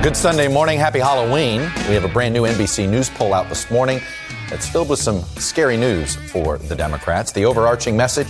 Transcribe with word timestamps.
Good 0.00 0.16
Sunday 0.16 0.46
morning. 0.46 0.78
Happy 0.78 1.00
Halloween. 1.00 1.60
We 1.88 1.94
have 1.94 2.04
a 2.04 2.08
brand 2.08 2.32
new 2.32 2.44
NBC 2.44 2.88
News 2.88 3.10
poll 3.10 3.34
out 3.34 3.48
this 3.48 3.68
morning 3.68 4.00
that's 4.48 4.66
filled 4.68 4.88
with 4.88 5.00
some 5.00 5.22
scary 5.36 5.76
news 5.76 6.14
for 6.14 6.56
the 6.56 6.76
Democrats. 6.76 7.32
The 7.32 7.44
overarching 7.44 7.96
message 7.96 8.28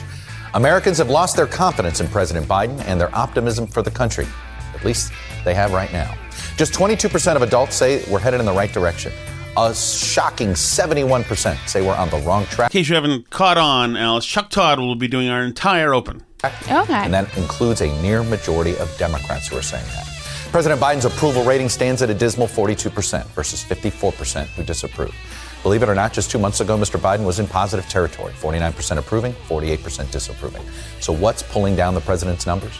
Americans 0.54 0.96
have 0.96 1.10
lost 1.10 1.36
their 1.36 1.46
confidence 1.46 2.00
in 2.00 2.08
President 2.08 2.46
Biden 2.46 2.82
and 2.86 2.98
their 2.98 3.14
optimism 3.14 3.66
for 3.66 3.82
the 3.82 3.90
country. 3.90 4.26
At 4.74 4.82
least 4.82 5.12
they 5.44 5.54
have 5.54 5.72
right 5.72 5.92
now. 5.92 6.16
Just 6.56 6.72
22% 6.72 7.36
of 7.36 7.42
adults 7.42 7.76
say 7.76 8.02
we're 8.10 8.18
headed 8.18 8.40
in 8.40 8.46
the 8.46 8.52
right 8.52 8.72
direction. 8.72 9.12
A 9.58 9.74
shocking 9.74 10.50
71% 10.50 11.68
say 11.68 11.86
we're 11.86 11.94
on 11.94 12.08
the 12.08 12.18
wrong 12.20 12.46
track. 12.46 12.74
In 12.74 12.80
case 12.80 12.88
you 12.88 12.94
haven't 12.94 13.28
caught 13.28 13.58
on, 13.58 13.94
Alice, 13.96 14.24
Chuck 14.24 14.48
Todd 14.48 14.80
will 14.80 14.96
be 14.96 15.06
doing 15.06 15.28
our 15.28 15.42
entire 15.42 15.92
open. 15.92 16.24
Okay. 16.42 16.94
And 16.94 17.12
that 17.12 17.36
includes 17.36 17.82
a 17.82 18.02
near 18.02 18.22
majority 18.22 18.76
of 18.78 18.96
Democrats 18.96 19.48
who 19.48 19.58
are 19.58 19.62
saying 19.62 19.86
that. 19.88 20.17
President 20.50 20.80
Biden's 20.80 21.04
approval 21.04 21.44
rating 21.44 21.68
stands 21.68 22.00
at 22.00 22.08
a 22.08 22.14
dismal 22.14 22.46
42% 22.46 23.26
versus 23.28 23.62
54% 23.62 24.46
who 24.46 24.62
disapprove. 24.64 25.14
Believe 25.62 25.82
it 25.82 25.90
or 25.90 25.94
not, 25.94 26.14
just 26.14 26.30
two 26.30 26.38
months 26.38 26.60
ago, 26.60 26.78
Mr. 26.78 26.98
Biden 26.98 27.26
was 27.26 27.38
in 27.38 27.46
positive 27.46 27.86
territory 27.90 28.32
49% 28.32 28.96
approving, 28.96 29.34
48% 29.46 30.10
disapproving. 30.10 30.62
So, 31.00 31.12
what's 31.12 31.42
pulling 31.42 31.76
down 31.76 31.94
the 31.94 32.00
president's 32.00 32.46
numbers? 32.46 32.72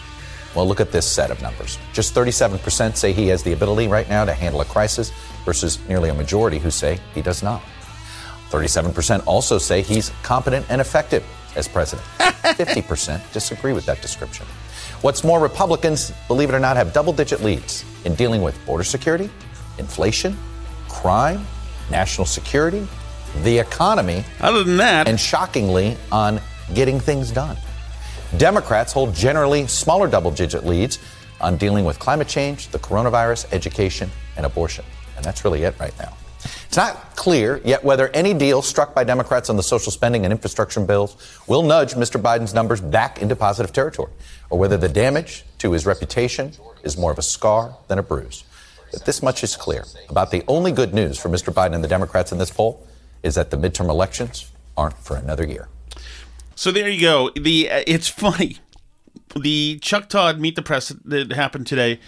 Well, 0.55 0.67
look 0.67 0.79
at 0.79 0.91
this 0.91 1.05
set 1.05 1.29
of 1.29 1.43
numbers. 1.43 1.77
Just 1.93 2.15
37% 2.15 2.95
say 2.95 3.13
he 3.13 3.27
has 3.27 3.43
the 3.43 3.53
ability 3.53 3.87
right 3.87 4.09
now 4.09 4.25
to 4.25 4.33
handle 4.33 4.61
a 4.61 4.65
crisis 4.65 5.11
versus 5.45 5.77
nearly 5.87 6.09
a 6.09 6.13
majority 6.13 6.57
who 6.57 6.71
say 6.71 6.99
he 7.13 7.21
does 7.21 7.43
not. 7.43 7.61
37% 8.49 9.21
also 9.27 9.59
say 9.59 9.83
he's 9.83 10.09
competent 10.23 10.65
and 10.69 10.81
effective 10.81 11.23
as 11.55 11.67
president. 11.67 12.07
50% 12.17 13.31
disagree 13.31 13.73
with 13.73 13.85
that 13.85 14.01
description. 14.01 14.47
What's 15.01 15.23
more, 15.23 15.39
Republicans, 15.39 16.11
believe 16.27 16.49
it 16.49 16.55
or 16.55 16.59
not, 16.59 16.75
have 16.75 16.91
double 16.91 17.13
digit 17.13 17.41
leads 17.41 17.85
in 18.03 18.15
dealing 18.15 18.41
with 18.41 18.57
border 18.65 18.83
security, 18.83 19.29
inflation, 19.77 20.37
crime, 20.89 21.45
national 21.89 22.25
security, 22.25 22.85
the 23.43 23.57
economy, 23.59 24.25
Other 24.41 24.63
than 24.63 24.77
that, 24.77 25.07
and 25.07 25.17
shockingly, 25.17 25.95
on 26.11 26.41
getting 26.73 26.99
things 26.99 27.31
done. 27.31 27.55
Democrats 28.37 28.91
hold 28.91 29.13
generally 29.15 29.67
smaller 29.67 30.07
double 30.07 30.31
digit 30.31 30.65
leads 30.65 30.99
on 31.39 31.55
dealing 31.55 31.85
with 31.85 31.97
climate 31.97 32.27
change, 32.27 32.67
the 32.67 32.79
coronavirus, 32.79 33.51
education, 33.53 34.09
and 34.35 34.45
abortion. 34.45 34.83
And 35.15 35.23
that's 35.23 35.45
really 35.45 35.63
it 35.63 35.75
right 35.79 35.97
now. 35.97 36.13
It's 36.69 36.77
not 36.77 37.15
clear 37.15 37.59
yet 37.65 37.83
whether 37.83 38.09
any 38.09 38.31
deal 38.31 38.61
struck 38.61 38.93
by 38.93 39.03
Democrats 39.03 39.49
on 39.49 39.57
the 39.57 39.63
social 39.63 39.91
spending 39.91 40.23
and 40.23 40.31
infrastructure 40.31 40.79
bills 40.81 41.17
will 41.47 41.63
nudge 41.63 41.95
Mr. 41.95 42.21
Biden's 42.21 42.53
numbers 42.53 42.79
back 42.79 43.23
into 43.23 43.35
positive 43.35 43.73
territory, 43.73 44.11
or 44.51 44.59
whether 44.59 44.77
the 44.77 44.87
damage 44.87 45.45
to 45.57 45.71
his 45.71 45.87
reputation 45.87 46.51
is 46.83 46.95
more 46.95 47.11
of 47.11 47.17
a 47.17 47.23
scar 47.23 47.75
than 47.87 47.97
a 47.97 48.03
bruise. 48.03 48.43
But 48.91 49.03
this 49.03 49.23
much 49.23 49.43
is 49.43 49.55
clear 49.55 49.83
about 50.09 50.29
the 50.29 50.43
only 50.47 50.71
good 50.71 50.93
news 50.93 51.17
for 51.17 51.27
Mr. 51.27 51.51
Biden 51.51 51.73
and 51.73 51.83
the 51.83 51.87
Democrats 51.87 52.31
in 52.31 52.37
this 52.37 52.51
poll 52.51 52.85
is 53.23 53.33
that 53.33 53.49
the 53.49 53.57
midterm 53.57 53.89
elections 53.89 54.51
aren't 54.77 54.99
for 54.99 55.17
another 55.17 55.47
year. 55.47 55.69
So 56.53 56.71
there 56.71 56.87
you 56.87 57.01
go. 57.01 57.31
The 57.31 57.67
uh, 57.71 57.83
it's 57.87 58.07
funny. 58.25 58.59
The 59.35 59.79
Chuck 59.79 60.07
Todd 60.07 60.39
meet 60.39 60.55
the 60.55 60.61
press 60.61 60.89
that 60.89 61.31
happened 61.31 61.65
today 61.65 61.99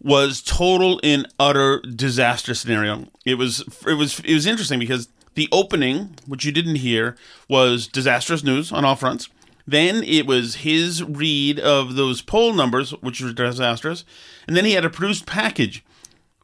was 0.00 0.42
total 0.42 1.00
and 1.02 1.26
utter 1.38 1.80
disaster 1.80 2.54
scenario. 2.54 3.06
It 3.24 3.34
was 3.34 3.60
it 3.86 3.94
was 3.94 4.20
it 4.20 4.34
was 4.34 4.46
interesting 4.46 4.78
because 4.78 5.08
the 5.34 5.48
opening, 5.52 6.16
which 6.26 6.44
you 6.44 6.52
didn't 6.52 6.76
hear, 6.76 7.16
was 7.48 7.86
disastrous 7.86 8.44
news 8.44 8.72
on 8.72 8.84
all 8.84 8.96
fronts. 8.96 9.28
Then 9.66 10.02
it 10.02 10.26
was 10.26 10.56
his 10.56 11.04
read 11.04 11.60
of 11.60 11.94
those 11.94 12.22
poll 12.22 12.54
numbers, 12.54 12.92
which 13.02 13.20
were 13.20 13.32
disastrous, 13.32 14.04
and 14.46 14.56
then 14.56 14.64
he 14.64 14.72
had 14.72 14.84
a 14.84 14.90
produced 14.90 15.26
package, 15.26 15.84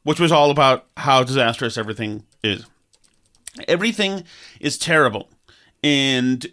which 0.02 0.20
was 0.20 0.30
all 0.30 0.50
about 0.50 0.86
how 0.98 1.22
disastrous 1.22 1.78
everything 1.78 2.24
is. 2.42 2.66
Everything 3.66 4.24
is 4.60 4.76
terrible, 4.76 5.30
and 5.82 6.46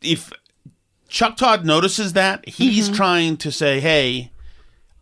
if 0.00 0.32
Chuck 1.08 1.36
Todd 1.36 1.66
notices 1.66 2.14
that, 2.14 2.48
he's 2.48 2.86
mm-hmm. 2.86 2.96
trying 2.96 3.36
to 3.38 3.52
say, 3.52 3.80
"Hey, 3.80 4.30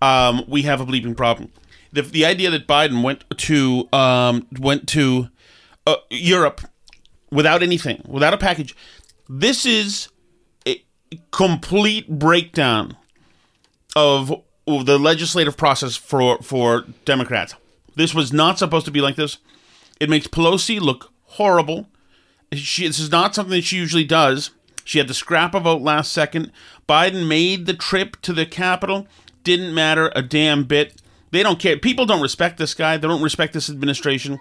um, 0.02 0.44
we 0.48 0.62
have 0.62 0.80
a 0.80 0.86
bleeping 0.86 1.16
problem." 1.16 1.50
The 1.92 2.02
the 2.02 2.24
idea 2.24 2.50
that 2.50 2.66
Biden 2.66 3.02
went 3.02 3.24
to 3.38 3.88
um, 3.92 4.46
went 4.58 4.88
to 4.88 5.28
uh, 5.86 5.96
Europe 6.10 6.62
without 7.30 7.62
anything, 7.62 8.02
without 8.06 8.32
a 8.32 8.38
package, 8.38 8.76
this 9.28 9.66
is 9.66 10.08
a 10.66 10.82
complete 11.30 12.08
breakdown 12.08 12.96
of, 13.96 14.42
the 14.66 14.98
legislative 14.98 15.56
process 15.56 15.94
for 15.94 16.40
for 16.42 16.84
Democrats. 17.04 17.54
This 17.96 18.14
was 18.14 18.32
not 18.32 18.58
supposed 18.58 18.86
to 18.86 18.90
be 18.90 19.02
like 19.02 19.16
this. 19.16 19.38
It 20.00 20.08
makes 20.08 20.26
Pelosi 20.26 20.80
look 20.80 21.12
horrible. 21.22 21.88
She, 22.52 22.86
this 22.86 22.98
is 22.98 23.10
not 23.10 23.34
something 23.34 23.54
that 23.54 23.64
she 23.64 23.76
usually 23.76 24.04
does. 24.04 24.50
She 24.84 24.98
had 24.98 25.08
to 25.08 25.14
scrap 25.14 25.54
a 25.54 25.60
vote 25.60 25.82
last 25.82 26.12
second. 26.12 26.50
Biden 26.88 27.28
made 27.28 27.66
the 27.66 27.74
trip 27.74 28.20
to 28.22 28.32
the 28.32 28.46
Capitol. 28.46 29.06
Didn't 29.44 29.74
matter 29.74 30.10
a 30.16 30.22
damn 30.22 30.64
bit. 30.64 31.00
They 31.30 31.42
don't 31.42 31.58
care. 31.58 31.76
People 31.76 32.06
don't 32.06 32.22
respect 32.22 32.58
this 32.58 32.74
guy. 32.74 32.96
They 32.96 33.08
don't 33.08 33.22
respect 33.22 33.52
this 33.52 33.68
administration. 33.70 34.40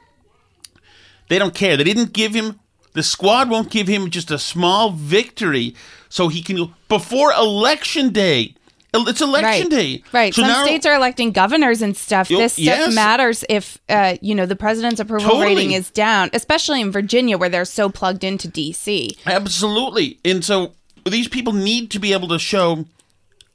They 1.29 1.39
don't 1.39 1.55
care. 1.55 1.77
They 1.77 1.83
didn't 1.83 2.13
give 2.13 2.33
him, 2.33 2.59
the 2.93 3.03
squad 3.03 3.49
won't 3.49 3.71
give 3.71 3.87
him 3.87 4.09
just 4.09 4.31
a 4.31 4.37
small 4.37 4.91
victory 4.91 5.75
so 6.09 6.27
he 6.27 6.41
can, 6.41 6.73
before 6.89 7.31
election 7.33 8.09
day. 8.11 8.55
It's 8.95 9.21
election 9.21 9.69
right. 9.69 9.69
day. 9.71 10.03
Right. 10.11 10.33
So 10.35 10.43
Some 10.43 10.51
now- 10.51 10.63
states 10.63 10.85
are 10.85 10.93
electing 10.93 11.31
governors 11.31 11.81
and 11.81 11.97
stuff. 11.97 12.29
Yo- 12.29 12.37
this 12.37 12.53
stuff 12.53 12.63
yes. 12.63 12.93
matters 12.93 13.43
if 13.49 13.79
uh, 13.89 14.17
you 14.21 14.35
know 14.35 14.45
the 14.45 14.55
president's 14.55 14.99
approval 14.99 15.31
Totally. 15.31 15.55
rating 15.55 15.71
is 15.71 15.89
down, 15.89 16.29
especially 16.33 16.79
in 16.79 16.91
Virginia 16.91 17.39
where 17.39 17.49
they're 17.49 17.65
so 17.65 17.89
plugged 17.89 18.23
into 18.23 18.47
DC. 18.47 19.17
Absolutely. 19.25 20.19
And 20.23 20.45
so 20.45 20.73
these 21.05 21.27
people 21.27 21.53
need 21.53 21.89
to 21.89 21.99
be 21.99 22.13
able 22.13 22.27
to 22.27 22.37
show 22.37 22.85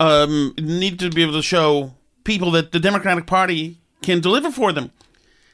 um 0.00 0.54
need 0.58 0.98
to 1.00 1.10
be 1.10 1.22
able 1.22 1.32
to 1.34 1.42
show 1.42 1.94
people 2.24 2.50
that 2.52 2.72
the 2.72 2.80
Democratic 2.80 3.26
Party 3.26 3.78
can 4.02 4.20
deliver 4.20 4.50
for 4.50 4.72
them. 4.72 4.90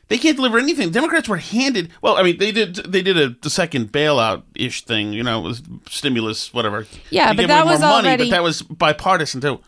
They 0.08 0.19
can't 0.19 0.37
deliver 0.37 0.58
anything. 0.58 0.91
Democrats 0.91 1.29
were 1.31 1.38
handed. 1.38 1.91
Well, 2.02 2.17
I 2.19 2.23
mean, 2.23 2.37
they 2.38 2.52
did. 2.52 2.76
They 2.76 3.00
did 3.00 3.17
a 3.17 3.31
the 3.41 3.49
second 3.49 3.91
bailout 3.91 4.43
ish 4.55 4.85
thing. 4.85 5.14
You 5.14 5.23
know, 5.23 5.41
it 5.41 5.44
was 5.44 5.62
stimulus, 5.88 6.52
whatever. 6.52 6.87
Yeah, 7.11 7.32
They 7.32 7.44
but 7.44 7.49
that 7.49 7.64
was 7.64 7.81
money, 7.81 8.08
already- 8.08 8.25
But 8.25 8.37
that 8.37 8.43
was 8.43 8.61
bipartisan 8.62 9.41
too. 9.41 9.61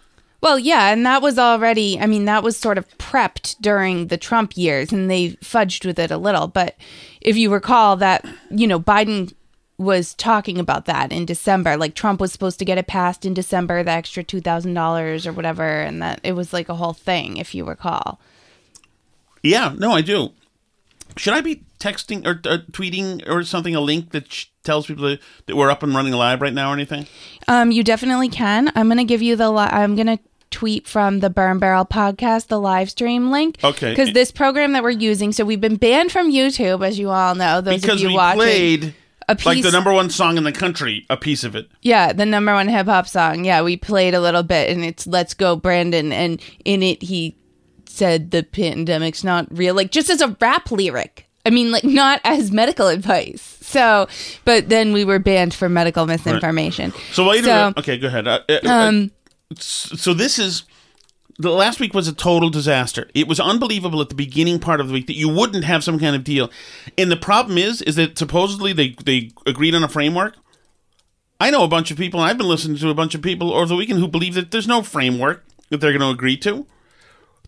Well, 0.42 0.58
yeah, 0.58 0.92
and 0.92 1.06
that 1.06 1.22
was 1.22 1.38
already, 1.38 1.98
I 1.98 2.06
mean, 2.06 2.26
that 2.26 2.42
was 2.42 2.58
sort 2.58 2.76
of 2.76 2.86
prepped 2.98 3.56
during 3.62 4.08
the 4.08 4.18
Trump 4.18 4.54
years 4.56 4.92
and 4.92 5.10
they 5.10 5.30
fudged 5.42 5.86
with 5.86 5.98
it 5.98 6.10
a 6.10 6.18
little. 6.18 6.46
But 6.46 6.76
if 7.22 7.38
you 7.38 7.50
recall 7.50 7.96
that, 7.96 8.22
you 8.50 8.66
know, 8.66 8.78
Biden 8.78 9.32
was 9.78 10.14
talking 10.14 10.58
about 10.58 10.86
that 10.86 11.12
in 11.12 11.26
December. 11.26 11.76
Like 11.76 11.94
Trump 11.94 12.20
was 12.20 12.32
supposed 12.32 12.58
to 12.58 12.64
get 12.64 12.78
it 12.78 12.86
passed 12.86 13.26
in 13.26 13.34
December, 13.34 13.82
the 13.82 13.90
extra 13.90 14.24
$2,000 14.24 15.26
or 15.26 15.32
whatever. 15.32 15.64
And 15.64 16.02
that 16.02 16.20
it 16.22 16.32
was 16.32 16.52
like 16.52 16.68
a 16.68 16.74
whole 16.74 16.94
thing, 16.94 17.36
if 17.36 17.54
you 17.54 17.64
recall. 17.64 18.18
Yeah, 19.42 19.74
no, 19.76 19.92
I 19.92 20.00
do. 20.00 20.30
Should 21.16 21.34
I 21.34 21.40
be 21.40 21.62
texting 21.78 22.26
or 22.26 22.40
uh, 22.50 22.58
tweeting 22.72 23.26
or 23.28 23.42
something 23.44 23.74
a 23.74 23.80
link 23.80 24.10
that 24.10 24.32
sh- 24.32 24.46
tells 24.64 24.86
people 24.86 25.04
that, 25.04 25.20
that 25.46 25.56
we're 25.56 25.70
up 25.70 25.82
and 25.82 25.94
running 25.94 26.12
live 26.12 26.40
right 26.40 26.52
now 26.52 26.70
or 26.70 26.74
anything? 26.74 27.06
Um, 27.46 27.70
you 27.70 27.84
definitely 27.84 28.28
can. 28.28 28.72
I'm 28.74 28.88
going 28.88 28.98
to 28.98 29.04
give 29.04 29.22
you 29.22 29.36
the, 29.36 29.50
li- 29.50 29.68
I'm 29.70 29.94
going 29.94 30.08
to 30.08 30.18
tweet 30.50 30.88
from 30.88 31.20
the 31.20 31.30
Burn 31.30 31.58
Barrel 31.58 31.84
podcast, 31.84 32.48
the 32.48 32.58
live 32.58 32.90
stream 32.90 33.30
link. 33.30 33.58
Okay. 33.62 33.90
Because 33.90 34.12
this 34.14 34.30
program 34.30 34.72
that 34.72 34.82
we're 34.82 34.90
using, 34.90 35.32
so 35.32 35.44
we've 35.44 35.60
been 35.60 35.76
banned 35.76 36.12
from 36.12 36.32
YouTube, 36.32 36.86
as 36.86 36.98
you 36.98 37.10
all 37.10 37.34
know. 37.34 37.60
Those 37.60 37.82
because 37.82 37.96
of 37.96 38.00
you 38.02 38.08
we 38.08 38.14
watching. 38.14 38.38
played 38.40 38.94
a 39.28 39.36
like 39.44 39.62
the 39.62 39.70
number 39.70 39.92
one 39.92 40.10
song 40.10 40.36
in 40.38 40.44
the 40.44 40.52
country, 40.52 41.04
a 41.10 41.16
piece 41.16 41.42
of 41.44 41.56
it. 41.56 41.68
Yeah, 41.82 42.12
the 42.12 42.26
number 42.26 42.52
one 42.54 42.68
hip 42.68 42.86
hop 42.86 43.08
song. 43.08 43.44
Yeah, 43.44 43.62
we 43.62 43.76
played 43.76 44.14
a 44.14 44.20
little 44.20 44.42
bit 44.42 44.70
and 44.70 44.84
it's 44.84 45.06
Let's 45.06 45.34
Go 45.34 45.56
Brandon. 45.56 46.12
And 46.12 46.40
in 46.64 46.82
it, 46.82 47.02
he 47.02 47.36
said 47.86 48.30
the 48.30 48.42
pandemic's 48.42 49.24
not 49.24 49.46
real, 49.50 49.74
like 49.74 49.90
just 49.90 50.10
as 50.10 50.20
a 50.20 50.36
rap 50.40 50.70
lyric. 50.70 51.28
I 51.44 51.50
mean, 51.50 51.70
like 51.70 51.84
not 51.84 52.20
as 52.24 52.50
medical 52.50 52.88
advice. 52.88 53.58
So, 53.62 54.08
but 54.44 54.68
then 54.68 54.92
we 54.92 55.04
were 55.04 55.18
banned 55.18 55.54
for 55.54 55.68
medical 55.68 56.06
misinformation. 56.06 56.92
So 57.12 57.28
wait 57.28 57.40
a 57.40 57.44
So- 57.44 57.54
minute. 57.54 57.78
Okay, 57.78 57.98
go 57.98 58.06
ahead. 58.08 58.26
Uh, 58.28 58.40
uh, 58.48 58.58
uh, 58.64 58.68
Um, 58.68 59.10
so 59.56 60.12
this 60.14 60.38
is 60.38 60.64
the 61.38 61.50
last 61.50 61.80
week 61.80 61.94
was 61.94 62.08
a 62.08 62.14
total 62.14 62.50
disaster. 62.50 63.10
It 63.14 63.28
was 63.28 63.40
unbelievable 63.40 64.00
at 64.00 64.08
the 64.08 64.14
beginning 64.14 64.58
part 64.58 64.80
of 64.80 64.88
the 64.88 64.94
week 64.94 65.06
that 65.06 65.16
you 65.16 65.28
wouldn't 65.28 65.64
have 65.64 65.84
some 65.84 65.98
kind 65.98 66.16
of 66.16 66.24
deal. 66.24 66.50
And 66.96 67.10
the 67.10 67.16
problem 67.16 67.58
is, 67.58 67.82
is 67.82 67.96
that 67.96 68.18
supposedly 68.18 68.72
they 68.72 68.96
they 69.04 69.30
agreed 69.46 69.74
on 69.74 69.84
a 69.84 69.88
framework. 69.88 70.36
I 71.38 71.50
know 71.50 71.64
a 71.64 71.68
bunch 71.68 71.90
of 71.90 71.98
people, 71.98 72.20
and 72.20 72.30
I've 72.30 72.38
been 72.38 72.48
listening 72.48 72.78
to 72.78 72.88
a 72.88 72.94
bunch 72.94 73.14
of 73.14 73.20
people 73.20 73.52
over 73.52 73.66
the 73.66 73.76
weekend 73.76 74.00
who 74.00 74.08
believe 74.08 74.34
that 74.34 74.50
there's 74.50 74.66
no 74.66 74.82
framework 74.82 75.44
that 75.68 75.80
they're 75.80 75.92
going 75.92 76.00
to 76.00 76.08
agree 76.08 76.38
to. 76.38 76.66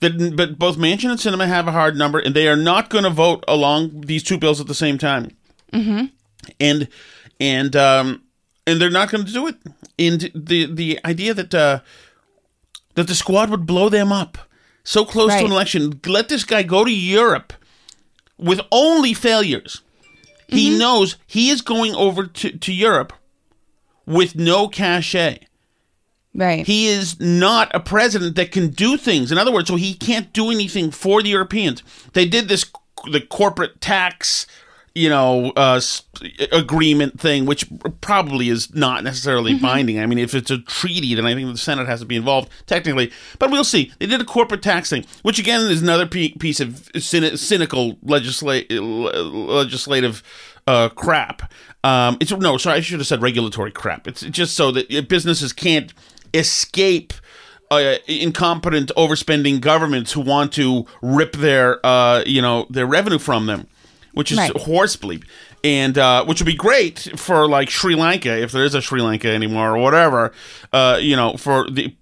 That, 0.01 0.37
but 0.37 0.59
both 0.59 0.77
Manchin 0.77 1.11
and 1.11 1.19
Sinema 1.19 1.49
have 1.49 1.67
a 1.67 1.73
hard 1.73 1.97
number, 1.97 2.19
and 2.19 2.37
they 2.37 2.49
are 2.49 2.57
not 2.57 2.91
going 2.91 3.05
to 3.05 3.11
vote 3.11 3.45
along 3.49 4.03
these 4.03 4.23
two 4.23 4.39
bills 4.39 4.61
at 4.61 4.67
the 4.67 4.75
same 4.75 4.99
time 4.99 5.37
and 6.61 6.89
and 7.41 7.77
um 7.77 8.23
and 8.67 8.81
they're 8.81 8.91
not 8.91 9.11
going 9.11 9.25
to 9.25 9.33
do 9.33 9.47
it. 9.47 9.57
And 9.99 10.31
the 10.35 10.67
the 10.67 11.01
idea 11.05 11.35
that 11.35 11.55
uh, 11.55 11.81
that 12.99 13.07
the 13.07 13.15
squad 13.15 13.49
would 13.49 13.65
blow 13.65 13.89
them 13.89 14.11
up 14.13 14.37
so 14.83 15.05
close 15.05 15.33
to 15.33 15.45
an 15.45 15.53
election, 15.53 16.01
let 16.07 16.29
this 16.29 16.45
guy 16.45 16.63
go 16.63 16.85
to 16.85 16.91
Europe 16.91 17.53
with 18.39 18.61
only 18.73 19.15
failures. 19.15 19.83
He 20.49 20.71
Mm-hmm. 20.71 20.79
knows 20.79 21.17
he 21.27 21.51
is 21.51 21.61
going 21.61 21.95
over 21.95 22.27
to, 22.27 22.57
to 22.59 22.73
Europe 22.73 23.13
with 24.07 24.35
no 24.35 24.67
cachet. 24.69 25.41
right. 26.35 26.67
He 26.67 26.89
is 26.89 27.21
not 27.21 27.71
a 27.75 27.81
president 27.81 28.35
that 28.37 28.51
can 28.51 28.69
do 28.71 28.97
things. 28.97 29.31
In 29.31 29.39
other 29.39 29.53
words, 29.53 29.69
so 29.69 29.77
he 29.77 29.93
can't 29.95 30.33
do 30.33 30.51
anything 30.51 30.91
for 30.91 31.23
the 31.23 31.29
Europeans. 31.29 31.83
They 32.15 32.27
did 32.27 32.49
this 32.49 32.65
the 33.13 33.21
corporate 33.21 33.81
tax, 33.81 34.47
you 34.95 35.09
know, 35.09 35.53
uh, 35.57 35.81
agreement 36.53 37.21
thing, 37.21 37.47
which 37.47 37.67
probably 38.01 38.49
is 38.49 38.75
not 38.75 39.05
necessarily 39.05 39.59
binding. 39.59 40.01
I 40.01 40.07
mean, 40.07 40.19
if 40.19 40.35
it's 40.35 40.51
a 40.51 40.59
treaty, 40.59 41.15
then 41.15 41.27
I 41.27 41.35
think 41.35 41.51
the 41.51 41.59
Senate 41.59 41.87
has 41.87 42.01
to 42.01 42.07
be 42.07 42.17
involved 42.17 42.51
technically. 42.67 43.13
But 43.39 43.51
we'll 43.51 43.65
see. 43.65 43.93
They 43.99 44.07
did 44.07 44.21
a 44.21 44.25
corporate 44.25 44.63
tax 44.63 44.91
thing, 44.91 45.05
which 45.23 45.39
again 45.39 45.61
is 45.71 45.83
another 45.83 46.07
piece 46.07 46.61
of 46.61 46.91
cyni- 46.95 47.39
cynical 47.39 47.95
legisla- 47.97 48.67
legislative 49.49 50.23
uh, 50.67 50.89
crap. 50.91 51.53
Um, 51.85 52.19
it's 52.21 52.31
no, 52.33 52.57
sorry, 52.59 52.79
I 52.79 52.81
should 52.81 53.01
have 53.01 53.07
said 53.07 53.23
regulatory 53.23 53.71
crap. 53.71 54.07
It's 54.07 54.23
just 54.23 54.55
so 54.55 54.71
that 54.73 54.95
uh, 54.95 55.03
businesses 55.03 55.53
can't 55.53 55.93
escape 56.35 57.13
uh, 57.71 57.97
incompetent, 58.07 58.91
overspending 58.97 59.61
governments 59.61 60.13
who 60.13 60.21
want 60.21 60.53
to 60.55 60.87
rip 61.03 61.33
their, 61.33 61.85
uh, 61.85 62.23
you 62.27 62.43
know, 62.43 62.67
their 62.71 62.87
revenue 62.87 63.19
from 63.19 63.47
them, 63.47 63.67
which 64.19 64.33
is 64.33 64.39
Right. 64.39 64.51
horse 64.57 64.97
bleep. 64.97 65.23
And 65.63 65.97
uh, 65.97 66.25
which 66.25 66.41
would 66.41 66.47
be 66.47 66.55
great 66.55 67.09
for 67.17 67.49
like 67.49 67.71
Sri 67.71 67.95
Lanka, 67.95 68.37
if 68.37 68.51
there 68.51 68.65
is 68.65 68.75
a 68.75 68.83
Sri 68.83 69.01
Lanka 69.01 69.29
anymore 69.29 69.77
or 69.77 69.79
whatever. 69.79 70.33
Uh, 70.73 70.99
you 71.01 71.15
know, 71.15 71.37
for 71.37 71.71
the, 71.71 71.95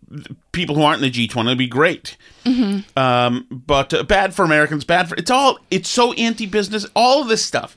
people 0.52 0.74
who 0.74 0.82
aren't 0.82 0.98
in 0.98 1.02
the 1.02 1.10
G 1.10 1.28
twenty, 1.28 1.50
it'd 1.50 1.58
be 1.58 1.66
great. 1.66 2.16
Um, 2.96 3.46
but 3.50 3.92
uh, 3.92 4.02
bad 4.04 4.34
for 4.34 4.44
Americans, 4.44 4.84
bad 4.84 5.08
for 5.08 5.14
it's 5.16 5.30
all. 5.30 5.58
It's 5.70 5.90
so 5.90 6.12
anti-business, 6.14 6.86
all 6.94 7.20
of 7.22 7.28
this 7.28 7.44
stuff. 7.44 7.76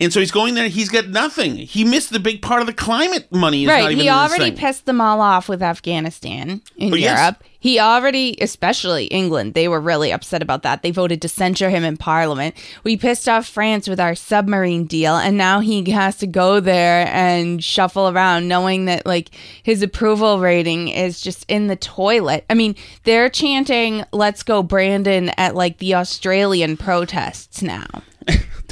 And 0.00 0.12
so 0.12 0.20
he's 0.20 0.30
going 0.30 0.54
there. 0.54 0.68
He's 0.68 0.90
got 0.90 1.08
nothing. 1.08 1.56
He 1.56 1.82
missed 1.84 2.10
the 2.10 2.20
big 2.20 2.40
part 2.40 2.60
of 2.60 2.68
the 2.68 2.72
climate 2.72 3.32
money. 3.32 3.64
Is 3.64 3.68
not 3.68 3.74
Right. 3.74 3.96
He 3.96 4.08
already 4.08 4.52
pissed 4.52 4.86
them 4.86 5.00
all 5.00 5.20
off 5.20 5.48
with 5.48 5.60
Afghanistan 5.60 6.62
in 6.76 6.92
Oh, 6.92 6.96
yes. 6.96 7.18
Europe. 7.18 7.42
He 7.60 7.80
already, 7.80 8.36
especially 8.40 9.06
England, 9.06 9.54
they 9.54 9.66
were 9.66 9.80
really 9.80 10.12
upset 10.12 10.40
about 10.40 10.62
that. 10.62 10.82
They 10.82 10.92
voted 10.92 11.20
to 11.22 11.28
censure 11.28 11.70
him 11.70 11.82
in 11.82 11.96
Parliament. 11.96 12.54
We 12.84 12.96
pissed 12.96 13.28
off 13.28 13.48
France 13.48 13.88
with 13.88 13.98
our 13.98 14.14
submarine 14.14 14.84
deal, 14.84 15.16
and 15.16 15.36
now 15.36 15.58
he 15.58 15.90
has 15.90 16.16
to 16.18 16.28
go 16.28 16.60
there 16.60 17.08
and 17.08 17.62
shuffle 17.62 18.08
around 18.08 18.46
knowing 18.46 18.84
that, 18.84 19.04
like, 19.04 19.30
his 19.64 19.82
approval 19.82 20.38
rating 20.38 20.86
is 20.86 21.20
just 21.20 21.44
in 21.48 21.66
the 21.66 21.74
toilet. 21.74 22.44
I 22.48 22.54
mean, 22.54 22.76
they're 23.02 23.28
chanting, 23.28 24.04
let's 24.12 24.44
go, 24.44 24.62
Brandon, 24.62 25.30
at, 25.30 25.56
like, 25.56 25.78
the 25.78 25.96
Australian 25.96 26.76
protests 26.76 27.60
now. 27.60 27.86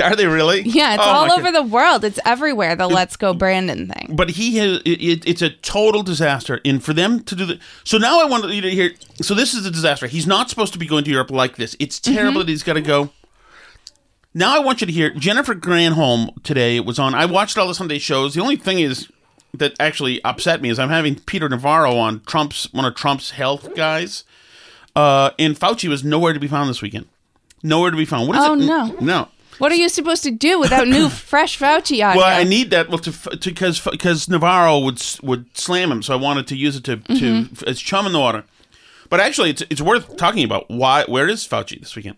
Are 0.02 0.14
they 0.14 0.26
really? 0.26 0.60
Yeah, 0.62 0.94
it's 0.94 1.02
Oh, 1.04 1.08
all 1.10 1.32
over 1.32 1.50
the 1.50 1.62
world. 1.62 2.04
It's 2.04 2.18
everywhere, 2.24 2.76
the 2.76 2.86
let's 2.86 3.16
go, 3.16 3.32
Brandon 3.32 3.88
thing. 3.88 4.14
but 4.14 4.30
he 4.30 4.56
has 4.58 4.80
it, 4.84 5.00
it, 5.02 5.26
it's 5.26 5.40
a 5.42 5.50
total 5.50 6.02
disaster. 6.02 6.60
And 6.64 6.84
for 6.84 6.92
them 6.92 7.20
to 7.24 7.34
do 7.34 7.46
the 7.46 7.58
so 7.84 7.96
now 7.98 8.20
i 8.20 8.24
want 8.26 8.46
you 8.52 8.60
to 8.60 8.70
hear 8.70 8.92
so 9.22 9.34
this 9.34 9.54
is 9.54 9.64
a 9.64 9.70
disaster. 9.70 10.06
He's 10.06 10.26
not 10.26 10.50
supposed 10.50 10.72
to 10.74 10.78
be 10.78 10.86
going 10.86 11.04
to 11.04 11.10
europe 11.10 11.30
like 11.30 11.56
this. 11.56 11.74
It's 11.78 11.98
terrible 11.98 12.40
that 12.40 12.48
he's 12.48 12.62
got 12.62 12.74
to 12.74 12.82
go. 12.82 13.10
Now 14.34 14.54
i 14.54 14.58
want 14.58 14.80
you 14.82 14.86
to 14.86 14.92
hear 14.92 15.10
jennifer 15.10 15.54
granholm 15.54 16.42
today 16.42 16.78
was 16.80 16.98
on 16.98 17.14
i 17.14 17.24
watched 17.24 17.56
all 17.56 17.66
the 17.68 17.74
sunday 17.74 17.98
shows. 17.98 18.34
The 18.34 18.40
only 18.42 18.56
thing 18.56 18.80
is 18.80 19.08
that 19.54 19.74
actually 19.80 20.22
upset 20.24 20.60
me 20.60 20.68
is 20.68 20.78
i'm 20.78 20.90
having 20.90 21.14
peter 21.20 21.48
navarro 21.48 21.96
on 21.96 22.20
trump's 22.26 22.70
one 22.74 22.84
of 22.84 22.94
trump's 22.94 23.30
health 23.30 23.74
guys. 23.74 24.24
Uh 24.94 25.30
and 25.38 25.58
fauci 25.58 25.88
was 25.88 26.04
nowhere 26.04 26.34
to 26.34 26.40
be 26.40 26.48
found 26.48 26.68
this 26.68 26.82
weekend. 26.82 27.06
Nowhere 27.62 27.90
to 27.90 27.96
be 27.96 28.04
found. 28.04 28.28
What 28.28 28.36
is 28.36 28.44
Oh, 28.44 28.52
it? 28.54 28.58
no. 28.58 28.96
no 29.00 29.28
What 29.58 29.72
are 29.72 29.76
you 29.76 29.88
supposed 29.88 30.22
to 30.24 30.30
do 30.30 30.58
without 30.60 30.86
new, 30.86 31.08
fresh 31.32 31.58
Fauci 31.58 32.04
audio? 32.06 32.20
Well, 32.20 32.24
I 32.40 32.44
need 32.44 32.70
that 32.70 32.88
well 32.88 32.98
to 32.98 33.12
because 33.38 33.80
because 33.80 34.28
Navarro 34.28 34.78
would 34.80 35.02
would 35.22 35.56
slam 35.56 35.90
him, 35.90 36.02
so 36.02 36.12
I 36.12 36.16
wanted 36.16 36.46
to 36.48 36.56
use 36.56 36.76
it 36.76 36.84
to 36.84 36.96
Mm-hmm. 36.98 37.54
to 37.54 37.68
as 37.68 37.80
chum 37.80 38.06
in 38.06 38.12
the 38.12 38.20
water. 38.20 38.44
But 39.08 39.20
actually, 39.20 39.50
it's 39.50 39.62
it's 39.70 39.80
worth 39.80 40.16
talking 40.16 40.44
about. 40.44 40.68
Why? 40.70 41.04
Where 41.04 41.28
is 41.28 41.46
Fauci 41.46 41.78
this 41.80 41.94
weekend? 41.96 42.16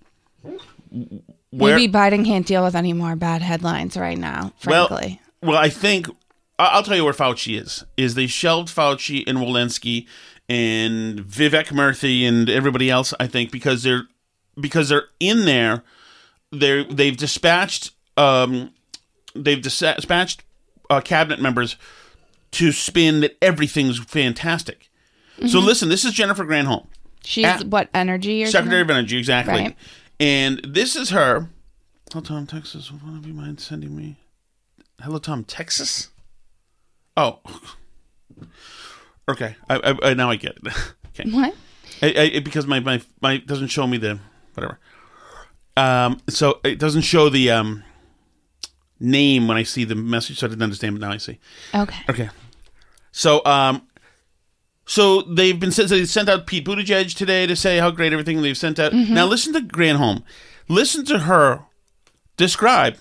Where? 1.51 1.77
Maybe 1.77 1.93
Biden 1.93 2.25
can't 2.25 2.47
deal 2.47 2.65
with 2.65 2.75
any 2.75 2.93
more 2.93 3.17
bad 3.17 3.43
headlines 3.43 3.97
right 3.97 4.19
now, 4.19 4.53
well, 4.67 4.89
frankly. 4.89 5.21
well, 5.43 5.57
I 5.57 5.69
think 5.69 6.09
I'll 6.59 6.83
tell 6.83 6.97
you 6.97 7.05
where 7.05 7.13
Fauci 7.13 7.61
is. 7.61 7.85
Is 7.97 8.15
they 8.15 8.27
shelved 8.27 8.75
Fauci 8.75 9.25
and 9.27 9.39
Walensky 9.39 10.07
and 10.49 11.21
Vivek 11.21 11.67
Murthy 11.69 12.27
and 12.27 12.49
everybody 12.51 12.91
else. 12.91 13.15
I 13.21 13.27
think 13.27 13.51
because 13.51 13.83
they're 13.83 14.05
because 14.61 14.89
they're 14.89 15.09
in 15.21 15.45
there. 15.45 15.85
They 16.53 16.85
they've 16.85 17.17
dispatched 17.17 17.93
um 18.17 18.73
they've 19.35 19.61
dispatched 19.61 20.43
uh, 20.91 21.01
cabinet 21.03 21.41
members 21.41 21.77
to 22.53 22.73
spin 22.73 23.21
that 23.21 23.37
everything's 23.43 23.99
fantastic. 23.99 24.91
So 25.47 25.61
listen, 25.61 25.89
this 25.89 26.05
is 26.05 26.13
Jennifer 26.15 26.45
Granholm, 26.45 26.87
She's 27.23 27.45
at- 27.45 27.65
what 27.67 27.89
energy 27.95 28.43
or 28.43 28.47
Secretary 28.47 28.81
of? 28.81 28.91
Energy, 28.91 29.19
exactly. 29.19 29.55
Right. 29.55 29.77
And 30.19 30.61
this 30.67 30.97
is 30.97 31.11
her. 31.11 31.49
Hello, 32.11 32.23
Tom, 32.25 32.47
Texas. 32.47 32.91
Would 32.91 33.03
one 33.05 33.17
of 33.17 33.25
you 33.27 33.35
mind 33.35 33.61
sending 33.61 33.95
me? 33.95 34.17
Hello, 35.01 35.19
Tom, 35.19 35.45
Texas. 35.45 36.09
Oh, 37.17 37.39
okay. 39.29 39.55
I, 39.69 39.77
I, 39.77 40.11
I 40.11 40.15
now 40.15 40.31
I 40.31 40.37
get 40.37 40.57
it. 40.65 40.73
okay. 41.21 41.31
What? 41.31 41.55
I, 42.03 42.07
I, 42.07 42.11
it- 42.35 42.45
because 42.45 42.67
my, 42.67 42.81
my 42.81 43.01
my 43.21 43.37
doesn't 43.39 43.69
show 43.69 43.87
me 43.87 43.99
the 43.99 44.19
whatever. 44.55 44.79
Um, 45.79 46.21
so 46.29 46.61
it 46.65 46.79
doesn't 46.79 47.03
show 47.03 47.29
the 47.29 47.51
um 47.51 47.85
name 49.01 49.47
when 49.47 49.57
I 49.57 49.63
see 49.63 49.85
the 49.85 49.95
message, 49.95 50.39
so 50.39 50.47
I 50.47 50.51
didn't 50.51 50.63
understand, 50.63 50.99
but 50.99 51.07
now 51.07 51.13
I 51.13 51.19
see. 51.19 51.39
Okay. 51.75 52.01
Okay. 52.09 52.31
So 53.13 53.45
um 53.45 53.83
So 54.87 55.23
they've 55.23 55.59
been 55.59 55.71
sent. 55.71 55.89
So 55.91 55.97
they 55.97 56.05
sent 56.07 56.29
out 56.29 56.47
Pete 56.47 56.65
Buttigieg 56.65 57.15
today 57.15 57.47
to 57.47 57.55
say 57.55 57.79
how 57.79 57.91
great 57.91 58.13
everything 58.13 58.43
they've 58.43 58.57
sent 58.57 58.79
out. 58.79 58.93
Now 58.93 59.27
listen 59.27 59.53
to 59.53 59.61
Granholm. 59.61 60.23
Listen 60.69 61.05
to 61.07 61.21
her 61.21 61.65
describe 62.37 62.97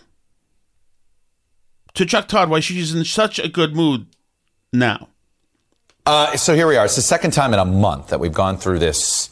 to 1.93 2.05
Chuck 2.05 2.27
Todd 2.27 2.49
why 2.49 2.59
she's 2.59 2.93
in 2.93 3.05
such 3.05 3.39
a 3.39 3.47
good 3.47 3.75
mood 3.75 4.07
now. 4.73 5.09
Uh, 6.05 6.35
so 6.37 6.55
here 6.55 6.67
we 6.67 6.77
are. 6.77 6.85
It's 6.85 6.95
the 6.95 7.01
second 7.01 7.31
time 7.31 7.53
in 7.53 7.59
a 7.59 7.65
month 7.65 8.07
that 8.07 8.19
we've 8.19 8.33
gone 8.33 8.57
through 8.57 8.79
this 8.79 9.29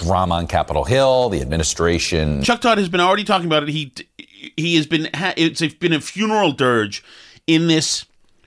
drama 0.00 0.36
on 0.36 0.46
Capitol 0.46 0.84
Hill. 0.84 1.28
The 1.28 1.40
administration. 1.40 2.42
Chuck 2.42 2.60
Todd 2.60 2.78
has 2.78 2.88
been 2.88 3.00
already 3.00 3.24
talking 3.24 3.46
about 3.46 3.62
it. 3.62 3.68
He 3.68 3.92
he 4.56 4.76
has 4.76 4.86
been 4.86 5.08
ha- 5.14 5.34
it's 5.36 5.60
been 5.74 5.92
a 5.92 6.00
funeral 6.00 6.52
dirge 6.52 7.02
in 7.46 7.66
this 7.68 8.06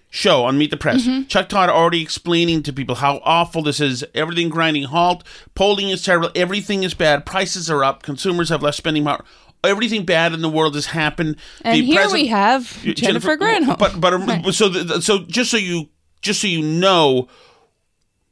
show 0.09 0.43
on 0.45 0.57
Meet 0.57 0.71
the 0.71 0.77
Press. 0.77 1.03
Mm-hmm. 1.07 1.23
Chuck 1.27 1.49
Todd 1.49 1.69
already 1.69 2.01
explaining 2.01 2.61
to 2.63 2.73
people 2.73 2.95
how 2.95 3.19
awful 3.23 3.63
this 3.63 3.79
is. 3.79 4.03
Everything 4.13 4.49
grinding 4.49 4.83
halt. 4.83 5.23
Polling 5.55 5.89
is 5.89 6.03
terrible. 6.03 6.29
Everything 6.35 6.83
is 6.83 6.93
bad. 6.93 7.25
Prices 7.25 7.69
are 7.69 7.83
up. 7.83 8.03
Consumers 8.03 8.49
have 8.49 8.61
less 8.61 8.77
spending 8.77 9.03
power. 9.05 9.23
Everything 9.63 10.03
bad 10.05 10.33
in 10.33 10.41
the 10.41 10.49
world 10.49 10.75
has 10.75 10.87
happened. 10.87 11.37
And 11.61 11.77
The 11.79 11.85
here 11.85 11.95
president- 11.95 12.21
we 12.23 12.27
have 12.27 12.83
Jennifer, 12.95 13.37
Granholm. 13.37 13.77
But 13.79 13.99
but 14.01 14.53
so 14.53 14.67
the, 14.69 15.01
so 15.01 15.19
just 15.19 15.49
so 15.51 15.57
you 15.57 15.89
just 16.21 16.41
so 16.41 16.47
you 16.47 16.61
know 16.61 17.27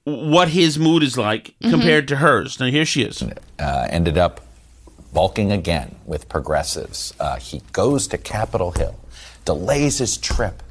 what 0.03 0.49
his 0.49 0.77
mood 0.79 1.03
is 1.03 1.17
like 1.17 1.53
Mm-hmm. 1.61 1.69
compared 1.71 2.07
to 2.09 2.15
hers. 2.17 2.59
Now 2.59 2.67
here 2.67 2.85
she 2.85 3.03
is. 3.03 3.21
uh, 3.59 3.87
ended 3.89 4.17
up 4.17 4.41
balking 5.13 5.51
again 5.51 5.95
with 6.05 6.27
progressives. 6.29 7.13
Uh, 7.19 7.35
he 7.37 7.61
goes 7.73 8.07
to 8.07 8.17
Capitol 8.17 8.71
Hill, 8.71 8.95
delays 9.45 9.97
his 9.99 10.17
trip, 10.17 10.63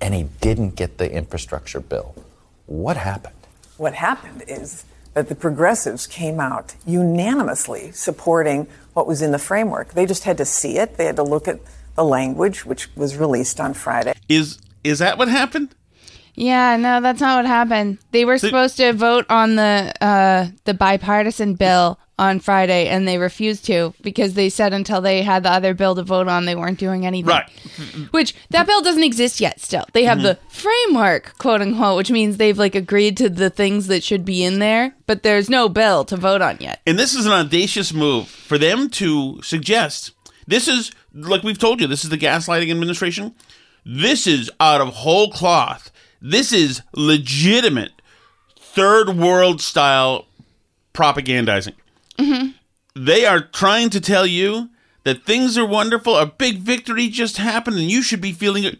and 0.00 0.12
he 0.14 0.24
didn't 0.40 0.74
get 0.76 0.98
the 0.98 1.10
infrastructure 1.10 1.80
bill. 1.80 2.14
What 2.66 2.96
happened? 2.96 3.34
What 3.76 3.94
happened 3.94 4.42
is 4.48 4.84
that 5.14 5.28
the 5.28 5.34
progressives 5.34 6.06
came 6.06 6.40
out 6.40 6.74
unanimously 6.84 7.92
supporting 7.92 8.66
what 8.92 9.06
was 9.06 9.22
in 9.22 9.30
the 9.32 9.38
framework. 9.38 9.94
They 9.94 10.04
just 10.04 10.24
had 10.24 10.36
to 10.38 10.44
see 10.44 10.78
it. 10.78 10.96
They 10.98 11.06
had 11.06 11.16
to 11.16 11.22
look 11.22 11.48
at 11.48 11.60
the 11.94 12.04
language, 12.04 12.66
which 12.66 12.94
was 12.96 13.16
released 13.16 13.58
on 13.60 13.72
Friday. 13.72 14.14
Is 14.28 14.58
is 14.84 14.98
that 14.98 15.16
what 15.16 15.28
happened? 15.28 15.74
Yeah, 16.36 16.76
no, 16.76 17.00
that's 17.00 17.20
not 17.20 17.38
what 17.38 17.46
happened. 17.46 17.98
They 18.12 18.24
were 18.24 18.38
supposed 18.38 18.76
to 18.76 18.92
vote 18.92 19.26
on 19.28 19.56
the 19.56 19.92
uh, 20.00 20.48
the 20.64 20.74
bipartisan 20.74 21.54
bill 21.54 21.98
on 22.18 22.40
Friday, 22.40 22.88
and 22.88 23.08
they 23.08 23.18
refused 23.18 23.64
to 23.66 23.94
because 24.02 24.34
they 24.34 24.48
said 24.48 24.72
until 24.72 25.00
they 25.00 25.22
had 25.22 25.42
the 25.42 25.50
other 25.50 25.74
bill 25.74 25.94
to 25.94 26.02
vote 26.02 26.28
on, 26.28 26.44
they 26.44 26.54
weren't 26.54 26.78
doing 26.78 27.06
anything. 27.06 27.28
Right. 27.28 27.48
Which 28.10 28.34
that 28.50 28.66
bill 28.66 28.82
doesn't 28.82 29.02
exist 29.02 29.40
yet. 29.40 29.60
Still, 29.60 29.86
they 29.92 30.04
have 30.04 30.22
the 30.22 30.38
framework, 30.48 31.36
quote 31.38 31.62
unquote, 31.62 31.96
which 31.96 32.10
means 32.10 32.36
they've 32.36 32.58
like 32.58 32.74
agreed 32.74 33.16
to 33.16 33.28
the 33.30 33.50
things 33.50 33.86
that 33.86 34.02
should 34.02 34.24
be 34.24 34.44
in 34.44 34.58
there, 34.58 34.94
but 35.06 35.22
there's 35.22 35.48
no 35.50 35.68
bill 35.68 36.04
to 36.04 36.16
vote 36.16 36.42
on 36.42 36.58
yet. 36.60 36.80
And 36.86 36.98
this 36.98 37.14
is 37.14 37.26
an 37.26 37.32
audacious 37.32 37.92
move 37.92 38.28
for 38.28 38.58
them 38.58 38.90
to 38.90 39.40
suggest 39.42 40.12
this 40.46 40.68
is 40.68 40.92
like 41.12 41.42
we've 41.42 41.58
told 41.58 41.80
you, 41.80 41.86
this 41.86 42.04
is 42.04 42.10
the 42.10 42.18
gaslighting 42.18 42.70
administration. 42.70 43.34
This 43.84 44.26
is 44.26 44.50
out 44.60 44.80
of 44.80 44.88
whole 44.88 45.30
cloth. 45.30 45.90
This 46.20 46.52
is 46.52 46.82
legitimate 46.94 47.92
third 48.58 49.16
world 49.16 49.60
style 49.60 50.26
propagandizing. 50.92 51.74
Mm-hmm. 52.18 52.48
They 52.94 53.24
are 53.26 53.40
trying 53.40 53.90
to 53.90 54.00
tell 54.00 54.26
you 54.26 54.70
that 55.04 55.24
things 55.24 55.56
are 55.56 55.66
wonderful, 55.66 56.16
a 56.16 56.26
big 56.26 56.58
victory 56.58 57.08
just 57.08 57.36
happened, 57.36 57.76
and 57.78 57.90
you 57.90 58.02
should 58.02 58.20
be 58.20 58.32
feeling 58.32 58.64
it. 58.64 58.78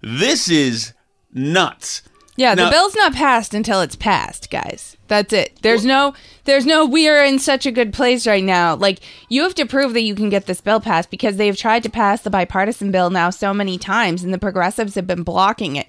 This 0.00 0.48
is 0.48 0.92
nuts. 1.32 2.02
Yeah, 2.36 2.54
the 2.54 2.68
bill's 2.70 2.94
not 2.96 3.12
passed 3.12 3.52
until 3.52 3.82
it's 3.82 3.94
passed, 3.94 4.50
guys. 4.50 4.96
That's 5.08 5.34
it. 5.34 5.58
There's 5.60 5.84
no 5.84 6.14
there's 6.44 6.64
no 6.64 6.86
we 6.86 7.06
are 7.06 7.22
in 7.22 7.38
such 7.38 7.66
a 7.66 7.70
good 7.70 7.92
place 7.92 8.26
right 8.26 8.42
now. 8.42 8.74
Like 8.74 9.00
you 9.28 9.42
have 9.42 9.54
to 9.56 9.66
prove 9.66 9.92
that 9.92 10.00
you 10.02 10.14
can 10.14 10.30
get 10.30 10.46
this 10.46 10.62
bill 10.62 10.80
passed 10.80 11.10
because 11.10 11.36
they've 11.36 11.56
tried 11.56 11.82
to 11.82 11.90
pass 11.90 12.22
the 12.22 12.30
bipartisan 12.30 12.90
bill 12.90 13.10
now 13.10 13.28
so 13.28 13.52
many 13.52 13.76
times 13.76 14.24
and 14.24 14.32
the 14.32 14.38
progressives 14.38 14.94
have 14.94 15.06
been 15.06 15.22
blocking 15.22 15.76
it. 15.76 15.86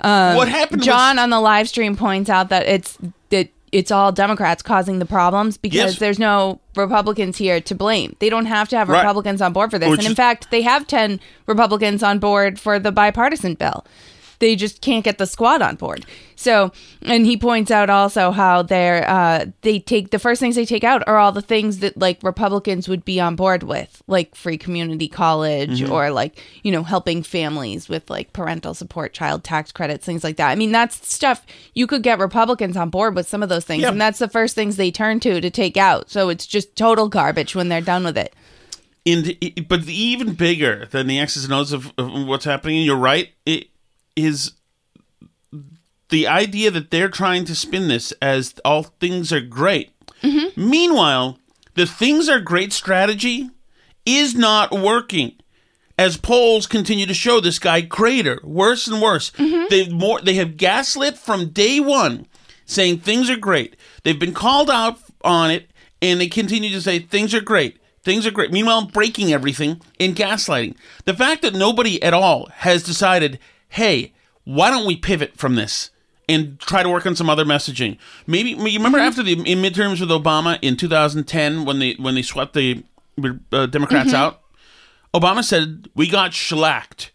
Um, 0.00 0.34
What 0.36 0.48
happened 0.48 0.80
was- 0.80 0.86
John 0.86 1.18
on 1.20 1.30
the 1.30 1.40
live 1.40 1.68
stream 1.68 1.94
points 1.96 2.28
out 2.28 2.48
that 2.48 2.66
it's 2.66 2.98
that 3.30 3.50
it's 3.70 3.92
all 3.92 4.10
Democrats 4.10 4.62
causing 4.62 4.98
the 4.98 5.06
problems 5.06 5.56
because 5.58 5.92
Yes. 5.92 5.98
there's 5.98 6.18
no 6.18 6.58
Republicans 6.74 7.36
here 7.38 7.60
to 7.60 7.74
blame. 7.74 8.16
They 8.18 8.30
don't 8.30 8.46
have 8.46 8.68
to 8.70 8.76
have 8.76 8.88
Right. 8.88 8.98
Republicans 8.98 9.40
on 9.40 9.52
board 9.52 9.70
for 9.70 9.78
this. 9.78 9.88
Which 9.88 10.00
and 10.00 10.08
in 10.08 10.14
fact, 10.16 10.50
they 10.50 10.62
have 10.62 10.88
10 10.88 11.20
Republicans 11.46 12.02
on 12.02 12.18
board 12.18 12.58
for 12.58 12.80
the 12.80 12.90
bipartisan 12.92 13.54
bill. 13.54 13.84
They 14.38 14.56
just 14.56 14.80
can't 14.80 15.04
get 15.04 15.18
the 15.18 15.26
squad 15.26 15.62
on 15.62 15.76
board. 15.76 16.04
So, 16.36 16.72
and 17.02 17.24
he 17.24 17.36
points 17.36 17.70
out 17.70 17.88
also 17.88 18.30
how 18.32 18.62
they're 18.62 19.08
uh, 19.08 19.46
they 19.62 19.78
take 19.78 20.10
the 20.10 20.18
first 20.18 20.40
things 20.40 20.56
they 20.56 20.64
take 20.66 20.82
out 20.84 21.02
are 21.06 21.16
all 21.16 21.30
the 21.32 21.40
things 21.40 21.78
that 21.78 21.96
like 21.96 22.18
Republicans 22.22 22.88
would 22.88 23.04
be 23.04 23.20
on 23.20 23.36
board 23.36 23.62
with, 23.62 24.02
like 24.08 24.34
free 24.34 24.58
community 24.58 25.08
college 25.08 25.80
Mm-hmm. 25.80 25.92
or 25.92 26.10
like 26.10 26.42
you 26.62 26.72
know 26.72 26.82
helping 26.82 27.22
families 27.22 27.88
with 27.88 28.10
like 28.10 28.32
parental 28.32 28.74
support, 28.74 29.12
child 29.12 29.44
tax 29.44 29.70
credits, 29.72 30.04
things 30.04 30.24
like 30.24 30.36
that. 30.36 30.50
I 30.50 30.54
mean, 30.56 30.72
that's 30.72 31.08
stuff 31.10 31.46
you 31.74 31.86
could 31.86 32.02
get 32.02 32.18
Republicans 32.18 32.76
on 32.76 32.90
board 32.90 33.14
with 33.14 33.28
some 33.28 33.42
of 33.42 33.48
those 33.48 33.64
things, 33.64 33.82
Yeah. 33.82 33.90
and 33.90 34.00
that's 34.00 34.18
the 34.18 34.28
first 34.28 34.54
things 34.54 34.76
they 34.76 34.90
turn 34.90 35.20
to 35.20 35.40
to 35.40 35.50
take 35.50 35.76
out. 35.76 36.10
So 36.10 36.28
it's 36.28 36.46
just 36.46 36.74
total 36.76 37.08
garbage 37.08 37.54
when 37.54 37.68
they're 37.68 37.80
done 37.80 38.04
with 38.04 38.18
it. 38.18 38.34
in 39.04 39.36
but 39.68 39.88
even 39.88 40.34
bigger 40.34 40.86
than 40.90 41.06
the 41.06 41.18
X's 41.20 41.44
and 41.44 41.52
O's 41.54 41.72
of, 41.72 41.92
of 41.96 42.26
what's 42.26 42.44
happening. 42.44 42.82
You're 42.82 42.96
right. 42.96 43.30
It 43.46 43.68
is 44.16 44.52
the 46.10 46.26
idea 46.26 46.70
that 46.70 46.90
they're 46.90 47.08
trying 47.08 47.44
to 47.46 47.54
spin 47.54 47.88
this 47.88 48.12
as 48.22 48.54
all 48.64 48.84
things 48.84 49.32
are 49.32 49.40
great. 49.40 49.90
Mm-hmm. 50.22 50.70
Meanwhile, 50.70 51.38
the 51.74 51.86
things 51.86 52.28
are 52.28 52.40
great 52.40 52.72
strategy 52.72 53.50
is 54.06 54.34
not 54.34 54.72
working. 54.72 55.32
As 55.96 56.16
polls 56.16 56.66
continue 56.66 57.06
to 57.06 57.14
show 57.14 57.38
this 57.38 57.60
guy 57.60 57.80
greater, 57.80 58.40
worse 58.42 58.88
and 58.88 59.00
worse. 59.00 59.30
Mm-hmm. 59.32 59.66
They 59.70 59.88
more 59.88 60.20
they 60.20 60.34
have 60.34 60.56
gaslit 60.56 61.16
from 61.16 61.50
day 61.50 61.78
one, 61.78 62.26
saying 62.66 62.98
things 62.98 63.30
are 63.30 63.36
great. 63.36 63.76
They've 64.02 64.18
been 64.18 64.34
called 64.34 64.70
out 64.70 64.98
on 65.22 65.52
it, 65.52 65.70
and 66.02 66.20
they 66.20 66.26
continue 66.26 66.70
to 66.70 66.80
say 66.80 66.98
things 66.98 67.32
are 67.32 67.40
great. 67.40 67.78
Things 68.02 68.26
are 68.26 68.32
great. 68.32 68.50
Meanwhile, 68.50 68.86
breaking 68.86 69.32
everything 69.32 69.80
and 70.00 70.16
gaslighting. 70.16 70.76
The 71.04 71.14
fact 71.14 71.42
that 71.42 71.54
nobody 71.54 72.02
at 72.02 72.12
all 72.12 72.48
has 72.52 72.82
decided, 72.82 73.38
hey, 73.74 74.12
why 74.44 74.70
don't 74.70 74.86
we 74.86 74.96
pivot 74.96 75.36
from 75.36 75.54
this 75.56 75.90
and 76.28 76.58
try 76.60 76.82
to 76.82 76.88
work 76.88 77.06
on 77.06 77.16
some 77.16 77.28
other 77.28 77.44
messaging? 77.44 77.98
Maybe 78.26 78.50
you 78.50 78.78
remember 78.78 78.98
after 78.98 79.22
the 79.22 79.32
in 79.32 79.58
midterms 79.62 80.00
with 80.00 80.10
Obama 80.10 80.58
in 80.62 80.76
2010 80.76 81.64
when 81.64 81.78
they 81.78 81.92
when 81.94 82.14
they 82.14 82.22
swept 82.22 82.54
the 82.54 82.82
uh, 83.52 83.66
Democrats 83.66 84.12
out. 84.14 84.40
Obama 85.12 85.44
said 85.44 85.88
we 85.94 86.08
got 86.08 86.32
shellacked, 86.34 87.12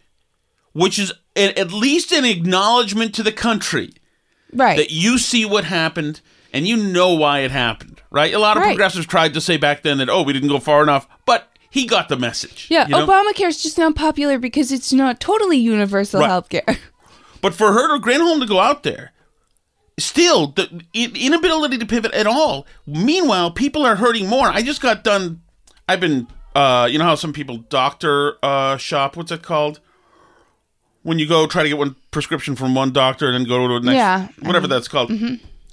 which 0.74 0.98
is 1.00 1.12
at, 1.36 1.58
at 1.58 1.72
least 1.74 2.12
an 2.12 2.25
acknowledgement 2.25 3.13
to 3.16 3.24
the 3.24 3.32
country 3.32 3.92
Right. 4.54 4.78
that 4.78 4.89
you 4.92 5.18
see 5.20 5.46
what 5.46 5.66
happened 5.66 6.22
and 6.54 6.68
you 6.68 6.75
know 6.78 7.13
why 7.13 7.39
it 7.42 7.51
happened, 7.51 8.01
right? 8.10 8.34
A 8.34 8.39
lot 8.39 8.58
of 8.58 8.63
Right. 8.63 8.70
progressives 8.70 9.06
tried 9.06 9.34
to 9.36 9.42
say 9.42 9.58
back 9.58 9.84
then 9.84 9.98
that 10.00 10.10
oh 10.10 10.24
we 10.24 10.34
didn't 10.34 10.50
go 10.50 10.60
far 10.60 10.82
enough, 10.82 11.08
but 11.25 11.50
he 11.72 11.86
got 11.86 12.10
the 12.10 12.18
message. 12.18 12.68
yeah, 12.70 12.86
you 12.88 12.92
know? 12.96 13.06
Obamacare's 13.06 13.62
just 13.62 13.78
not 13.78 13.96
popular 13.96 14.40
because 14.40 14.72
it's 14.72 14.92
not 14.94 15.20
totally 15.20 15.58
universal 15.58 16.20
Right. 16.22 16.30
health 16.30 16.50
care. 16.50 16.64
But 17.42 17.54
for 17.54 17.72
her 17.72 17.98
to 17.98 18.04
Granholm 18.04 18.42
to 18.42 18.46
go 18.46 18.60
out 18.60 18.84
there, 18.84 19.14
still 19.98 20.48
the 20.48 20.84
in- 20.94 21.16
inability 21.16 21.78
to 21.78 21.86
pivot 21.86 22.12
at 22.14 22.28
all. 22.28 22.66
Meanwhile, 22.86 23.52
people 23.52 23.86
are 23.86 23.96
hurting 23.96 24.28
more. 24.28 24.48
I 24.50 24.62
just 24.62 24.82
got 24.82 25.06
done. 25.06 25.42
I've 25.88 26.02
been, 26.02 26.28
uh, 26.54 26.90
you 26.92 26.98
know 27.00 27.06
how 27.06 27.16
some 27.16 27.32
people 27.32 27.58
doctor 27.60 28.36
uh, 28.44 28.76
shop. 28.76 29.16
What's 29.16 29.32
it 29.32 29.42
called? 29.42 29.80
When 31.04 31.18
you 31.18 31.28
go 31.30 31.48
try 31.48 31.64
to 31.64 31.70
get 31.70 31.78
one 31.78 31.96
prescription 32.12 32.58
from 32.58 32.76
one 32.76 32.92
doctor 32.92 33.28
and 33.28 33.36
then 33.36 33.44
go 33.48 33.66
to 33.70 33.80
the 33.80 33.86
next, 33.86 33.96
Yeah, 33.96 34.28
whatever 34.46 34.68
that's 34.68 34.90
called. 34.90 35.10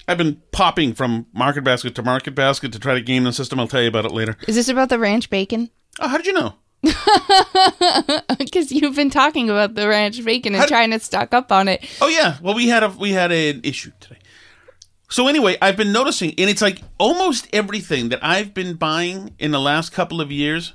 I've 0.06 0.18
been 0.18 0.40
popping 0.52 0.94
from 0.94 1.26
Market 1.32 1.64
Basket 1.64 1.96
to 1.96 2.02
Market 2.04 2.36
Basket 2.36 2.72
to 2.72 2.78
try 2.78 2.94
to 2.94 3.00
game 3.00 3.24
the 3.24 3.32
system. 3.32 3.58
I'll 3.58 3.66
tell 3.66 3.82
you 3.82 3.88
about 3.88 4.04
it 4.04 4.12
later. 4.12 4.36
Is 4.46 4.54
this 4.54 4.68
about 4.68 4.88
the 4.88 5.00
ranch 5.00 5.30
bacon? 5.30 5.68
Oh, 6.00 6.08
how 6.08 6.16
did 6.16 6.26
you 6.26 6.32
know? 6.32 6.54
Because 8.38 8.70
you've 8.70 8.94
been 8.96 9.10
talking 9.10 9.50
about 9.50 9.74
the 9.74 9.88
ranch 9.88 10.22
bacon 10.24 10.54
and 10.54 10.60
How- 10.62 10.66
trying 10.68 10.90
to 10.92 10.98
stock 11.00 11.34
up 11.34 11.50
on 11.50 11.68
it. 11.68 11.84
Oh 12.00 12.08
yeah. 12.08 12.36
Well, 12.42 12.54
we 12.54 12.68
had 12.68 12.82
a 12.82 12.88
we 12.90 13.12
had 13.12 13.32
an 13.32 13.60
issue 13.64 13.90
today. 14.00 14.18
So 15.08 15.28
anyway, 15.28 15.56
I've 15.62 15.76
been 15.76 15.92
noticing, 15.92 16.30
and 16.36 16.50
it's 16.50 16.62
like 16.62 16.80
almost 16.98 17.48
everything 17.52 18.08
that 18.08 18.18
I've 18.24 18.52
been 18.54 18.74
buying 18.74 19.34
in 19.38 19.52
the 19.52 19.60
last 19.60 19.92
couple 19.92 20.20
of 20.20 20.32
years, 20.32 20.74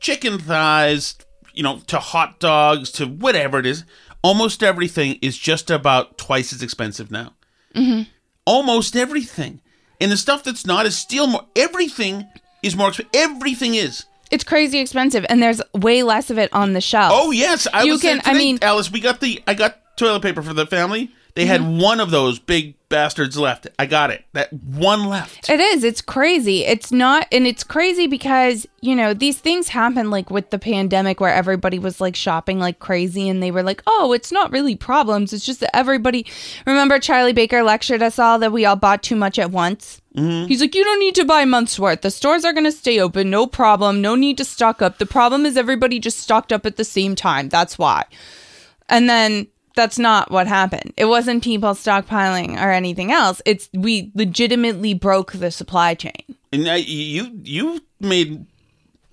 chicken 0.00 0.38
thighs, 0.38 1.16
you 1.52 1.62
know, 1.62 1.80
to 1.88 1.98
hot 1.98 2.40
dogs, 2.40 2.90
to 2.92 3.06
whatever 3.06 3.58
it 3.58 3.66
is, 3.66 3.84
almost 4.22 4.62
everything 4.62 5.18
is 5.20 5.36
just 5.36 5.70
about 5.70 6.16
twice 6.16 6.52
as 6.54 6.62
expensive 6.62 7.10
now. 7.10 7.34
Mm-hmm. 7.74 8.02
Almost 8.46 8.96
everything, 8.96 9.60
and 10.00 10.10
the 10.10 10.16
stuff 10.16 10.42
that's 10.42 10.64
not 10.66 10.86
is 10.86 10.96
still 10.96 11.26
more. 11.26 11.46
Everything 11.54 12.26
is 12.62 12.74
more 12.76 12.88
expensive. 12.88 13.10
Everything 13.14 13.74
is. 13.74 14.06
It's 14.30 14.44
crazy 14.44 14.78
expensive, 14.80 15.24
and 15.28 15.42
there's 15.42 15.60
way 15.74 16.02
less 16.02 16.30
of 16.30 16.38
it 16.38 16.52
on 16.52 16.72
the 16.72 16.80
shelf. 16.80 17.12
Oh 17.14 17.30
yes, 17.30 17.66
I 17.72 17.82
You 17.84 17.92
was 17.92 18.02
can- 18.02 18.20
I 18.24 18.34
mean- 18.34 18.58
Alice, 18.62 18.90
we 18.90 19.00
got 19.00 19.20
the 19.20 19.42
I 19.46 19.54
got 19.54 19.96
toilet 19.96 20.22
paper 20.22 20.42
for 20.42 20.52
the 20.54 20.66
family. 20.66 21.10
They 21.34 21.46
had 21.46 21.60
Mm-hmm. 21.60 21.80
one 21.80 22.00
of 22.00 22.10
those 22.10 22.38
big 22.38 22.75
bastards 22.88 23.36
left. 23.36 23.66
I 23.78 23.86
got 23.86 24.10
it. 24.10 24.24
That 24.32 24.52
one 24.52 25.06
left. 25.06 25.48
It 25.50 25.60
is. 25.60 25.82
It's 25.84 26.00
crazy. 26.00 26.64
It's 26.64 26.92
not, 26.92 27.26
and 27.32 27.46
it's 27.46 27.64
crazy 27.64 28.06
because, 28.06 28.66
you 28.80 28.94
know, 28.94 29.12
these 29.12 29.38
things 29.38 29.68
happen 29.68 30.10
like 30.10 30.30
with 30.30 30.50
the 30.50 30.58
pandemic 30.58 31.20
where 31.20 31.32
everybody 31.32 31.78
was 31.78 32.00
like 32.00 32.16
shopping 32.16 32.58
like 32.58 32.78
crazy 32.78 33.28
and 33.28 33.42
they 33.42 33.50
were 33.50 33.62
like, 33.62 33.82
oh, 33.86 34.12
it's 34.12 34.30
not 34.30 34.52
really 34.52 34.76
problems. 34.76 35.32
It's 35.32 35.44
just 35.44 35.60
that 35.60 35.74
everybody. 35.74 36.26
Remember, 36.66 36.98
Charlie 36.98 37.32
Baker 37.32 37.62
lectured 37.62 38.02
us 38.02 38.18
all 38.18 38.38
that 38.38 38.52
we 38.52 38.64
all 38.64 38.76
bought 38.76 39.02
too 39.02 39.16
much 39.16 39.38
at 39.38 39.50
once? 39.50 40.00
Mm-hmm. 40.14 40.46
He's 40.46 40.60
like, 40.60 40.74
you 40.74 40.84
don't 40.84 41.00
need 41.00 41.14
to 41.16 41.24
buy 41.24 41.44
months 41.44 41.78
worth. 41.78 42.00
The 42.00 42.10
stores 42.10 42.44
are 42.44 42.52
going 42.52 42.64
to 42.64 42.72
stay 42.72 43.00
open. 43.00 43.28
No 43.28 43.46
problem. 43.46 44.00
No 44.00 44.14
need 44.14 44.38
to 44.38 44.44
stock 44.44 44.80
up. 44.80 44.98
The 44.98 45.06
problem 45.06 45.44
is 45.44 45.56
everybody 45.56 45.98
just 45.98 46.18
stocked 46.18 46.52
up 46.52 46.64
at 46.64 46.76
the 46.76 46.84
same 46.84 47.14
time. 47.14 47.48
That's 47.48 47.78
why. 47.78 48.04
And 48.88 49.10
then 49.10 49.48
that's 49.76 49.98
not 49.98 50.30
what 50.32 50.46
happened. 50.48 50.92
It 50.96 51.04
wasn't 51.04 51.44
people 51.44 51.70
stockpiling 51.70 52.60
or 52.60 52.72
anything 52.72 53.12
else. 53.12 53.40
It's 53.46 53.68
we 53.72 54.10
legitimately 54.14 54.94
broke 54.94 55.32
the 55.32 55.50
supply 55.52 55.94
chain. 55.94 56.24
And 56.52 56.66
uh, 56.66 56.72
you 56.72 57.30
you 57.44 57.80
made 58.00 58.44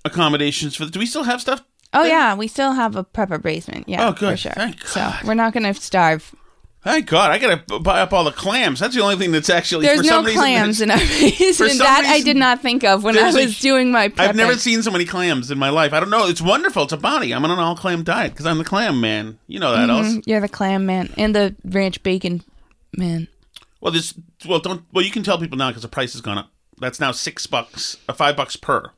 accommodations 0.05 0.75
for. 0.75 0.85
The, 0.85 0.91
do 0.91 0.99
we 0.99 1.05
still 1.05 1.23
have 1.23 1.41
stuff? 1.41 1.63
Oh 1.93 2.03
yeah, 2.03 2.33
we 2.33 2.47
still 2.47 2.73
have 2.73 2.95
a 2.95 3.03
prepper 3.03 3.39
basement. 3.41 3.87
Yeah, 3.87 4.07
Oh, 4.07 4.11
good. 4.13 4.31
for 4.31 4.37
sure. 4.37 4.51
Thank 4.53 4.83
So 4.87 5.11
we're 5.25 5.35
not 5.35 5.53
going 5.53 5.71
to 5.71 5.79
starve. 5.79 6.33
Thank 6.83 7.07
God, 7.07 7.31
I 7.31 7.37
gotta 7.39 7.79
buy 7.79 8.01
up 8.01 8.11
all 8.11 8.25
the 8.25 8.31
clams. 8.33 8.81
That's 8.81 8.93
the 8.93 9.01
only 9.01 9.15
thing 9.15 9.31
that's 9.31 9.49
actually. 9.49 9.85
There's 9.85 9.99
for 10.01 10.03
no 10.03 10.09
some 10.09 10.25
reason, 10.25 10.39
clams 10.41 10.81
in 10.81 10.91
our 10.91 10.97
basement. 11.19 11.71
some 11.71 11.77
That 11.77 12.03
I 12.05 12.19
did 12.21 12.35
not 12.35 12.61
think 12.61 12.83
of 12.83 13.05
when 13.05 13.17
I 13.17 13.31
was 13.31 13.57
doing 13.59 13.89
my. 13.89 14.09
Prepping. 14.09 14.19
I've 14.19 14.35
never 14.35 14.55
seen 14.57 14.83
so 14.83 14.91
many 14.91 15.05
clams 15.05 15.49
in 15.49 15.57
my 15.57 15.69
life. 15.69 15.93
I 15.93 16.01
don't 16.01 16.09
know. 16.09 16.27
It's 16.27 16.41
wonderful. 16.41 16.83
It's 16.83 16.91
a 16.91 16.97
bounty. 16.97 17.33
I'm 17.33 17.45
on 17.45 17.51
an 17.51 17.59
all 17.59 17.77
clam 17.77 18.03
diet 18.03 18.33
because 18.33 18.45
I'm 18.45 18.57
the 18.57 18.65
clam 18.65 18.99
man. 18.99 19.39
You 19.47 19.61
know 19.61 19.71
that, 19.71 19.89
else. 19.89 20.07
Mhm, 20.07 20.23
You're 20.25 20.41
the 20.41 20.49
clam 20.49 20.85
man 20.85 21.09
and 21.17 21.33
the 21.33 21.55
ranch 21.63 22.03
bacon 22.03 22.43
man. 22.97 23.29
Well, 23.79 23.93
this. 23.93 24.13
Well, 24.45 24.59
don't. 24.59 24.83
Well, 24.91 25.05
you 25.05 25.11
can 25.11 25.23
tell 25.23 25.37
people 25.37 25.57
now 25.57 25.69
because 25.69 25.83
the 25.83 25.87
price 25.87 26.11
has 26.11 26.21
gone 26.21 26.37
up. 26.37 26.49
That's 26.79 26.99
now 26.99 27.11
six 27.13 27.47
bucks, 27.47 27.95
uh, 28.09 28.13
five 28.13 28.35
bucks 28.35 28.57
per. 28.57 28.91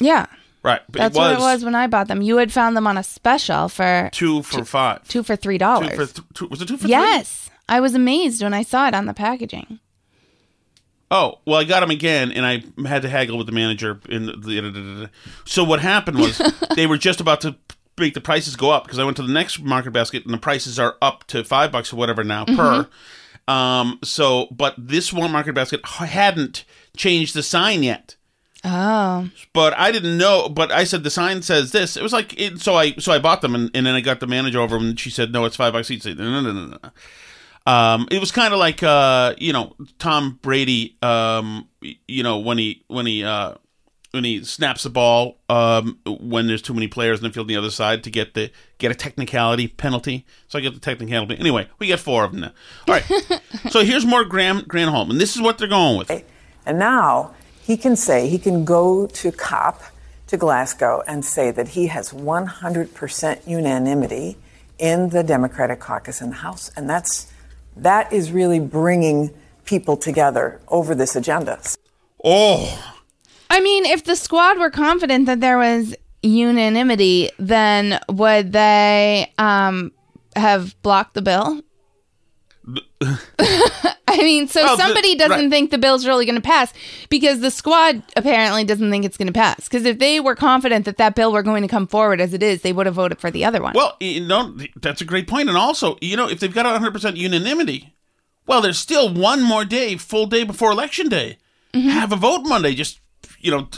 Yeah, 0.00 0.26
Right. 0.64 0.80
But 0.88 0.98
that's 0.98 1.16
it 1.16 1.18
was 1.18 1.28
what 1.28 1.38
it 1.38 1.42
was 1.42 1.64
when 1.64 1.74
I 1.74 1.86
bought 1.86 2.08
them. 2.08 2.22
You 2.22 2.38
had 2.38 2.50
found 2.50 2.74
them 2.74 2.86
on 2.86 2.96
a 2.96 3.02
special 3.02 3.68
for 3.68 4.08
two 4.12 4.42
for 4.42 4.64
five. 4.64 5.06
two 5.06 5.22
for 5.22 5.36
three 5.36 5.56
Two 5.56 5.58
dollars. 5.58 5.90
for 5.90 6.06
th- 6.06 6.28
two, 6.32 6.48
was 6.48 6.62
it 6.62 6.68
two 6.68 6.76
for 6.78 6.82
three? 6.84 6.90
Yes, 6.90 7.50
I 7.68 7.80
was 7.80 7.94
amazed 7.94 8.42
when 8.42 8.54
I 8.54 8.62
saw 8.62 8.88
it 8.88 8.94
on 8.94 9.04
the 9.04 9.12
packaging. 9.12 9.78
Oh 11.10 11.38
well, 11.46 11.60
I 11.60 11.64
got 11.64 11.80
them 11.80 11.90
again, 11.90 12.32
and 12.32 12.46
I 12.46 12.64
had 12.88 13.02
to 13.02 13.10
haggle 13.10 13.36
with 13.36 13.46
the 13.46 13.52
manager. 13.52 14.00
In 14.08 14.24
the, 14.26 15.10
so 15.44 15.62
what 15.64 15.80
happened 15.80 16.18
was 16.18 16.38
they 16.76 16.86
were 16.86 16.96
just 16.98 17.20
about 17.20 17.42
to 17.42 17.56
make 17.98 18.14
the 18.14 18.22
prices 18.22 18.56
go 18.56 18.70
up 18.70 18.84
because 18.84 18.98
I 18.98 19.04
went 19.04 19.18
to 19.18 19.22
the 19.22 19.32
next 19.32 19.60
market 19.60 19.90
basket, 19.92 20.24
and 20.24 20.32
the 20.32 20.38
prices 20.38 20.78
are 20.78 20.96
up 21.02 21.24
to 21.28 21.44
five 21.44 21.70
bucks 21.72 21.92
or 21.92 21.96
whatever 21.96 22.24
now 22.24 22.46
per. 22.46 22.88
Um. 23.46 23.98
So, 24.02 24.46
but 24.50 24.74
this 24.78 25.12
one 25.12 25.30
market 25.30 25.54
basket 25.54 25.84
hadn't 25.84 26.64
changed 26.96 27.34
the 27.34 27.42
sign 27.42 27.82
yet. 27.82 28.16
Oh, 28.64 29.28
But 29.52 29.76
I 29.78 29.92
didn't 29.92 30.16
know. 30.16 30.48
But 30.48 30.72
I 30.72 30.84
said 30.84 31.04
the 31.04 31.10
sign 31.10 31.42
says 31.42 31.72
this. 31.72 31.96
It 31.96 32.02
was 32.02 32.12
like 32.12 32.38
it, 32.40 32.60
so. 32.60 32.76
I 32.76 32.92
so 32.94 33.12
I 33.12 33.18
bought 33.18 33.42
them, 33.42 33.54
and, 33.54 33.70
and 33.74 33.86
then 33.86 33.94
I 33.94 34.00
got 34.00 34.20
the 34.20 34.26
manager 34.26 34.60
over, 34.60 34.76
and 34.76 34.98
she 34.98 35.10
said, 35.10 35.32
"No, 35.32 35.44
it's 35.44 35.56
five 35.56 35.74
bucks 35.74 35.90
each." 35.90 36.06
I 36.06 36.10
said, 36.10 36.18
No, 36.18 36.40
no, 36.40 36.52
no, 36.52 36.66
no, 36.66 36.78
no. 36.82 36.90
Um, 37.66 38.08
it 38.10 38.20
was 38.20 38.30
kind 38.30 38.52
of 38.52 38.58
like 38.58 38.82
uh, 38.82 39.34
you 39.38 39.52
know 39.52 39.76
Tom 39.98 40.38
Brady. 40.40 40.96
Um, 41.02 41.68
you 42.08 42.22
know 42.22 42.38
when 42.38 42.56
he 42.56 42.84
when 42.88 43.04
he 43.04 43.22
uh, 43.22 43.54
when 44.12 44.24
he 44.24 44.44
snaps 44.44 44.84
the 44.84 44.90
ball 44.90 45.38
um, 45.48 45.98
when 46.06 46.46
there's 46.46 46.62
too 46.62 46.72
many 46.72 46.86
players 46.86 47.18
in 47.18 47.24
the 47.24 47.32
field 47.32 47.44
on 47.44 47.48
the 47.48 47.56
other 47.56 47.70
side 47.70 48.04
to 48.04 48.10
get 48.10 48.34
the 48.34 48.50
get 48.78 48.92
a 48.92 48.94
technicality 48.94 49.68
penalty. 49.68 50.24
So 50.48 50.58
I 50.58 50.62
get 50.62 50.72
the 50.72 50.80
technicality. 50.80 51.36
Anyway, 51.38 51.68
we 51.78 51.88
get 51.88 52.00
four 52.00 52.24
of 52.24 52.32
them 52.32 52.40
now. 52.40 52.52
All 52.88 52.94
right. 52.94 53.40
so 53.70 53.84
here's 53.84 54.06
more 54.06 54.24
Graham 54.24 54.60
Granholm, 54.62 55.10
and 55.10 55.20
this 55.20 55.34
is 55.34 55.42
what 55.42 55.58
they're 55.58 55.68
going 55.68 55.98
with. 55.98 56.10
And 56.64 56.78
now 56.78 57.34
he 57.64 57.78
can 57.78 57.96
say, 57.96 58.28
he 58.28 58.38
can 58.38 58.66
go 58.66 59.06
to 59.06 59.32
COP, 59.32 59.82
to 60.26 60.36
Glasgow, 60.36 61.02
and 61.06 61.24
say 61.24 61.50
that 61.50 61.68
he 61.68 61.86
has 61.86 62.12
100% 62.12 63.46
unanimity 63.46 64.36
in 64.78 65.08
the 65.08 65.22
Democratic 65.22 65.80
caucus 65.80 66.20
in 66.20 66.28
the 66.28 66.36
House. 66.36 66.70
And 66.76 66.90
that's, 66.90 67.32
that 67.74 68.12
is 68.12 68.30
really 68.32 68.60
bringing 68.60 69.32
people 69.64 69.96
together 69.96 70.60
over 70.68 70.94
this 70.94 71.16
agenda. 71.16 71.58
Oh. 72.22 72.94
I 73.48 73.60
mean, 73.60 73.86
if 73.86 74.04
the 74.04 74.14
squad 74.14 74.58
were 74.58 74.70
confident 74.70 75.24
that 75.24 75.40
there 75.40 75.56
was 75.56 75.96
unanimity, 76.22 77.30
then 77.38 77.98
would 78.10 78.52
they 78.52 79.32
um, 79.38 79.90
have 80.36 80.80
blocked 80.82 81.14
the 81.14 81.22
bill? 81.22 81.62
I 84.06 84.18
mean, 84.18 84.48
so 84.48 84.62
Well, 84.62 84.76
the- 84.76 84.82
somebody 84.82 85.16
doesn't 85.16 85.38
right. 85.38 85.50
think 85.50 85.70
the 85.70 85.78
bill's 85.78 86.06
really 86.06 86.24
going 86.24 86.36
to 86.36 86.40
pass 86.40 86.72
because 87.08 87.40
the 87.40 87.50
squad 87.50 88.02
apparently 88.16 88.64
doesn't 88.64 88.90
think 88.90 89.04
it's 89.04 89.16
going 89.16 89.26
to 89.26 89.32
pass. 89.32 89.64
Because 89.68 89.84
if 89.84 89.98
they 89.98 90.20
were 90.20 90.34
confident 90.34 90.84
that 90.84 90.96
that 90.98 91.14
bill 91.14 91.32
were 91.32 91.42
going 91.42 91.62
to 91.62 91.68
come 91.68 91.86
forward 91.86 92.20
as 92.20 92.32
it 92.32 92.42
is, 92.42 92.62
they 92.62 92.72
would 92.72 92.86
have 92.86 92.94
voted 92.94 93.18
for 93.18 93.30
the 93.30 93.44
other 93.44 93.60
one. 93.60 93.72
Well, 93.74 93.96
you 94.00 94.20
know, 94.20 94.56
that's 94.76 95.00
a 95.00 95.04
great 95.04 95.26
point. 95.26 95.48
And 95.48 95.58
also, 95.58 95.96
you 96.00 96.16
know, 96.16 96.28
if 96.28 96.40
they've 96.40 96.52
got 96.54 96.64
100% 96.80 97.16
unanimity, 97.16 97.94
well, 98.46 98.60
there's 98.60 98.78
still 98.78 99.12
one 99.12 99.42
more 99.42 99.64
day, 99.64 99.96
full 99.96 100.26
day 100.26 100.44
before 100.44 100.70
election 100.70 101.08
day. 101.08 101.38
Mm-hmm. 101.72 101.88
Have 101.88 102.12
a 102.12 102.16
vote 102.16 102.42
Monday. 102.44 102.74
Just, 102.74 103.00
you 103.40 103.50
know, 103.50 103.68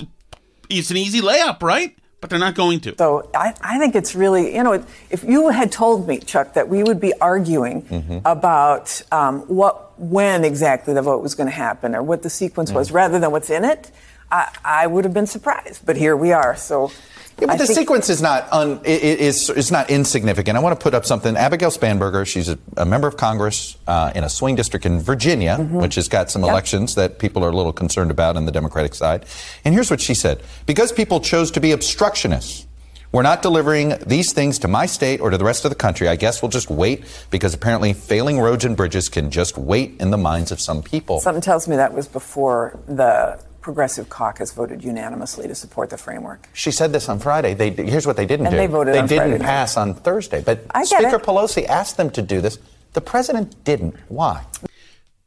it's 0.69 0.91
an 0.91 0.97
easy 0.97 1.21
layup, 1.21 1.63
right? 1.63 1.97
But 2.21 2.31
they're 2.31 2.39
not 2.39 2.55
going 2.55 2.81
to. 2.81 2.95
So 2.97 3.29
I, 3.35 3.55
I 3.61 3.79
think 3.79 3.95
it's 3.95 4.15
really, 4.15 4.55
you 4.57 4.63
know, 4.63 4.85
if 5.11 5.23
you 5.23 5.51
had 5.51 5.71
told 5.71 6.09
me, 6.09 6.19
Chuck, 6.19 6.55
that 6.55 6.69
we 6.69 6.83
would 6.83 6.99
be 6.99 7.13
arguing 7.21 8.23
about 8.25 9.03
um, 9.13 9.41
what, 9.43 9.99
when 10.01 10.43
exactly 10.45 10.95
the 10.95 11.03
vote 11.03 11.23
was 11.23 11.35
going 11.35 11.47
to 11.49 11.55
happen 11.55 11.95
or 11.95 12.03
what 12.03 12.23
the 12.23 12.31
sequence 12.31 12.73
was, 12.73 12.91
rather 12.91 13.19
than 13.19 13.31
what's 13.33 13.51
in 13.51 13.65
it, 13.65 13.91
I, 14.33 14.51
I 14.65 14.87
would 14.87 15.05
have 15.05 15.13
been 15.15 15.27
surprised. 15.27 15.85
But 15.85 15.97
here 15.97 16.17
we 16.17 16.33
are. 16.33 16.57
So 16.57 16.91
Yeah, 17.39 17.49
but 17.49 17.55
I 17.55 17.57
the 17.59 17.67
sequence 17.67 18.09
is 18.09 18.23
not 18.23 18.51
un, 18.51 18.81
is 18.85 19.51
is 19.51 19.71
not 19.71 19.91
insignificant. 19.91 20.57
I 20.57 20.61
want 20.61 20.79
to 20.79 20.83
put 20.83 20.95
up 20.95 21.05
something. 21.05 21.37
Abigail 21.37 21.71
Spanberger, 21.71 22.27
she's 22.27 22.49
a, 22.49 22.59
a 22.79 22.87
member 22.87 23.07
of 23.07 23.19
Congress 23.19 23.77
uh, 23.87 24.11
in 24.15 24.25
a 24.25 24.29
swing 24.31 24.55
district 24.55 24.87
in 24.87 25.01
Virginia, 25.01 25.59
which 25.59 25.97
has 25.97 26.09
got 26.09 26.31
some 26.31 26.43
Yep. 26.43 26.51
elections 26.51 26.95
that 26.95 27.19
people 27.19 27.45
are 27.45 27.51
a 27.51 27.57
little 27.57 27.75
concerned 27.75 28.11
about 28.11 28.37
on 28.39 28.47
the 28.47 28.53
Democratic 28.53 28.95
side. 28.95 29.27
And 29.65 29.75
here's 29.75 29.91
what 29.91 30.01
she 30.01 30.15
said: 30.15 30.43
Because 30.65 30.93
people 30.93 31.21
chose 31.21 31.51
to 31.51 31.61
be 31.61 31.73
obstructionists. 31.73 32.65
We're 33.13 33.23
not 33.23 33.41
delivering 33.41 33.95
these 34.05 34.33
things 34.33 34.59
to 34.59 34.69
my 34.69 34.85
state 34.87 35.21
or 35.21 35.31
to 35.31 35.39
the 35.39 35.45
rest 35.45 35.65
of 35.65 35.71
the 35.71 35.75
country. 35.77 36.09
I 36.09 36.17
guess 36.17 36.43
we'll 36.43 36.51
just 36.51 36.69
wait 36.69 37.05
because 37.31 37.55
apparently 37.55 37.93
failing 37.95 38.41
roads 38.41 38.65
and 38.65 38.77
bridges 38.77 39.09
can 39.09 39.31
just 39.31 39.57
wait 39.57 39.95
in 40.01 40.11
the 40.11 40.19
minds 40.19 40.53
of 40.53 40.61
some 40.61 40.83
people. 40.83 41.21
Something 41.21 41.41
tells 41.41 41.67
me 41.69 41.77
that 41.77 41.95
was 41.95 42.09
before 42.09 42.79
the 42.87 43.39
Progressive 43.67 44.09
Caucus 44.09 44.53
voted 44.53 44.85
unanimously 44.85 45.49
to 45.49 45.55
support 45.57 45.91
the 45.91 45.99
framework. 45.99 46.49
She 46.53 46.71
said 46.71 46.93
this 46.93 47.09
on 47.09 47.19
Friday. 47.19 47.53
They, 47.53 47.71
here's 47.71 48.07
what 48.07 48.17
they 48.17 48.25
didn't 48.25 48.47
And 48.47 48.53
do. 48.53 48.59
they 48.59 48.69
voted 48.69 48.95
on 48.95 49.09
didn't 49.09 49.23
Friday 49.23 49.39
night. 49.39 49.45
pass 49.45 49.77
on 49.77 49.93
Thursday. 49.95 50.41
But 50.41 50.65
I 50.71 50.85
Speaker 50.85 51.17
it. 51.17 51.23
Pelosi 51.25 51.67
asked 51.67 51.97
them 51.97 52.11
to 52.11 52.23
do 52.23 52.41
this. 52.41 52.61
The 52.93 53.01
president 53.01 53.65
didn't. 53.65 53.97
Why? 54.07 54.45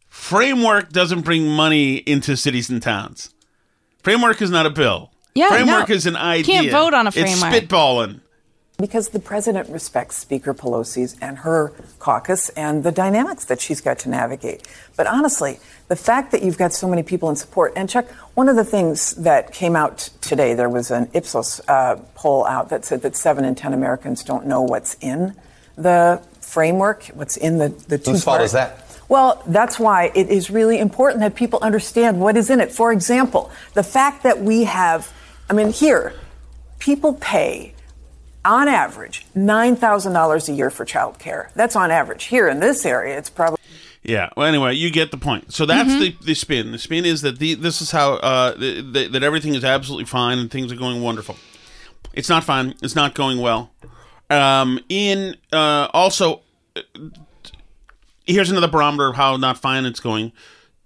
Framework 0.07 0.93
doesn't 0.93 1.23
bring 1.23 1.49
money 1.49 1.95
into 1.97 2.37
cities 2.37 2.69
and 2.69 2.81
towns. 2.81 3.33
Framework 4.03 4.41
is 4.41 4.49
not 4.49 4.65
a 4.65 4.69
bill. 4.69 5.11
Yeah, 5.35 5.49
Framework 5.49 5.89
no. 5.89 5.95
is 5.95 6.05
an 6.05 6.15
idea. 6.15 6.61
You 6.61 6.69
Can't 6.69 6.71
vote 6.71 6.93
on 6.93 7.07
a 7.07 7.11
framework. 7.11 7.31
It's 7.33 7.41
framework. 7.41 7.63
spitballing. 7.65 8.21
Because 8.79 9.09
the 9.09 9.19
president 9.19 9.69
respects 9.69 10.17
Speaker 10.17 10.53
Pelosi's 10.53 11.17
and 11.21 11.39
her 11.39 11.73
caucus 11.99 12.47
and 12.49 12.83
the 12.83 12.91
dynamics 12.91 13.43
that 13.45 13.59
she's 13.59 13.81
got 13.81 13.99
to 13.99 14.09
navigate. 14.09 14.67
But 14.95 15.05
honestly, 15.05 15.59
the 15.89 15.97
fact 15.97 16.31
that 16.31 16.43
you've 16.43 16.57
got 16.57 16.71
so 16.71 16.87
many 16.87 17.03
people 17.03 17.29
in 17.29 17.35
support, 17.35 17.73
and 17.75 17.89
Chuck, 17.89 18.09
one 18.35 18.47
of 18.47 18.55
the 18.55 18.63
things 18.63 19.11
that 19.15 19.51
came 19.51 19.75
out 19.75 20.09
today, 20.21 20.53
there 20.53 20.69
was 20.69 20.91
an 20.91 21.09
Ipsos 21.13 21.59
uh, 21.67 21.97
poll 22.15 22.45
out 22.45 22.69
that 22.69 22.85
said 22.85 23.01
that 23.01 23.17
seven 23.17 23.43
in 23.43 23.53
10 23.53 23.73
Americans 23.73 24.23
don't 24.23 24.45
know 24.45 24.61
what's 24.61 24.95
in 25.01 25.35
the 25.75 26.21
framework, 26.39 27.05
what's 27.07 27.37
in 27.37 27.57
the, 27.57 27.69
the 27.69 27.97
two 27.97 28.11
Whose 28.11 28.23
fault 28.23 28.41
is 28.41 28.53
that? 28.53 28.85
Well, 29.07 29.41
that's 29.47 29.79
why 29.79 30.11
it 30.13 30.29
is 30.29 30.49
really 30.49 30.79
important 30.79 31.21
that 31.21 31.35
people 31.35 31.59
understand 31.61 32.21
what 32.21 32.37
is 32.37 32.49
in 32.49 32.59
it. 32.59 32.71
For 32.71 32.91
example, 32.91 33.51
the 33.73 33.83
fact 33.83 34.23
that 34.23 34.39
we 34.41 34.65
have, 34.65 35.11
I 35.49 35.53
mean, 35.53 35.71
here, 35.71 36.13
people 36.77 37.13
pay 37.15 37.73
on 38.45 38.67
average 38.67 39.25
$9,000 39.35 40.49
a 40.49 40.51
year 40.53 40.69
for 40.69 40.85
childcare. 40.85 41.51
That's 41.53 41.75
on 41.75 41.91
average. 41.91 42.25
Here 42.25 42.47
in 42.47 42.59
this 42.59 42.85
area, 42.85 43.17
it's 43.17 43.29
probably 43.29 43.59
Yeah. 44.03 44.29
Well, 44.37 44.47
anyway, 44.47 44.75
you 44.75 44.89
get 44.91 45.11
the 45.11 45.17
point. 45.17 45.53
So 45.53 45.65
that's 45.65 45.89
Mm-hmm. 45.89 45.99
the, 45.99 46.15
the 46.25 46.33
spin. 46.35 46.71
The 46.71 46.79
spin 46.79 47.05
is 47.05 47.21
that 47.21 47.39
the, 47.39 47.53
this 47.55 47.81
is 47.81 47.91
how 47.91 48.13
uh, 48.13 48.55
the, 48.57 48.81
the, 48.81 49.07
that 49.09 49.23
everything 49.23 49.55
is 49.55 49.63
absolutely 49.63 50.05
fine 50.05 50.37
and 50.39 50.49
things 50.49 50.71
are 50.71 50.75
going 50.77 51.01
wonderful. 51.01 51.35
It's 52.13 52.29
not 52.29 52.43
fine. 52.43 52.75
It's 52.81 52.95
not 52.95 53.13
going 53.13 53.39
well. 53.39 53.71
Um, 54.29 54.79
in 54.89 55.35
uh, 55.51 55.87
also, 55.93 56.41
uh, 56.75 56.81
here's 58.25 58.49
another 58.49 58.67
barometer 58.67 59.09
of 59.09 59.15
how 59.15 59.37
not 59.37 59.57
fine 59.57 59.85
it's 59.85 59.99
going. 59.99 60.31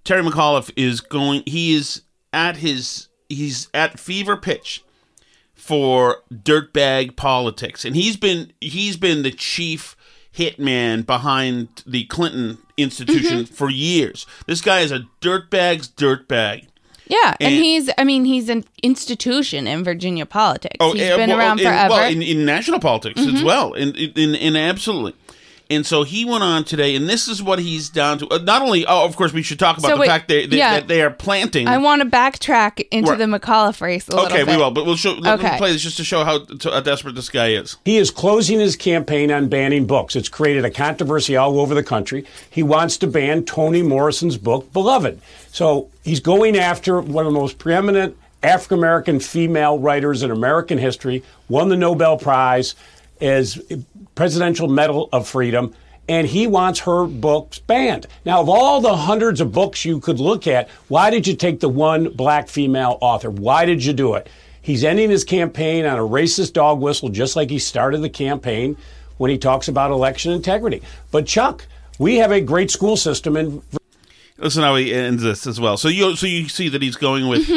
Terry 0.03 0.21
McAuliffe 0.23 0.71
is 0.75 1.01
going. 1.01 1.43
He 1.45 1.73
is 1.75 2.01
at 2.33 2.57
his. 2.57 3.07
He's 3.29 3.69
at 3.73 3.99
fever 3.99 4.35
pitch 4.37 4.83
for 5.63 6.17
dirtbag 6.33 7.15
politics, 7.15 7.85
and 7.85 7.95
he's 7.95 8.17
been 8.17 8.51
he's 8.59 8.97
been 8.97 9.23
the 9.23 9.31
chief 9.31 9.95
hitman 10.35 11.05
behind 11.05 11.83
the 11.87 12.03
Clinton 12.05 12.57
institution 12.75 13.39
Mm-hmm. 13.43 13.53
for 13.53 13.69
years. 13.69 14.25
This 14.47 14.59
guy 14.61 14.81
is 14.81 14.91
a 14.91 15.05
dirtbag's 15.21 15.87
dirtbag. 15.87 16.67
Yeah, 17.07 17.35
and, 17.39 17.53
And- 17.53 17.63
he's 17.63 17.89
I 17.97 18.03
mean 18.03 18.25
he's 18.25 18.49
an 18.49 18.65
institution 18.81 19.67
in 19.67 19.83
Virginia 19.83 20.25
politics. 20.25 20.75
he's 20.83 20.95
yeah, 20.95 21.07
He's 21.09 21.15
been 21.17 21.29
well, 21.29 21.39
around 21.39 21.59
in, 21.59 21.65
forever. 21.67 21.89
Well, 21.93 22.11
in, 22.11 22.21
in 22.21 22.45
national 22.45 22.79
politics 22.79 23.21
as 23.21 23.27
Mhm. 23.27 23.43
well, 23.43 23.73
in, 23.73 23.95
in 23.95 24.35
in 24.35 24.55
absolutely. 24.57 25.13
And 25.75 25.85
so 25.85 26.03
he 26.03 26.23
went 26.25 26.43
on 26.43 26.63
today, 26.63 26.95
and 26.95 27.09
this 27.09 27.27
is 27.27 27.41
what 27.41 27.59
he's 27.59 27.89
down 27.89 28.19
to. 28.19 28.27
Uh, 28.29 28.37
not 28.39 28.61
only, 28.61 28.85
oh, 28.85 29.05
of 29.05 29.15
course, 29.15 29.33
we 29.33 29.41
should 29.41 29.59
talk 29.59 29.77
about 29.77 29.89
So 29.89 29.95
the 29.95 30.01
wait, 30.01 30.07
fact 30.07 30.27
that, 30.27 30.49
that, 30.49 30.55
yeah. 30.55 30.73
that 30.75 30.87
they 30.87 31.01
are 31.01 31.09
planting. 31.09 31.67
I 31.67 31.77
want 31.77 32.01
to 32.01 32.07
backtrack 32.07 32.85
into 32.91 33.11
Right. 33.11 33.17
the 33.19 33.25
McAuliffe 33.25 33.81
race 33.81 34.07
a 34.07 34.11
little 34.11 34.25
okay, 34.27 34.43
bit. 34.43 34.47
we 34.47 34.57
will, 34.57 34.71
but 34.71 34.85
we'll 34.85 34.95
show. 34.95 35.13
Let, 35.13 35.23
let 35.23 35.39
me 35.39 35.45
Okay. 35.47 35.57
play 35.57 35.71
this 35.73 35.81
just 35.81 35.97
to 35.97 36.03
show 36.03 36.23
how, 36.23 36.45
to, 36.45 36.69
how 36.71 36.79
desperate 36.81 37.15
this 37.15 37.29
guy 37.29 37.49
is. 37.49 37.77
He 37.85 37.97
is 37.97 38.11
closing 38.11 38.59
his 38.59 38.75
campaign 38.75 39.31
on 39.31 39.47
banning 39.49 39.85
books. 39.87 40.15
It's 40.15 40.29
created 40.29 40.63
a 40.65 40.71
controversy 40.71 41.35
all 41.35 41.59
over 41.59 41.73
the 41.73 41.83
country. 41.83 42.25
He 42.49 42.63
wants 42.63 42.97
to 42.97 43.07
ban 43.07 43.43
Toni 43.45 43.81
Morrison's 43.81 44.37
book, 44.37 44.71
Beloved. 44.73 45.19
So 45.51 45.89
he's 46.03 46.19
going 46.19 46.57
after 46.57 47.01
one 47.01 47.25
of 47.25 47.33
the 47.33 47.39
most 47.39 47.57
preeminent 47.57 48.15
African 48.43 48.77
American 48.77 49.19
female 49.19 49.79
writers 49.79 50.21
in 50.21 50.29
American 50.29 50.77
history, 50.77 51.23
won 51.47 51.69
the 51.69 51.77
Nobel 51.77 52.17
Prize 52.17 52.75
as 53.21 53.61
Presidential 54.15 54.67
Medal 54.67 55.09
of 55.11 55.27
Freedom. 55.27 55.73
And 56.09 56.27
he 56.27 56.47
wants 56.47 56.81
her 56.81 57.05
books 57.05 57.59
banned. 57.59 58.07
Now, 58.25 58.41
of 58.41 58.49
all 58.49 58.81
the 58.81 58.95
hundreds 58.95 59.39
of 59.39 59.53
books 59.53 59.85
you 59.85 60.01
could 60.01 60.19
look 60.19 60.47
at, 60.47 60.69
why 60.89 61.09
did 61.09 61.25
you 61.25 61.35
take 61.35 61.61
the 61.61 61.69
one 61.69 62.09
black 62.09 62.49
female 62.49 62.97
author? 62.99 63.29
Why 63.29 63.63
did 63.63 63.85
you 63.85 63.93
do 63.93 64.15
it? 64.15 64.27
He's 64.61 64.83
ending 64.83 65.09
his 65.09 65.23
campaign 65.23 65.85
on 65.85 65.97
a 65.97 66.01
racist 66.01 66.53
dog 66.53 66.81
whistle, 66.81 67.07
just 67.07 67.37
like 67.37 67.49
he 67.49 67.59
started 67.59 68.01
the 68.01 68.09
campaign 68.09 68.75
when 69.17 69.31
he 69.31 69.37
talks 69.37 69.69
about 69.69 69.91
election 69.91 70.33
integrity. 70.33 70.81
But 71.11 71.25
Chuck, 71.25 71.67
we 71.99 72.15
have 72.17 72.31
a 72.31 72.41
great 72.41 72.69
school 72.69 72.97
system 72.97 73.37
in 73.37 73.61
Listen 74.37 74.63
how 74.63 74.75
he 74.75 74.93
ends 74.93 75.23
this 75.23 75.47
as 75.47 75.59
well. 75.59 75.77
So 75.77 75.87
you 75.87 76.15
so 76.15 76.27
you 76.27 76.49
see 76.49 76.67
that 76.69 76.81
he's 76.81 76.95
going 76.95 77.27
with 77.27 77.47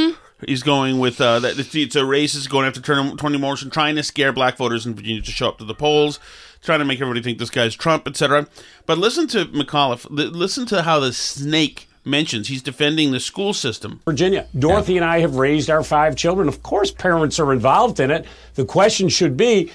he's 0.46 0.62
going 0.62 0.98
with 0.98 1.20
uh, 1.20 1.40
that 1.40 1.58
it's, 1.58 1.74
it's 1.74 1.96
a 1.96 2.00
racist 2.00 2.50
going 2.50 2.66
after 2.66 2.80
Toni 2.80 3.16
Toni 3.16 3.38
Morrison, 3.38 3.70
trying 3.70 3.96
to 3.96 4.02
scare 4.02 4.32
black 4.32 4.56
voters 4.56 4.86
in 4.86 4.94
Virginia 4.94 5.22
to 5.22 5.30
show 5.30 5.48
up 5.48 5.58
to 5.58 5.64
the 5.64 5.74
polls, 5.74 6.20
trying 6.66 6.80
to 6.80 6.84
make 6.84 7.00
everybody 7.00 7.22
think 7.22 7.38
this 7.38 7.48
guy's 7.50 7.74
Trump, 7.74 8.06
etc. 8.06 8.46
But 8.84 8.98
listen 8.98 9.26
to 9.28 9.46
McAuliffe. 9.46 10.06
Li- 10.10 10.26
Listen 10.26 10.66
to 10.66 10.82
how 10.82 11.00
the 11.00 11.12
snake 11.14 11.88
mentions 12.04 12.48
he's 12.48 12.62
defending 12.62 13.12
the 13.12 13.20
school 13.20 13.54
system. 13.54 14.00
Virginia. 14.04 14.46
Dorothy 14.56 14.96
and 14.96 15.04
I 15.04 15.20
have 15.20 15.36
raised 15.36 15.70
our 15.70 15.82
five 15.82 16.14
children. 16.16 16.46
Of 16.48 16.62
course, 16.62 16.90
parents 16.90 17.40
are 17.40 17.52
involved 17.52 17.98
in 18.00 18.10
it. 18.10 18.26
The 18.54 18.64
question 18.64 19.08
should 19.08 19.36
be 19.36 19.72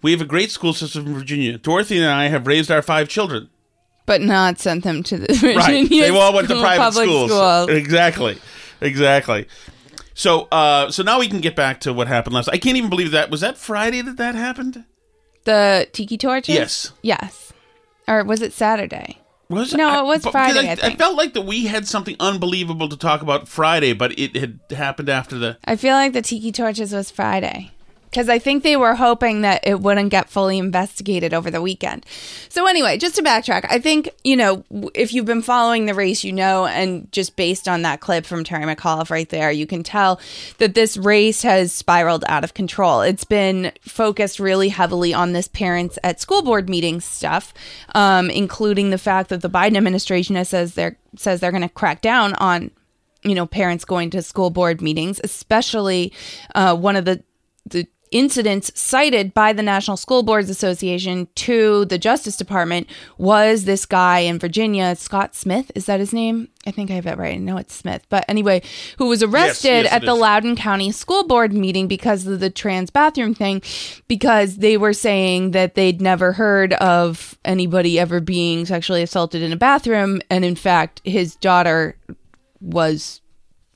We 0.00 0.10
have 0.12 0.20
a 0.20 0.24
great 0.24 0.50
school 0.50 0.72
system 0.72 1.06
in 1.06 1.14
Virginia. 1.14 1.58
Dorothy 1.58 1.98
and 1.98 2.06
I 2.06 2.28
have 2.28 2.46
raised 2.46 2.70
our 2.70 2.82
five 2.82 3.08
children. 3.08 3.50
but 4.06 4.20
not 4.20 4.58
sent 4.58 4.82
them 4.82 5.02
to 5.04 5.18
the 5.18 5.26
Virginia 5.34 5.56
right. 5.58 5.88
They 5.88 6.08
all 6.10 6.34
went 6.34 6.48
to 6.48 6.58
private 6.60 6.82
public 6.82 7.04
schools. 7.06 7.30
schools. 7.30 7.68
Exactly. 7.70 8.38
Exactly. 8.80 9.46
So, 10.14 10.48
uh, 10.50 10.90
so 10.90 11.02
now 11.04 11.20
we 11.20 11.28
can 11.28 11.40
get 11.40 11.54
back 11.54 11.80
to 11.82 11.92
what 11.92 12.08
happened 12.08 12.34
last. 12.34 12.48
I 12.48 12.58
can't 12.58 12.76
even 12.76 12.90
believe 12.90 13.12
that 13.12 13.30
was 13.30 13.40
that 13.42 13.56
Friday 13.56 14.00
that 14.02 14.16
that 14.16 14.34
happened. 14.34 14.84
The 15.44 15.88
tiki 15.92 16.16
torches. 16.18 16.54
Yes. 16.54 16.92
Yes. 17.02 17.52
Or 18.08 18.24
was 18.24 18.42
it 18.42 18.52
Saturday? 18.52 19.18
Was 19.48 19.74
no, 19.74 19.88
I- 19.88 20.00
it 20.00 20.04
was 20.04 20.22
but- 20.22 20.32
Friday. 20.32 20.68
I, 20.68 20.72
I, 20.72 20.90
I 20.92 20.96
felt 20.96 21.16
like 21.16 21.34
that 21.34 21.42
we 21.42 21.66
had 21.66 21.86
something 21.86 22.16
unbelievable 22.20 22.88
to 22.88 22.96
talk 22.96 23.22
about 23.22 23.48
Friday, 23.48 23.92
but 23.92 24.18
it 24.18 24.34
had 24.36 24.60
happened 24.70 25.08
after 25.08 25.38
the. 25.38 25.58
I 25.64 25.76
feel 25.76 25.94
like 25.94 26.12
the 26.12 26.22
tiki 26.22 26.52
torches 26.52 26.92
was 26.92 27.10
Friday. 27.10 27.70
Because 28.12 28.28
I 28.28 28.38
think 28.38 28.62
they 28.62 28.76
were 28.76 28.94
hoping 28.94 29.40
that 29.40 29.66
it 29.66 29.80
wouldn't 29.80 30.10
get 30.10 30.28
fully 30.28 30.58
investigated 30.58 31.32
over 31.32 31.50
the 31.50 31.62
weekend. 31.62 32.04
So, 32.50 32.66
anyway, 32.66 32.98
just 32.98 33.16
to 33.16 33.22
backtrack, 33.22 33.66
I 33.70 33.78
think, 33.78 34.10
you 34.22 34.36
know, 34.36 34.64
if 34.94 35.12
you've 35.12 35.24
been 35.24 35.42
following 35.42 35.86
the 35.86 35.94
race, 35.94 36.22
you 36.22 36.32
know, 36.32 36.66
and 36.66 37.10
just 37.10 37.34
based 37.36 37.66
on 37.66 37.82
that 37.82 38.00
clip 38.00 38.26
from 38.26 38.44
Terry 38.44 38.64
McAuliffe 38.64 39.10
right 39.10 39.28
there, 39.30 39.50
you 39.50 39.66
can 39.66 39.82
tell 39.82 40.20
that 40.58 40.74
this 40.74 40.96
race 40.96 41.42
has 41.42 41.72
spiraled 41.72 42.24
out 42.28 42.44
of 42.44 42.54
control. 42.54 43.00
It's 43.00 43.24
been 43.24 43.72
focused 43.80 44.38
really 44.38 44.68
heavily 44.68 45.14
on 45.14 45.32
this 45.32 45.48
parents 45.48 45.98
at 46.04 46.20
school 46.20 46.42
board 46.42 46.68
meetings 46.68 47.04
stuff, 47.06 47.54
um, 47.94 48.28
including 48.30 48.90
the 48.90 48.98
fact 48.98 49.30
that 49.30 49.40
the 49.40 49.50
Biden 49.50 49.76
administration 49.76 50.36
has 50.36 50.50
says 50.50 50.74
they're 50.74 50.98
says 51.16 51.40
they're 51.40 51.50
going 51.50 51.62
to 51.62 51.68
crack 51.68 52.02
down 52.02 52.34
on 52.34 52.70
you 53.24 53.34
know 53.34 53.46
parents 53.46 53.84
going 53.84 54.10
to 54.10 54.22
school 54.22 54.50
board 54.50 54.80
meetings 54.80 55.20
especially 55.24 56.12
uh, 56.54 56.76
one 56.76 56.96
of 56.96 57.04
the 57.04 57.22
the 57.66 57.86
incidents 58.12 58.70
cited 58.74 59.34
by 59.34 59.52
the 59.52 59.62
national 59.62 59.96
school 59.96 60.22
boards 60.22 60.48
association 60.50 61.26
to 61.34 61.84
the 61.86 61.98
justice 61.98 62.36
department 62.36 62.86
was 63.18 63.64
this 63.64 63.84
guy 63.86 64.20
in 64.20 64.38
virginia 64.38 64.94
scott 64.94 65.34
smith 65.34 65.72
is 65.74 65.86
that 65.86 65.98
his 65.98 66.12
name 66.12 66.48
i 66.66 66.70
think 66.70 66.90
i 66.90 66.94
have 66.94 67.06
it 67.06 67.18
right 67.18 67.34
i 67.34 67.38
know 67.38 67.56
it's 67.56 67.74
smith 67.74 68.04
but 68.08 68.24
anyway 68.28 68.62
who 68.98 69.06
was 69.06 69.22
arrested 69.22 69.84
yes, 69.84 69.92
at 69.92 70.02
the 70.02 70.14
is. 70.14 70.20
loudoun 70.20 70.54
county 70.54 70.92
school 70.92 71.24
board 71.26 71.52
meeting 71.52 71.88
because 71.88 72.26
of 72.26 72.38
the 72.40 72.50
trans 72.50 72.90
bathroom 72.90 73.34
thing 73.34 73.60
because 74.08 74.56
they 74.58 74.76
were 74.76 74.92
saying 74.92 75.50
that 75.52 75.74
they'd 75.74 76.00
never 76.00 76.32
heard 76.32 76.72
of 76.74 77.38
anybody 77.44 77.98
ever 77.98 78.20
being 78.20 78.66
sexually 78.66 79.02
assaulted 79.02 79.42
in 79.42 79.52
a 79.52 79.56
bathroom 79.56 80.20
and 80.30 80.44
in 80.44 80.54
fact 80.54 81.00
his 81.04 81.34
daughter 81.36 81.96
was 82.60 83.20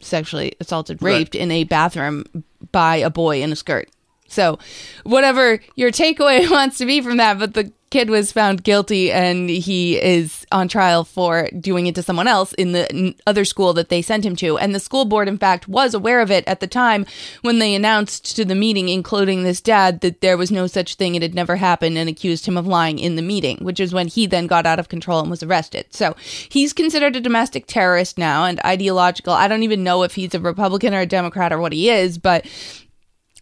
sexually 0.01 0.55
assaulted, 0.61 1.03
Right. 1.03 1.12
raped 1.12 1.35
in 1.35 1.51
a 1.51 1.64
bathroom 1.64 2.25
by 2.70 2.96
a 2.96 3.11
boy 3.11 3.42
in 3.42 3.51
a 3.53 3.57
skirt. 3.57 3.88
So, 4.29 4.59
whatever 5.05 5.61
your 5.75 5.91
takeaway 5.91 6.51
wants 6.51 6.79
to 6.79 6.87
be 6.87 7.01
from 7.01 7.17
that, 7.19 7.39
but 7.39 7.55
the 7.55 7.73
kid 7.91 8.11
was 8.11 8.33
found 8.33 8.65
guilty 8.65 9.12
and 9.12 9.49
he 9.49 9.97
is 10.03 10.45
on 10.51 10.69
trial 10.69 11.05
for 11.05 11.49
doing 11.59 11.87
it 11.87 11.95
to 11.95 12.03
someone 12.03 12.27
else 12.27 12.53
in 12.55 12.73
the 12.73 13.15
other 13.27 13.45
school 13.45 13.73
that 13.73 13.89
they 13.89 14.03
sent 14.03 14.25
him 14.25 14.35
to. 14.37 14.59
And 14.59 14.75
the 14.75 14.81
school 14.81 15.05
board, 15.05 15.29
in 15.29 15.39
fact, 15.39 15.69
was 15.69 15.95
aware 15.95 16.21
of 16.21 16.31
it 16.31 16.47
at 16.47 16.61
the 16.61 16.67
time 16.67 17.07
when 17.43 17.59
they 17.59 17.75
announced 17.75 18.37
to 18.37 18.45
the 18.45 18.55
meeting, 18.55 18.89
including 18.89 19.45
this 19.45 19.61
dad, 19.61 20.01
that 20.01 20.21
there 20.21 20.37
was 20.37 20.51
no 20.51 20.67
such 20.67 20.97
thing, 20.97 21.15
it 21.15 21.23
had 21.23 21.35
never 21.35 21.57
happened, 21.57 21.97
and 21.97 22.09
accused 22.09 22.47
him 22.47 22.57
of 22.57 22.67
lying 22.67 22.99
in 22.99 23.17
the 23.17 23.23
meeting, 23.23 23.59
which 23.59 23.81
is 23.81 23.95
when 23.95 24.09
he 24.09 24.27
then 24.27 24.47
got 24.47 24.67
out 24.67 24.79
of 24.79 24.89
control 24.89 25.21
and 25.21 25.31
was 25.31 25.43
arrested. 25.43 25.87
So 25.91 26.17
he's 26.49 26.73
considered 26.73 27.17
a 27.17 27.21
domestic 27.21 27.67
terrorist 27.67 28.19
now 28.19 28.45
and 28.45 28.61
ideological. 28.65 29.33
I 29.33 29.49
don't 29.49 29.62
even 29.62 29.85
know 29.85 30.03
if 30.03 30.17
he's 30.17 30.35
a 30.35 30.41
Republican 30.41 30.93
or 30.93 31.01
a 31.01 31.07
Democrat 31.07 31.53
or 31.53 31.61
what 31.61 31.73
he 31.73 31.89
is, 31.89 32.19
but 32.19 32.47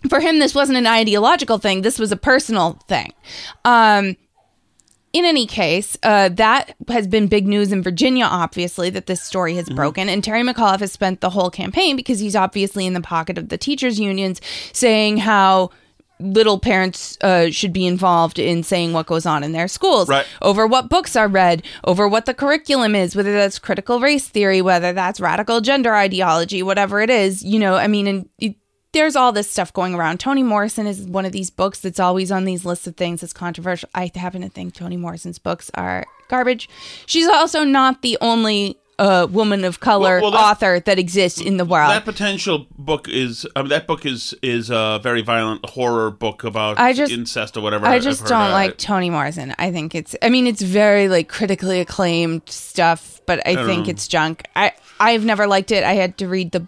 for 0.08 0.20
him, 0.20 0.38
this 0.38 0.54
wasn't 0.54 0.78
an 0.78 0.86
ideological 0.86 1.58
thing. 1.58 1.82
This 1.82 1.98
was 1.98 2.12
a 2.12 2.16
personal 2.16 2.78
thing. 2.88 3.12
Um, 3.64 4.16
in 5.12 5.24
any 5.24 5.46
case, 5.46 5.96
uh, 6.02 6.28
that 6.30 6.74
has 6.88 7.06
been 7.06 7.28
big 7.28 7.46
news 7.46 7.70
in 7.70 7.82
Virginia, 7.84 8.24
obviously, 8.24 8.90
that 8.90 9.06
this 9.06 9.22
story 9.22 9.54
has 9.54 9.68
broken. 9.68 10.08
And 10.08 10.24
Terry 10.24 10.42
McAuliffe 10.42 10.80
has 10.80 10.90
spent 10.90 11.20
the 11.20 11.30
whole 11.30 11.50
campaign 11.50 11.94
because 11.94 12.18
he's 12.18 12.34
obviously 12.34 12.84
in 12.84 12.94
the 12.94 13.00
pocket 13.00 13.38
of 13.38 13.48
the 13.48 13.56
teachers' 13.56 14.00
unions 14.00 14.40
saying 14.72 15.18
how 15.18 15.70
little 16.18 16.58
parents 16.58 17.16
uh, 17.20 17.48
should 17.50 17.72
be 17.72 17.86
involved 17.86 18.40
in 18.40 18.62
saying 18.64 18.92
what 18.92 19.06
goes 19.06 19.24
on 19.26 19.42
in 19.44 19.52
their 19.52 19.66
schools 19.68 20.08
Right. 20.08 20.24
over 20.42 20.64
what 20.66 20.88
books 20.88 21.16
are 21.16 21.26
read 21.28 21.64
over 21.84 22.06
what 22.08 22.24
the 22.24 22.32
curriculum 22.32 22.94
is 22.94 23.16
whether 23.16 23.32
that's 23.32 23.58
critical 23.58 23.98
race 23.98 24.28
theory 24.28 24.62
whether 24.62 24.92
that's 24.92 25.18
radical 25.18 25.60
gender 25.60 25.92
ideology 25.92 26.62
whatever 26.62 27.00
it 27.00 27.10
is 27.10 27.42
you 27.42 27.58
know 27.58 27.74
i 27.74 27.88
mean 27.88 28.06
and 28.06 28.28
it, 28.38 28.54
there's 28.94 29.14
all 29.16 29.30
this 29.32 29.50
stuff 29.50 29.70
going 29.72 29.94
around 29.94 30.18
toni 30.18 30.42
morrison 30.42 30.86
is 30.86 31.02
one 31.02 31.26
of 31.26 31.32
these 31.32 31.50
books 31.50 31.80
that's 31.80 32.00
always 32.00 32.32
on 32.32 32.44
these 32.46 32.64
lists 32.64 32.86
of 32.86 32.96
things 32.96 33.20
that's 33.20 33.32
controversial 33.34 33.88
i 33.94 34.10
happen 34.14 34.40
to 34.40 34.48
think 34.48 34.72
toni 34.72 34.96
morrison's 34.96 35.38
books 35.38 35.70
are 35.74 36.04
garbage 36.28 36.68
she's 37.04 37.26
also 37.28 37.62
not 37.64 38.00
the 38.02 38.16
only 38.22 38.78
uh, 38.96 39.26
woman 39.28 39.64
of 39.64 39.80
color 39.80 40.20
Well- 40.20 40.30
well, 40.30 40.40
that- 40.40 40.50
author 40.52 40.80
that 40.80 40.98
exists 41.00 41.40
in 41.40 41.56
the 41.56 41.64
world 41.64 41.90
That 41.90 42.04
potential 42.04 42.66
book 42.78 43.08
is 43.08 43.44
um, 43.56 43.66
that 43.68 43.88
book 43.88 44.06
is 44.06 44.34
is 44.40 44.70
a 44.70 45.00
very 45.02 45.20
violent 45.20 45.68
horror 45.68 46.12
book 46.12 46.44
about 46.44 46.78
I 46.78 46.92
just- 46.92 47.10
incest 47.12 47.56
or 47.56 47.60
whatever. 47.60 47.86
I 47.86 47.98
just 47.98 48.24
don't 48.24 48.52
like 48.52 48.78
Toni 48.78 49.10
Morrison. 49.10 49.52
I 49.58 49.72
think 49.72 49.96
it's. 49.96 50.14
I 50.22 50.28
mean, 50.28 50.46
it's 50.46 50.62
very 50.62 51.08
like 51.08 51.28
critically 51.28 51.80
acclaimed 51.80 52.42
stuff, 52.48 53.20
but 53.26 53.44
I, 53.44 53.60
I 53.62 53.66
think 53.66 53.86
know. 53.86 53.90
it's 53.90 54.06
junk. 54.06 54.44
I 54.54 54.70
I've 55.00 55.24
never 55.24 55.48
liked 55.48 55.72
it. 55.72 55.82
I 55.82 55.94
had 55.94 56.16
to 56.18 56.28
read 56.28 56.52
the. 56.52 56.64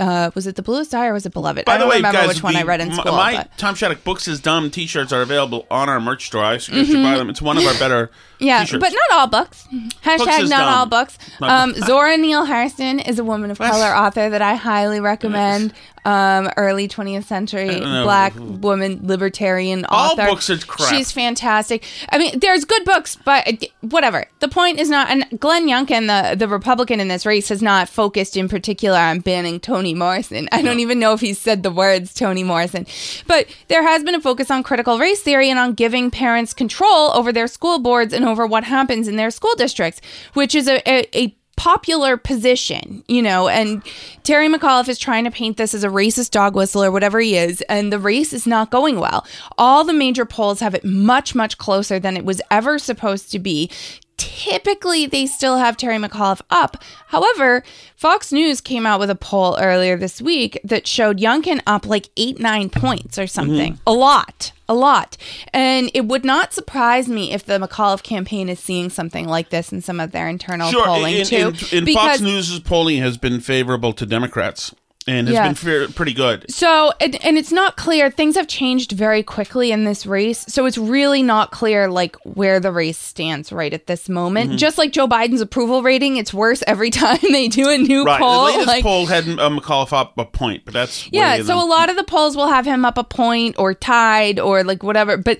Uh, 0.00 0.30
was 0.34 0.46
it 0.46 0.56
the 0.56 0.62
Bluest 0.62 0.92
Eye 0.94 1.06
or 1.06 1.12
was 1.12 1.24
it 1.24 1.32
Beloved? 1.32 1.64
By 1.64 1.74
I 1.74 1.76
the 1.76 1.80
don't 1.82 1.90
way, 1.90 1.96
remember 1.96 2.18
guys, 2.18 2.28
which 2.28 2.42
one 2.42 2.54
the- 2.54 2.60
I 2.60 2.62
read 2.64 2.80
in 2.80 2.92
school. 2.92 3.12
My 3.12 3.46
Tom 3.56 3.74
Shattuck 3.74 4.02
books 4.04 4.26
is 4.26 4.40
dumb 4.40 4.70
T-shirts 4.70 5.12
are 5.12 5.22
available 5.22 5.66
on 5.70 5.88
our 5.88 6.00
merch 6.00 6.26
store. 6.26 6.42
I 6.44 6.58
suggest 6.58 6.90
you 6.90 6.96
Mhm. 6.96 7.04
buy 7.12 7.16
them. 7.18 7.30
It's 7.30 7.40
one 7.40 7.56
of 7.58 7.64
our 7.66 7.74
better 7.74 8.10
yeah, 8.40 8.60
T-shirts. 8.64 8.80
but 8.80 8.92
not 8.92 9.18
all 9.20 9.26
books. 9.28 9.64
Hashtag 10.04 10.40
is 10.40 10.50
not 10.50 10.58
dumb. 10.64 10.74
all 10.74 10.86
books. 10.86 11.16
Um, 11.40 11.74
Zora 11.74 12.16
Neale 12.16 12.46
Hurston 12.46 13.06
is 13.08 13.18
a 13.18 13.24
woman 13.24 13.50
of 13.50 13.58
color 13.58 13.94
author 13.94 14.28
that 14.30 14.42
I 14.42 14.54
highly 14.54 14.98
recommend. 15.00 15.72
Um, 16.04 16.50
early 16.56 16.88
20th 16.88 17.24
century 17.24 17.80
black 17.80 18.34
woman 18.36 19.00
libertarian 19.02 19.84
All 19.86 20.12
author. 20.12 20.26
books 20.26 20.50
are 20.50 20.58
crap. 20.58 20.90
She's 20.90 21.12
fantastic. 21.12 21.84
I 22.10 22.18
mean, 22.18 22.38
there's 22.38 22.64
good 22.64 22.84
books, 22.84 23.16
but 23.16 23.46
uh, 23.48 23.66
whatever. 23.80 24.26
The 24.40 24.48
point 24.48 24.78
is 24.78 24.90
not. 24.90 25.08
And 25.08 25.40
Glenn 25.40 25.66
Youngkin, 25.66 26.06
the 26.06 26.36
the 26.36 26.48
Republican 26.48 27.00
in 27.00 27.08
this 27.08 27.24
race, 27.24 27.48
has 27.48 27.62
not 27.62 27.88
focused 27.88 28.36
in 28.36 28.48
particular 28.48 28.98
on 28.98 29.20
banning 29.20 29.60
Toni 29.60 29.94
Morrison. 29.94 30.48
I 30.52 30.62
don't 30.62 30.80
even 30.80 30.98
know 30.98 31.12
if 31.14 31.20
he's 31.20 31.38
said 31.38 31.62
the 31.62 31.70
words 31.70 32.12
Toni 32.12 32.44
Morrison, 32.44 32.86
but 33.26 33.46
there 33.68 33.82
has 33.82 34.02
been 34.02 34.14
a 34.14 34.20
focus 34.20 34.50
on 34.50 34.62
critical 34.62 34.98
race 34.98 35.22
theory 35.22 35.50
and 35.50 35.58
on 35.58 35.72
giving 35.72 36.10
parents 36.10 36.52
control 36.52 37.10
over 37.12 37.32
their 37.32 37.46
school 37.46 37.78
boards 37.78 38.12
and 38.12 38.24
over 38.24 38.46
what 38.46 38.64
happens 38.64 39.08
in 39.08 39.16
their 39.16 39.30
school 39.30 39.54
districts, 39.56 40.00
which 40.34 40.54
is 40.54 40.68
a, 40.68 40.82
a, 40.88 41.06
a 41.16 41.36
popular 41.56 42.16
position, 42.16 43.04
you 43.08 43.22
know, 43.22 43.48
and 43.48 43.82
Terry 44.22 44.48
McAuliffe 44.48 44.88
is 44.88 44.98
trying 44.98 45.24
to 45.24 45.30
paint 45.30 45.56
this 45.56 45.74
as 45.74 45.84
a 45.84 45.88
racist 45.88 46.30
dog 46.30 46.54
whistle 46.54 46.82
or 46.82 46.90
whatever 46.90 47.20
he 47.20 47.36
is, 47.36 47.60
and 47.62 47.92
the 47.92 47.98
race 47.98 48.32
is 48.32 48.46
not 48.46 48.70
going 48.70 48.98
well. 48.98 49.26
All 49.58 49.84
the 49.84 49.92
major 49.92 50.24
polls 50.24 50.60
have 50.60 50.74
it 50.74 50.84
much, 50.84 51.34
much 51.34 51.58
closer 51.58 51.98
than 51.98 52.16
it 52.16 52.24
was 52.24 52.40
ever 52.50 52.78
supposed 52.78 53.30
to 53.32 53.38
be. 53.38 53.70
Typically, 54.16 55.06
they 55.06 55.26
still 55.26 55.58
have 55.58 55.76
Terry 55.76 55.96
McAuliffe 55.96 56.42
up. 56.50 56.82
However, 57.08 57.62
Fox 57.96 58.32
News 58.32 58.60
came 58.60 58.86
out 58.86 59.00
with 59.00 59.10
a 59.10 59.14
poll 59.14 59.56
earlier 59.60 59.96
this 59.96 60.20
week 60.22 60.60
that 60.64 60.86
showed 60.86 61.18
Youngkin 61.18 61.60
up 61.66 61.86
like 61.86 62.08
eight, 62.16 62.38
nine 62.38 62.70
points 62.70 63.18
or 63.18 63.26
something. 63.26 63.74
Mm-hmm. 63.74 63.82
A 63.88 63.92
lot, 63.92 64.52
a 64.68 64.74
lot. 64.74 65.16
And 65.52 65.90
it 65.94 66.06
would 66.06 66.24
not 66.24 66.52
surprise 66.52 67.08
me 67.08 67.32
if 67.32 67.44
the 67.44 67.58
McAuliffe 67.58 68.02
campaign 68.02 68.48
is 68.48 68.60
seeing 68.60 68.90
something 68.90 69.26
like 69.26 69.50
this 69.50 69.72
in 69.72 69.80
some 69.80 70.00
of 70.00 70.12
their 70.12 70.28
internal 70.28 70.70
Sure, 70.70 70.84
polling 70.84 71.16
in, 71.16 71.26
too. 71.26 71.36
in, 71.72 71.78
in 71.78 71.84
because 71.84 72.18
Fox 72.18 72.20
News' 72.20 72.60
polling 72.60 72.98
has 73.00 73.18
been 73.18 73.40
favorable 73.40 73.92
to 73.94 74.06
Democrats 74.06 74.74
and 75.06 75.28
has 75.28 75.34
Yeah. 75.34 75.46
been 75.46 75.54
fair, 75.54 75.88
pretty 75.88 76.14
good. 76.14 76.46
So, 76.50 76.92
and, 77.00 77.22
and 77.24 77.36
it's 77.36 77.52
not 77.52 77.76
clear. 77.76 78.10
Things 78.10 78.36
have 78.36 78.46
changed 78.48 78.92
very 78.92 79.22
quickly 79.22 79.70
in 79.72 79.84
this 79.84 80.06
race. 80.06 80.44
So 80.48 80.64
it's 80.66 80.78
really 80.78 81.22
not 81.22 81.50
clear, 81.50 81.90
like, 81.90 82.16
where 82.24 82.58
the 82.60 82.72
race 82.72 82.96
stands 82.98 83.52
right 83.52 83.72
at 83.72 83.86
this 83.86 84.08
moment. 84.08 84.52
Mhm. 84.52 84.56
Just 84.58 84.78
like 84.78 84.92
Joe 84.92 85.06
Biden's 85.06 85.40
approval 85.40 85.82
rating, 85.82 86.16
it's 86.16 86.32
worse 86.32 86.62
every 86.66 86.90
time 87.02 87.18
they 87.22 87.48
do 87.48 87.68
a 87.68 87.76
new 87.78 88.04
Right, 88.04 88.20
poll. 88.20 88.44
the 88.46 88.50
latest 88.52 88.66
like- 88.68 88.82
poll 88.82 89.06
had 89.06 89.24
uh, 89.28 89.50
McAuliffe 89.50 89.92
up 89.92 90.16
a 90.18 90.24
point, 90.24 90.64
but 90.64 90.72
that's 90.74 91.08
yeah, 91.12 91.42
so 91.42 91.62
a 91.62 91.66
lot 91.66 91.90
of 91.90 91.96
the 91.96 92.04
polls 92.04 92.36
will 92.36 92.48
have 92.48 92.64
him 92.66 92.84
up 92.84 92.96
a 92.98 93.04
point 93.04 93.56
or 93.58 93.74
tied 93.74 94.40
or 94.40 94.64
like 94.64 94.82
whatever. 94.82 95.16
But 95.16 95.38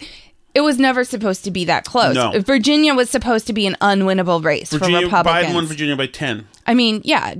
it 0.54 0.60
was 0.60 0.78
never 0.78 1.02
supposed 1.04 1.42
to 1.44 1.50
be 1.50 1.64
that 1.64 1.84
close. 1.84 2.14
No. 2.14 2.32
Virginia 2.40 2.94
was 2.94 3.10
supposed 3.10 3.46
to 3.48 3.52
be 3.52 3.66
an 3.66 3.76
unwinnable 3.80 4.44
race 4.44 4.70
Virginia, 4.70 4.98
for 5.00 5.04
Republicans. 5.06 5.46
Biden 5.50 5.54
won 5.54 5.66
Virginia 5.66 5.96
by 5.96 6.06
ten. 6.06 6.46
I 6.66 6.74
mean, 6.74 7.00
yeah, 7.02 7.34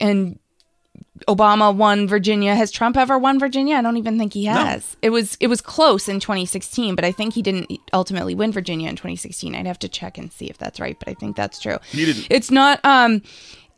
and 0.00 0.38
Obama 1.28 1.74
won 1.74 2.06
Virginia. 2.06 2.54
Has 2.54 2.70
Trump 2.70 2.96
ever 2.96 3.18
won 3.18 3.38
Virginia? 3.38 3.76
I 3.76 3.82
don't 3.82 3.96
even 3.96 4.18
think 4.18 4.32
he 4.32 4.44
has. 4.46 4.96
It 5.02 5.10
was 5.10 5.36
it 5.40 5.48
was 5.48 5.60
close 5.60 6.08
in 6.08 6.20
2016, 6.20 6.94
but 6.94 7.04
I 7.04 7.12
think 7.12 7.34
he 7.34 7.42
didn't 7.42 7.70
ultimately 7.92 8.34
win 8.34 8.52
Virginia 8.52 8.88
in 8.88 8.96
2016. 8.96 9.54
I'd 9.54 9.66
have 9.66 9.78
to 9.80 9.88
check 9.88 10.18
and 10.18 10.32
see 10.32 10.46
if 10.46 10.58
that's 10.58 10.80
right, 10.80 10.98
but 10.98 11.08
I 11.08 11.14
think 11.14 11.36
that's 11.36 11.60
true. 11.60 11.78
He 11.90 12.04
didn't. 12.04 12.26
It's 12.30 12.50
not 12.50 12.84
um 12.84 13.22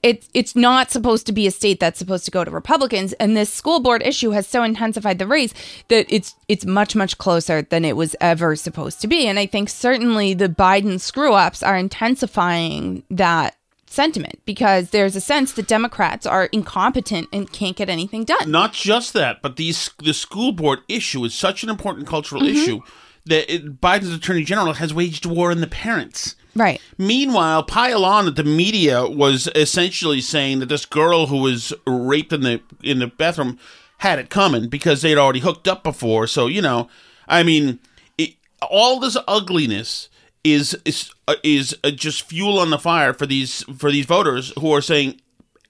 it's 0.05 0.29
it's 0.35 0.55
not 0.55 0.91
supposed 0.91 1.27
to 1.27 1.33
be 1.33 1.47
a 1.47 1.51
state 1.51 1.81
that's 1.81 1.99
supposed 1.99 2.27
to 2.27 2.31
go 2.31 2.45
to 2.45 2.51
Republicans 2.51 3.15
and 3.15 3.35
this 3.35 3.53
school 3.53 3.81
board 3.81 4.03
issue 4.03 4.31
has 4.31 4.47
so 4.47 4.63
intensified 4.63 5.19
the 5.19 5.27
race 5.27 5.55
that 5.89 6.05
it's 6.11 6.37
it's 6.47 6.67
much 6.67 6.95
much 6.95 7.17
closer 7.17 7.63
than 7.63 7.87
it 7.87 7.97
was 7.97 8.15
ever 8.21 8.55
supposed 8.55 9.01
to 9.01 9.09
be 9.09 9.27
and 9.27 9.39
I 9.39 9.47
think 9.47 9.71
certainly 9.71 10.35
the 10.35 10.49
Biden 10.49 11.01
screw 11.01 11.33
ups 11.33 11.63
are 11.63 11.77
intensifying 11.77 13.03
that 13.11 13.57
sentiment 13.95 14.41
because 14.45 14.91
there's 14.91 15.17
a 15.17 15.21
sense 15.21 15.53
that 15.53 15.67
Democrats 15.67 16.27
are 16.27 16.47
incompetent 16.47 17.29
and 17.33 17.51
can't 17.53 17.77
get 17.77 17.89
anything 17.89 18.25
done. 18.25 18.51
Not 18.51 18.73
just 18.73 19.13
that, 19.15 19.41
but 19.43 19.57
these 19.57 19.91
the 20.03 20.13
school 20.15 20.53
board 20.53 20.81
issue 20.89 21.25
is 21.25 21.33
such 21.35 21.63
an 21.63 21.71
important 21.71 22.07
cultural 22.07 22.43
Mhm. 22.43 22.49
issue 22.55 22.81
that 23.27 23.53
it, 23.53 23.81
Biden's 23.81 24.13
attorney 24.13 24.45
general 24.45 24.75
has 24.75 24.93
waged 24.93 25.25
war 25.25 25.51
on 25.51 25.61
the 25.61 25.67
parents. 25.67 26.37
Right. 26.55 26.81
Meanwhile, 26.99 27.63
pile 27.65 28.05
on 28.05 28.27
that 28.27 28.37
the 28.37 28.45
media 28.45 29.07
was 29.07 29.49
essentially 29.55 30.21
saying 30.21 30.59
that 30.61 30.69
this 30.69 30.85
girl 30.87 31.27
who 31.27 31.39
was 31.39 31.73
raped 31.87 32.33
in 32.33 32.43
the 32.43 32.61
in 32.83 32.99
the 32.99 33.07
bathroom 33.07 33.59
had 33.99 34.19
it 34.19 34.29
coming 34.29 34.69
because 34.69 35.01
they'd 35.03 35.17
already 35.19 35.41
hooked 35.41 35.67
up 35.67 35.83
before. 35.83 36.27
So 36.27 36.47
you 36.47 36.61
know, 36.63 36.89
I 37.27 37.43
mean, 37.43 37.79
it, 38.19 38.35
all 38.61 39.01
this 39.01 39.17
ugliness 39.27 40.09
is 40.45 40.77
is 40.85 41.11
uh, 41.27 41.35
is 41.43 41.77
uh, 41.83 41.91
just 41.91 42.23
fuel 42.29 42.59
on 42.59 42.71
the 42.71 42.79
fire 42.79 43.13
for 43.15 43.27
these 43.27 43.63
for 43.77 43.91
these 43.91 44.07
voters 44.07 44.53
who 44.59 44.73
are 44.73 44.83
saying. 44.83 45.21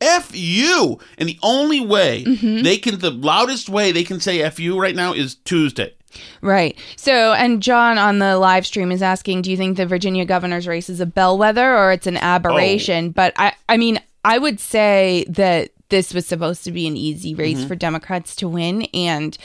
F 0.00 0.32
you, 0.34 0.98
and 1.16 1.28
the 1.28 1.38
only 1.42 1.80
way 1.80 2.24
they 2.24 2.76
can, 2.76 2.98
the 2.98 3.10
loudest 3.12 3.70
way 3.70 3.90
they 3.90 4.04
can 4.04 4.20
say 4.20 4.42
F 4.42 4.58
you 4.60 4.78
right 4.78 4.94
now 4.94 5.14
is 5.14 5.36
Tuesday. 5.36 5.94
Right. 6.42 6.76
So, 6.96 7.32
and 7.32 7.62
John 7.62 7.96
on 7.96 8.18
the 8.18 8.36
live 8.36 8.66
stream 8.66 8.92
is 8.92 9.00
asking, 9.00 9.42
do 9.42 9.50
you 9.50 9.56
think 9.56 9.78
the 9.78 9.86
Virginia 9.86 10.26
governor's 10.26 10.66
race 10.66 10.90
is 10.90 11.00
a 11.00 11.06
bellwether 11.06 11.74
or 11.74 11.90
it's 11.92 12.06
an 12.08 12.18
aberration? 12.18 13.10
But 13.12 13.32
I, 13.38 13.54
I 13.68 13.78
mean, 13.78 13.98
I 14.24 14.36
would 14.36 14.60
say 14.60 15.24
that 15.28 15.70
this 15.88 16.12
was 16.12 16.26
supposed 16.26 16.64
to 16.64 16.72
be 16.72 16.86
an 16.86 16.96
easy 16.98 17.34
race 17.34 17.58
Mm-hmm. 17.58 17.64
Mhm. 17.64 17.68
for 17.68 17.74
Democrats 17.76 18.36
to 18.36 18.48
win, 18.48 18.82
and 18.92 19.38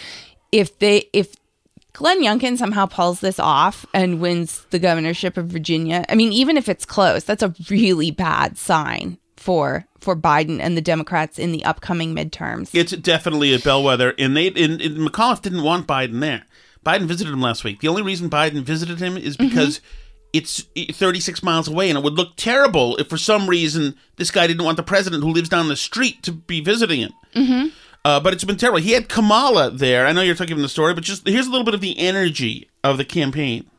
if 0.52 0.78
they, 0.80 1.08
if 1.14 1.36
Glenn 1.94 2.24
Youngkin 2.24 2.58
somehow 2.58 2.86
pulls 2.86 3.20
this 3.20 3.40
off 3.40 3.86
and 3.94 4.22
wins 4.22 4.66
the 4.70 4.80
governorship 4.80 5.38
of 5.38 5.48
Virginia, 5.48 6.06
I 6.08 6.16
mean, 6.16 6.32
even 6.32 6.56
if 6.58 6.70
it's 6.70 6.86
close, 6.86 7.24
that's 7.24 7.44
a 7.44 7.54
really 7.70 8.12
bad 8.12 8.58
sign 8.58 9.18
for 9.38 9.86
for 10.00 10.16
Biden 10.16 10.60
and 10.60 10.78
the 10.78 10.82
Democrats 10.82 11.40
in 11.40 11.52
the 11.52 11.64
upcoming 11.66 12.16
midterms. 12.16 12.70
It's 12.74 12.92
definitely 12.92 13.54
a 13.54 13.60
bellwether, 13.60 14.14
and 14.18 14.36
they 14.36 14.48
and, 14.48 14.82
and 14.82 14.98
McAuliffe 14.98 15.42
didn't 15.42 15.64
want 15.64 15.88
Biden 15.88 16.20
there. 16.20 16.46
Biden 16.86 17.06
visited 17.06 17.34
him 17.34 17.42
last 17.42 17.64
week. 17.64 17.82
The 17.82 17.88
only 17.88 18.02
reason 18.02 18.30
Biden 18.30 18.62
visited 18.62 19.00
him 19.00 19.18
is 19.18 19.36
because 19.36 19.82
it's 20.32 20.64
36 20.92 21.44
miles 21.44 21.68
away, 21.68 21.90
and 21.90 21.98
it 21.98 22.04
would 22.04 22.14
look 22.14 22.36
terrible 22.36 22.96
if 22.98 23.08
for 23.08 23.18
some 23.18 23.50
reason 23.50 23.96
this 24.18 24.32
guy 24.32 24.48
didn't 24.48 24.64
want 24.64 24.78
the 24.78 24.84
president 24.84 25.24
who 25.24 25.32
lives 25.32 25.50
down 25.50 25.68
the 25.68 25.76
street 25.76 26.24
to 26.24 26.32
be 26.32 26.62
visiting 26.62 27.02
him. 27.02 27.14
Mm-hmm. 27.36 27.68
Uh, 28.10 28.20
but 28.20 28.34
it's 28.34 28.44
been 28.44 28.58
terrible. 28.58 28.80
He 28.80 28.94
had 28.94 29.08
Kamala 29.08 29.70
there. 29.70 30.08
I 30.08 30.14
know 30.14 30.22
you're 30.22 30.34
talking 30.34 30.54
about 30.54 30.64
the 30.64 30.70
story, 30.70 30.96
but 30.96 31.04
just 31.04 31.28
here's 31.28 31.46
a 31.46 31.52
little 31.52 31.64
bit 31.64 31.76
of 31.76 31.82
the 31.82 32.00
energy 32.00 32.68
of 32.84 32.98
the 32.98 33.06
campaign. 33.06 33.70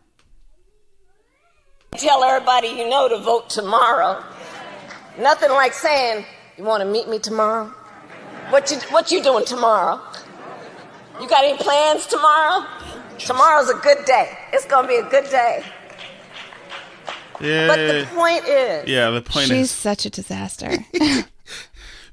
Tell 1.97 2.23
everybody 2.23 2.69
you 2.69 2.89
know 2.89 3.09
to 3.09 3.19
vote 3.19 3.51
tomorrow. 3.51 4.23
Nothing 5.19 5.51
like 5.51 5.73
saying, 5.73 6.25
"You 6.57 6.63
want 6.63 6.81
to 6.81 6.89
meet 6.89 7.09
me 7.09 7.19
tomorrow? 7.19 7.75
What 8.51 8.71
you 8.71 8.77
What 8.91 9.11
you 9.11 9.21
doing 9.21 9.45
tomorrow? 9.45 10.01
You 11.21 11.29
got 11.29 11.43
any 11.43 11.59
plans 11.59 12.07
tomorrow? 12.07 12.65
Tomorrow's 13.19 13.69
a 13.69 13.79
good 13.83 14.05
day. 14.05 14.39
It's 14.53 14.65
gonna 14.65 14.87
be 14.87 14.99
a 14.99 15.11
good 15.11 15.29
day." 15.29 15.65
Yeah. 17.41 17.67
But 17.67 17.77
the 17.79 18.07
point 18.15 18.45
is, 18.45 18.89
yeah, 18.89 19.11
the 19.11 19.23
point 19.23 19.49
She's 19.49 19.59
is 19.63 19.71
such 19.73 20.07
a 20.07 20.11
disaster. 20.11 20.71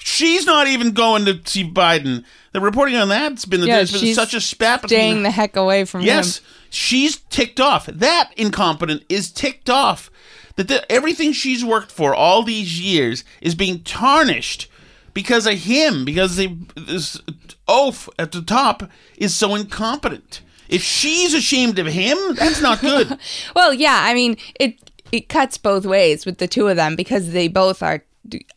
she's 0.07 0.45
not 0.45 0.67
even 0.67 0.91
going 0.91 1.25
to 1.25 1.39
see 1.45 1.69
Biden. 1.69 2.23
The 2.53 2.61
reporting 2.61 2.95
on 2.95 3.09
that's 3.09 3.45
been, 3.45 3.61
Yeah, 3.61 3.77
there's 3.77 3.91
been 3.91 4.01
she's 4.01 4.15
such 4.15 4.33
a 4.33 4.41
spat 4.41 4.81
between 4.81 4.97
Staying 4.99 5.23
the 5.23 5.31
heck 5.31 5.55
away 5.55 5.85
from 5.85 6.01
Yes, 6.01 6.37
him. 6.39 6.45
she's 6.69 7.17
ticked 7.17 7.59
off. 7.59 7.85
That 7.87 8.31
incompetent 8.37 9.03
is 9.09 9.29
ticked 9.31 9.69
off. 9.69 10.09
That 10.55 10.69
the, 10.69 10.89
everything 10.91 11.33
she's 11.33 11.63
worked 11.63 11.91
for 11.91 12.15
all 12.15 12.41
these 12.41 12.79
years 12.81 13.23
is 13.41 13.53
being 13.53 13.83
tarnished 13.83 14.67
because 15.13 15.45
of 15.45 15.53
him. 15.53 16.03
Because 16.05 16.35
they, 16.37 16.55
this 16.75 17.21
oaf 17.67 18.09
at 18.17 18.31
the 18.31 18.41
top 18.41 18.89
is 19.17 19.35
so 19.35 19.53
incompetent. 19.55 20.41
If 20.69 20.81
she's 20.81 21.33
ashamed 21.33 21.77
of 21.79 21.87
him, 21.87 22.17
that's 22.35 22.61
not 22.61 22.81
good. 22.81 23.17
Well, 23.55 23.73
yeah, 23.73 23.99
I 24.03 24.13
mean, 24.13 24.37
it 24.59 24.79
it 25.11 25.29
cuts 25.29 25.57
both 25.57 25.85
ways 25.85 26.25
with 26.25 26.39
the 26.39 26.47
two 26.47 26.67
of 26.67 26.75
them 26.75 26.95
because 26.95 27.31
they 27.31 27.47
both 27.47 27.81
are. 27.83 28.03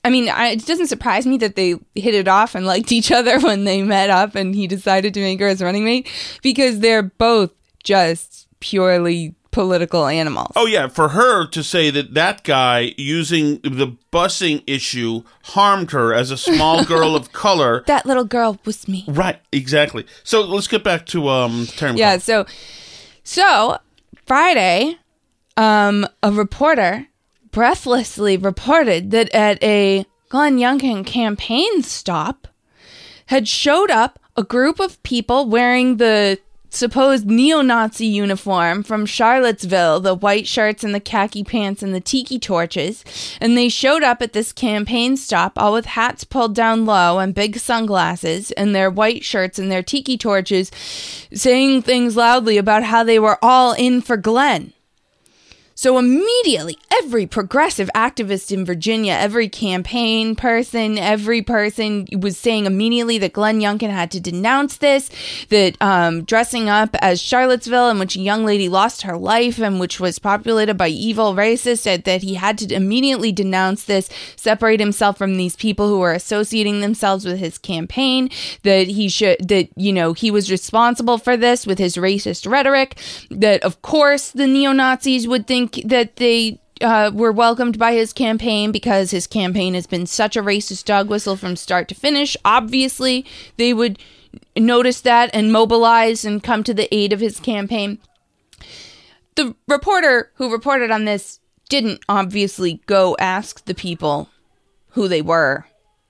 I 0.04 0.10
mean, 0.10 0.28
I, 0.28 0.48
it 0.48 0.66
doesn't 0.66 0.88
surprise 0.88 1.26
me 1.26 1.36
that 1.38 1.56
they 1.56 1.76
hit 1.94 2.14
it 2.14 2.28
off 2.28 2.54
and 2.54 2.66
liked 2.66 2.92
each 2.92 3.12
other 3.12 3.38
when 3.40 3.64
they 3.64 3.82
met 3.82 4.10
up 4.10 4.34
and 4.34 4.54
he 4.54 4.66
decided 4.66 5.14
to 5.14 5.20
make 5.20 5.40
her 5.40 5.48
his 5.48 5.62
running 5.62 5.84
mate 5.84 6.08
because 6.42 6.80
they're 6.80 7.02
both 7.02 7.50
just 7.82 8.48
purely 8.60 9.34
political 9.50 10.06
animals. 10.06 10.52
Oh 10.54 10.66
yeah, 10.66 10.88
for 10.88 11.08
her 11.10 11.46
to 11.48 11.62
say 11.62 11.90
that 11.90 12.14
that 12.14 12.44
guy 12.44 12.94
using 12.96 13.60
the 13.62 13.96
busing 14.12 14.62
issue 14.66 15.22
harmed 15.44 15.90
her 15.90 16.14
as 16.14 16.30
a 16.30 16.36
small 16.36 16.84
girl 16.92 17.16
of 17.16 17.32
color. 17.32 17.82
That 17.86 18.06
little 18.06 18.24
girl 18.24 18.58
was 18.64 18.86
me. 18.86 19.04
Right, 19.08 19.40
exactly. 19.52 20.06
So 20.22 20.42
let's 20.42 20.68
get 20.68 20.84
back 20.84 21.06
to 21.06 21.28
um 21.28 21.66
Terry 21.66 21.96
Yeah, 21.96 22.18
so 22.18 22.46
so 23.24 23.78
Friday, 24.26 24.96
um, 25.56 26.06
a 26.22 26.30
reporter 26.30 27.06
breathlessly 27.50 28.36
reported 28.36 29.10
that 29.10 29.32
at 29.34 29.62
a 29.62 30.06
Glenn 30.28 30.58
Youngkin 30.58 31.04
campaign 31.04 31.82
stop 31.82 32.48
had 33.26 33.48
showed 33.48 33.90
up 33.90 34.18
a 34.36 34.42
group 34.42 34.80
of 34.80 35.02
people 35.02 35.46
wearing 35.46 35.96
the 35.96 36.38
supposed 36.70 37.26
neo-Nazi 37.26 38.06
uniform 38.06 38.82
from 38.82 39.04
Charlottesville, 39.04 40.00
the 40.00 40.14
white 40.14 40.46
shirts 40.46 40.84
and 40.84 40.94
the 40.94 41.00
khaki 41.00 41.42
pants 41.42 41.82
and 41.82 41.92
the 41.92 42.00
tiki 42.00 42.38
torches, 42.38 43.04
and 43.40 43.56
they 43.56 43.68
showed 43.68 44.02
up 44.02 44.22
at 44.22 44.32
this 44.32 44.52
campaign 44.52 45.16
stop 45.16 45.52
all 45.56 45.72
with 45.72 45.86
hats 45.86 46.24
pulled 46.24 46.54
down 46.54 46.86
low 46.86 47.18
and 47.18 47.34
big 47.34 47.56
sunglasses 47.58 48.52
and 48.52 48.74
their 48.74 48.90
white 48.90 49.24
shirts 49.24 49.58
and 49.58 49.70
their 49.70 49.82
tiki 49.82 50.16
torches 50.16 50.70
saying 51.32 51.82
things 51.82 52.16
loudly 52.16 52.56
about 52.56 52.84
how 52.84 53.02
they 53.02 53.18
were 53.18 53.38
all 53.42 53.72
in 53.72 54.00
for 54.00 54.16
Glenn. 54.16 54.72
So 55.80 55.96
immediately, 55.96 56.76
every 56.92 57.26
progressive 57.26 57.88
activist 57.94 58.52
in 58.52 58.66
Virginia, 58.66 59.14
every 59.14 59.48
campaign 59.48 60.36
person, 60.36 60.98
every 60.98 61.40
person 61.40 62.06
was 62.18 62.36
saying 62.36 62.66
immediately 62.66 63.16
that 63.16 63.32
Glenn 63.32 63.60
Youngkin 63.60 63.88
had 63.88 64.10
to 64.10 64.20
denounce 64.20 64.76
this, 64.76 65.08
that 65.48 65.80
um, 65.80 66.24
dressing 66.24 66.68
up 66.68 66.94
as 67.00 67.18
Charlottesville, 67.18 67.88
in 67.88 67.98
which 67.98 68.14
a 68.14 68.20
young 68.20 68.44
lady 68.44 68.68
lost 68.68 69.00
her 69.00 69.16
life 69.16 69.58
and 69.58 69.80
which 69.80 69.98
was 69.98 70.18
populated 70.18 70.74
by 70.74 70.88
evil 70.88 71.34
racists, 71.34 71.84
that, 71.84 72.04
that 72.04 72.20
he 72.20 72.34
had 72.34 72.58
to 72.58 72.74
immediately 72.74 73.32
denounce 73.32 73.84
this, 73.84 74.10
separate 74.36 74.80
himself 74.80 75.16
from 75.16 75.38
these 75.38 75.56
people 75.56 75.88
who 75.88 76.00
were 76.00 76.12
associating 76.12 76.82
themselves 76.82 77.24
with 77.24 77.38
his 77.38 77.56
campaign, 77.56 78.28
that 78.64 78.86
he 78.86 79.08
should, 79.08 79.48
that, 79.48 79.70
you 79.76 79.94
know, 79.94 80.12
he 80.12 80.30
was 80.30 80.50
responsible 80.50 81.16
for 81.16 81.38
this 81.38 81.66
with 81.66 81.78
his 81.78 81.96
racist 81.96 82.46
rhetoric, 82.46 82.98
that 83.30 83.62
of 83.62 83.80
course 83.80 84.30
the 84.32 84.46
neo 84.46 84.72
Nazis 84.72 85.26
would 85.26 85.46
think 85.46 85.69
that 85.84 86.16
they 86.16 86.60
uh, 86.80 87.10
were 87.12 87.32
welcomed 87.32 87.78
by 87.78 87.92
his 87.92 88.12
campaign 88.12 88.72
because 88.72 89.10
his 89.10 89.26
campaign 89.26 89.74
has 89.74 89.86
been 89.86 90.06
such 90.06 90.36
a 90.36 90.42
racist 90.42 90.84
dog 90.84 91.08
whistle 91.08 91.36
from 91.36 91.56
start 91.56 91.88
to 91.88 91.94
finish. 91.94 92.36
Obviously, 92.44 93.26
they 93.56 93.74
would 93.74 93.98
notice 94.56 95.00
that 95.02 95.30
and 95.34 95.52
mobilize 95.52 96.24
and 96.24 96.42
come 96.42 96.64
to 96.64 96.74
the 96.74 96.92
aid 96.94 97.12
of 97.12 97.20
his 97.20 97.40
campaign. 97.40 97.98
The 99.34 99.54
reporter 99.68 100.30
who 100.34 100.52
reported 100.52 100.90
on 100.90 101.04
this 101.04 101.40
didn't 101.68 102.00
obviously 102.08 102.80
go 102.86 103.16
ask 103.18 103.64
the 103.64 103.74
people 103.74 104.28
who 104.90 105.08
they 105.08 105.22
were 105.22 105.66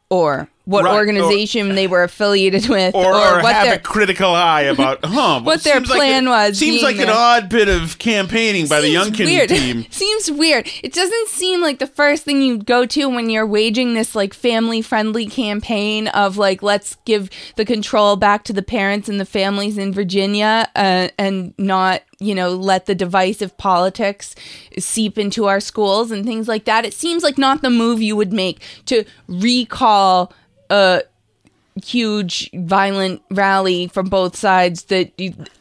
or 0.09 0.49
what 0.71 0.85
Right, 0.85 0.93
or- 0.93 0.97
organization 0.99 1.75
they 1.75 1.87
were 1.89 2.05
affiliated 2.05 2.69
with 2.69 2.95
or, 2.95 3.07
or 3.13 3.43
what 3.43 3.53
have 3.55 3.65
their 3.67 3.75
a 3.75 3.79
critical 3.81 4.29
eye 4.33 4.63
about 4.63 5.05
huh, 5.05 5.41
What 5.45 5.65
their 5.65 5.75
seems 5.79 5.89
like 5.91 5.97
plan 5.99 6.27
a- 6.29 6.31
was 6.31 6.59
Seems 6.59 6.83
like 6.83 6.99
an 6.99 7.09
odd 7.11 7.49
bit 7.49 7.69
of 7.69 7.99
campaigning 7.99 8.69
by 8.69 8.81
the 8.81 8.87
Seems 8.95 9.11
Youngkin 9.19 9.25
weird. 9.25 9.49
team. 9.49 9.87
Seems 9.91 10.31
weird. 10.31 10.69
It 10.85 10.93
doesn't 10.93 11.29
seem 11.29 11.61
like 11.61 11.81
the 11.81 11.87
first 11.89 12.23
thing 12.25 12.41
you 12.41 12.59
go 12.59 12.87
to 12.87 13.09
when 13.09 13.29
you're 13.31 13.47
waging 13.47 13.95
this 13.95 14.15
like 14.15 14.33
family 14.33 14.81
friendly 14.81 15.27
campaign 15.27 16.07
of 16.09 16.37
like 16.37 16.63
let's 16.63 16.97
give 17.05 17.31
the 17.57 17.65
control 17.65 18.15
back 18.17 18.45
to 18.45 18.53
the 18.53 18.63
parents 18.63 19.09
and 19.09 19.19
the 19.19 19.25
families 19.27 19.77
in 19.77 19.93
Virginia 19.93 20.69
uh, 20.77 21.09
and 21.19 21.53
not 21.59 22.03
you 22.21 22.35
know 22.35 22.51
let 22.51 22.87
the 22.87 22.95
divisive 22.95 23.57
politics 23.59 24.35
seep 24.79 25.19
into 25.19 25.47
our 25.47 25.59
schools 25.59 26.11
and 26.13 26.25
things 26.25 26.47
like 26.47 26.65
that. 26.67 26.85
It 26.85 26.95
seems 26.95 27.23
like 27.25 27.39
not 27.39 27.61
the 27.63 27.71
move 27.71 28.01
you 28.01 28.15
would 28.15 28.33
make 28.33 28.61
to 28.87 29.05
recall 29.27 30.33
a 30.71 31.03
huge 31.85 32.51
violent 32.53 33.23
rally 33.31 33.87
from 33.87 34.09
both 34.09 34.37
sides 34.37 34.85
that 34.85 35.13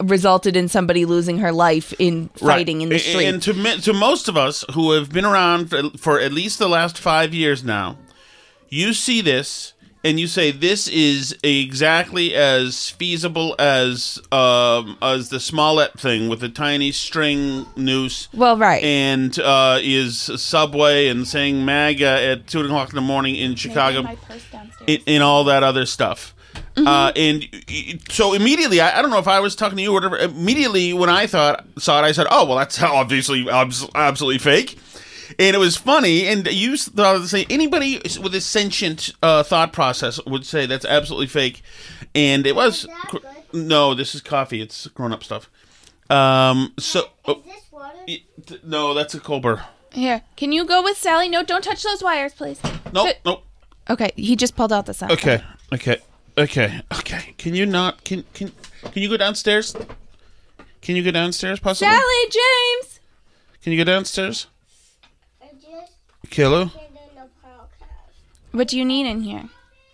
resulted 0.02 0.56
in 0.56 0.68
somebody 0.68 1.04
losing 1.04 1.38
her 1.38 1.52
life 1.52 1.92
in 1.98 2.28
fighting 2.30 2.80
in 2.80 2.88
the 2.88 2.98
street. 2.98 3.26
And 3.26 3.42
to 3.42 3.52
to 3.82 3.92
most 3.92 4.28
of 4.28 4.36
us 4.36 4.64
who 4.74 4.92
have 4.92 5.12
been 5.12 5.24
around 5.24 5.70
for, 5.70 5.90
for 5.98 6.20
at 6.20 6.32
least 6.32 6.58
the 6.58 6.68
last 6.68 6.98
five 6.98 7.32
years 7.34 7.62
now, 7.64 7.96
you 8.68 8.92
see 8.92 9.20
this 9.20 9.74
and 10.02 10.18
you 10.18 10.26
say 10.26 10.50
this 10.50 10.88
is 10.88 11.36
exactly 11.42 12.34
as 12.34 12.90
feasible 12.90 13.54
as 13.58 14.20
um, 14.32 14.96
as 15.02 15.28
the 15.28 15.40
Smollett 15.40 15.98
thing 15.98 16.28
with 16.28 16.40
the 16.40 16.48
tiny 16.48 16.92
string 16.92 17.66
noose. 17.76 18.28
Well, 18.32 18.56
right. 18.56 18.82
And 18.82 19.38
uh, 19.38 19.78
is 19.82 20.18
Subway 20.40 21.08
and 21.08 21.26
saying 21.26 21.64
MAGA 21.64 22.04
at 22.04 22.46
two 22.46 22.60
o'clock 22.60 22.90
in 22.90 22.94
the 22.94 23.02
morning 23.02 23.36
in 23.36 23.54
Chicago, 23.54 24.06
and, 24.88 25.02
and 25.06 25.22
all 25.22 25.44
that 25.44 25.62
other 25.62 25.84
stuff. 25.84 26.34
Mm-hmm. 26.74 26.86
Uh, 26.86 27.12
and 27.16 28.02
so 28.08 28.32
immediately, 28.32 28.80
I, 28.80 28.98
I 28.98 29.02
don't 29.02 29.10
know 29.10 29.18
if 29.18 29.28
I 29.28 29.40
was 29.40 29.54
talking 29.54 29.76
to 29.76 29.82
you 29.82 29.90
or 29.90 29.94
whatever. 29.94 30.18
Immediately, 30.18 30.92
when 30.94 31.10
I 31.10 31.26
thought 31.26 31.64
saw 31.78 32.02
it, 32.02 32.06
I 32.06 32.12
said, 32.12 32.26
"Oh, 32.30 32.46
well, 32.46 32.56
that's 32.56 32.80
obviously 32.82 33.48
abs- 33.50 33.88
absolutely 33.94 34.38
fake." 34.38 34.78
And 35.38 35.54
it 35.54 35.58
was 35.58 35.76
funny, 35.76 36.26
and 36.26 36.46
you 36.46 36.76
thought 36.76 37.14
of 37.16 37.22
the 37.22 37.28
same. 37.28 37.46
Anybody 37.50 38.00
with 38.20 38.34
a 38.34 38.40
sentient 38.40 39.12
uh, 39.22 39.42
thought 39.42 39.72
process 39.72 40.18
would 40.26 40.44
say 40.44 40.66
that's 40.66 40.84
absolutely 40.84 41.26
fake, 41.28 41.62
and 42.14 42.46
it 42.46 42.54
was. 42.56 42.86
No, 43.52 43.94
this 43.94 44.14
is 44.14 44.20
coffee. 44.20 44.60
It's 44.60 44.86
grown 44.88 45.12
up 45.12 45.22
stuff. 45.24 45.48
Um. 46.08 46.72
So. 46.78 47.08
oh, 47.26 47.42
y- 48.08 48.22
th- 48.46 48.62
no, 48.64 48.94
that's 48.94 49.14
a 49.14 49.20
Colbert. 49.20 49.62
Here, 49.92 50.22
can 50.36 50.52
you 50.52 50.64
go 50.64 50.82
with 50.82 50.96
Sally? 50.96 51.28
No, 51.28 51.42
don't 51.42 51.62
touch 51.64 51.82
those 51.82 52.02
wires, 52.02 52.32
please. 52.32 52.60
Nope. 52.92 53.06
Sit- 53.08 53.20
Nope. 53.24 53.44
Okay, 53.88 54.10
he 54.16 54.36
just 54.36 54.54
pulled 54.56 54.72
out 54.72 54.86
the 54.86 54.94
sound. 54.94 55.12
Okay. 55.12 55.42
Okay. 55.72 55.96
Okay. 56.38 56.80
Okay. 56.92 57.34
Can 57.38 57.54
you 57.54 57.66
not? 57.66 58.04
Can 58.04 58.24
can 58.34 58.52
can 58.82 59.02
you 59.02 59.08
go 59.08 59.16
downstairs? 59.16 59.74
Can 60.80 60.96
you 60.96 61.02
go 61.04 61.10
downstairs, 61.10 61.60
possibly? 61.60 61.92
Sally, 61.92 62.24
James. 62.30 63.00
Can 63.62 63.72
you 63.72 63.78
go 63.78 63.84
downstairs? 63.84 64.46
Hello. 66.32 66.70
What 68.52 68.68
do 68.68 68.78
you 68.78 68.84
need 68.84 69.06
in 69.06 69.22
here? 69.22 69.48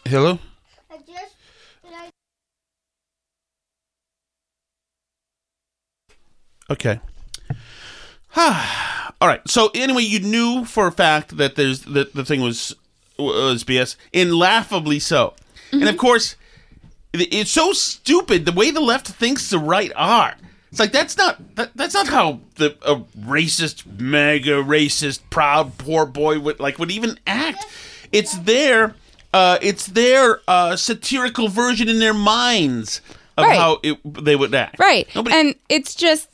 Hello. 0.05 0.39
Okay. 6.69 7.01
All 8.37 9.29
right. 9.29 9.41
So 9.49 9.71
anyway, 9.75 10.03
you 10.03 10.21
knew 10.21 10.65
for 10.65 10.87
a 10.87 10.93
fact 10.93 11.37
that 11.39 11.57
there's 11.57 11.83
that 11.83 12.15
the 12.15 12.25
thing 12.25 12.41
was 12.41 12.75
was 13.19 13.65
BS, 13.65 13.97
and 14.13 14.35
laughably 14.35 14.99
so. 14.99 15.35
And 15.73 15.85
of 15.85 15.89
mm-hmm. 15.91 15.99
course, 15.99 16.37
it's 17.13 17.51
so 17.51 17.73
stupid 17.73 18.45
the 18.45 18.53
way 18.53 18.71
the 18.71 18.81
left 18.81 19.09
thinks 19.09 19.49
the 19.49 19.59
right 19.59 19.93
are. 19.97 20.37
It's 20.77 20.81
like 20.83 20.93
that's 20.93 21.17
not 21.17 21.57
that, 21.57 21.71
that's 21.75 21.95
not 21.95 22.07
how 22.07 22.41
the 22.57 22.77
a 22.83 22.97
racist, 23.27 23.87
mega 23.99 24.63
racist, 24.63 25.21
proud 25.31 25.79
poor 25.79 26.05
boy 26.05 26.39
would 26.39 26.61
like 26.61 26.79
would 26.79 26.91
even 26.91 27.19
act. 27.27 27.65
It's 28.13 28.37
their 28.37 28.95
uh, 29.33 29.57
it's 29.63 29.87
their 29.87 30.41
uh, 30.47 30.77
satirical 30.77 31.49
version 31.49 31.89
in 31.89 31.99
their 31.99 32.13
minds 32.13 33.01
of 33.39 33.47
Right. 33.47 33.59
how 33.59 33.79
it, 33.83 33.97
they 34.05 34.37
would 34.37 34.55
act. 34.55 34.79
Right. 34.79 35.09
Nobody, 35.15 35.35
and 35.35 35.55
it's 35.71 35.95
just, 35.95 36.29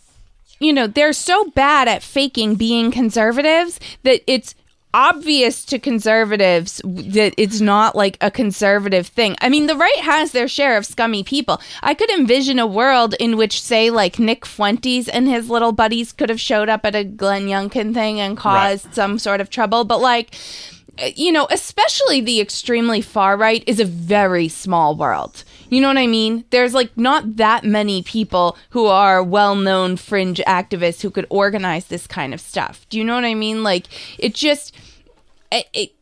you 0.59 0.73
know, 0.73 0.89
they're 0.89 1.13
so 1.13 1.45
bad 1.51 1.87
at 1.87 2.03
faking 2.03 2.57
being 2.57 2.91
conservatives 2.91 3.79
that 4.03 4.23
it's 4.27 4.57
obvious 4.95 5.65
to 5.67 5.79
conservatives 5.79 6.81
that 6.85 7.35
it's 7.37 7.61
not 7.61 7.95
like 7.95 8.19
a 8.21 8.31
conservative 8.31 9.07
thing. 9.07 9.37
I 9.41 9.49
mean, 9.49 9.67
the 9.67 9.77
right 9.77 9.99
has 9.99 10.33
their 10.33 10.49
share 10.49 10.77
of 10.77 10.87
scummy 10.87 11.25
people. 11.25 11.61
I 11.83 11.95
could 11.95 12.11
envision 12.11 12.59
a 12.59 12.67
world 12.67 13.15
in 13.19 13.37
which, 13.37 13.63
say, 13.63 13.91
like 13.91 14.19
Nick 14.19 14.45
Fuentes 14.45 15.09
and 15.09 15.29
his 15.29 15.49
little 15.49 15.73
buddies 15.73 16.13
could 16.13 16.29
have 16.29 16.41
showed 16.41 16.69
up 16.69 16.85
at 16.85 16.95
a 16.95 17.05
Glenn 17.05 17.47
Youngkin 17.47 17.95
thing 17.95 18.21
and 18.21 18.37
caused 18.37 18.95
some 18.95 19.19
sort 19.19 19.41
of 19.41 19.51
trouble, 19.51 19.85
but 19.85 20.01
like, 20.01 20.35
eh, 20.99 21.13
you 21.17 21.33
know, 21.33 21.47
especially 21.51 22.21
the 22.21 22.41
extremely 22.41 23.01
far 23.01 23.37
right 23.37 23.65
is 23.67 23.81
a 23.81 23.85
very 23.85 24.49
small 24.49 24.97
world. 24.97 25.45
You 25.73 25.81
know 25.81 25.89
what 25.89 25.97
I 25.97 26.07
mean? 26.07 26.45
There's 26.51 26.75
like 26.75 26.95
not 26.99 27.37
that 27.37 27.65
many 27.65 28.03
people 28.03 28.59
who 28.71 28.85
are 28.89 29.23
well 29.23 29.55
known 29.55 29.97
fringe 29.97 30.39
activists 30.47 31.01
who 31.01 31.11
could 31.11 31.27
organize 31.31 31.87
this 31.87 32.07
kind 32.07 32.35
of 32.35 32.43
stuff. 32.43 32.85
Do 32.91 32.99
you 32.99 33.05
know 33.05 33.15
what 33.15 33.25
I 33.25 33.33
mean? 33.33 33.63
Like, 33.63 33.87
it 34.19 34.35
just, 34.35 34.77
it, 35.51 35.65
it, 35.73 35.93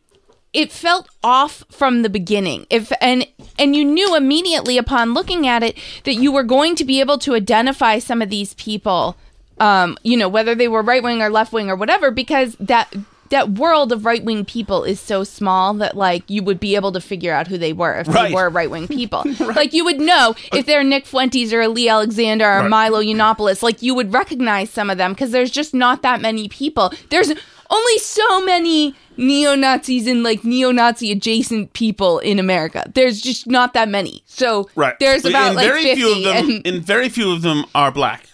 it 0.52 0.72
felt 0.72 1.08
off 1.22 1.62
from 1.70 2.02
the 2.02 2.10
beginning. 2.10 2.66
If 2.68 2.92
and 3.00 3.28
and 3.60 3.76
you 3.76 3.84
knew 3.84 4.16
immediately 4.16 4.76
upon 4.76 5.14
looking 5.14 5.46
at 5.46 5.62
it 5.62 5.78
that 6.02 6.14
you 6.14 6.32
were 6.32 6.42
going 6.42 6.74
to 6.74 6.84
be 6.84 6.98
able 6.98 7.18
to 7.18 7.36
identify 7.36 8.00
some 8.00 8.20
of 8.20 8.28
these 8.28 8.54
people, 8.54 9.16
um, 9.60 9.96
you 10.02 10.16
know, 10.16 10.28
whether 10.28 10.56
they 10.56 10.66
were 10.66 10.82
right 10.82 11.00
wing 11.00 11.22
or 11.22 11.30
left 11.30 11.52
wing 11.52 11.70
or 11.70 11.76
whatever, 11.76 12.10
because 12.10 12.56
that 12.58 12.92
that 13.30 13.52
world 13.52 13.90
of 13.92 14.04
right 14.04 14.22
wing 14.22 14.44
people 14.44 14.84
is 14.84 15.00
so 15.00 15.24
small 15.24 15.72
that 15.74 15.96
like 15.96 16.22
you 16.28 16.42
would 16.42 16.60
be 16.60 16.74
able 16.76 16.92
to 16.92 17.00
figure 17.00 17.32
out 17.32 17.46
who 17.48 17.56
they 17.58 17.72
were 17.72 17.94
if 18.00 18.08
Right. 18.08 18.28
they 18.28 18.34
were 18.34 18.48
right 18.58 18.70
wing 18.70 18.86
people. 18.88 19.24
Like 19.40 19.72
you 19.72 19.84
would 19.84 20.00
know 20.00 20.34
if 20.52 20.66
they're 20.66 20.84
Nick 20.84 21.06
Fuentes 21.06 21.52
or 21.52 21.62
Ali 21.62 21.88
Alexander 21.88 22.44
or 22.44 22.60
Right. 22.60 22.68
Milo 22.68 23.00
Yiannopoulos. 23.02 23.62
Like 23.62 23.82
you 23.82 23.94
would 23.94 24.12
recognize 24.12 24.70
some 24.70 24.90
of 24.90 24.98
them 24.98 25.12
because 25.12 25.30
there's 25.30 25.50
just 25.50 25.74
not 25.74 26.02
that 26.02 26.20
many 26.20 26.48
people. 26.48 26.92
There's 27.08 27.32
only 27.70 27.98
so 27.98 28.44
many 28.44 28.94
neo 29.16 29.54
Nazis 29.54 30.08
and 30.08 30.24
like 30.24 30.42
neo 30.44 30.72
Nazi 30.72 31.12
adjacent 31.12 31.72
people 31.72 32.18
in 32.18 32.38
America. 32.40 32.84
There's 32.94 33.20
just 33.20 33.46
not 33.46 33.74
that 33.74 33.88
many. 33.88 34.22
So 34.26 34.68
right. 34.74 34.98
there's 34.98 35.24
about 35.24 35.48
and 35.48 35.56
like 35.56 35.66
very 35.68 35.82
50 35.84 35.94
few 36.00 36.12
of 36.16 36.22
them, 36.24 36.50
and, 36.50 36.66
and 36.66 36.82
very 36.84 37.08
few 37.08 37.30
of 37.32 37.42
them 37.42 37.64
are 37.76 37.92
black. 37.92 38.26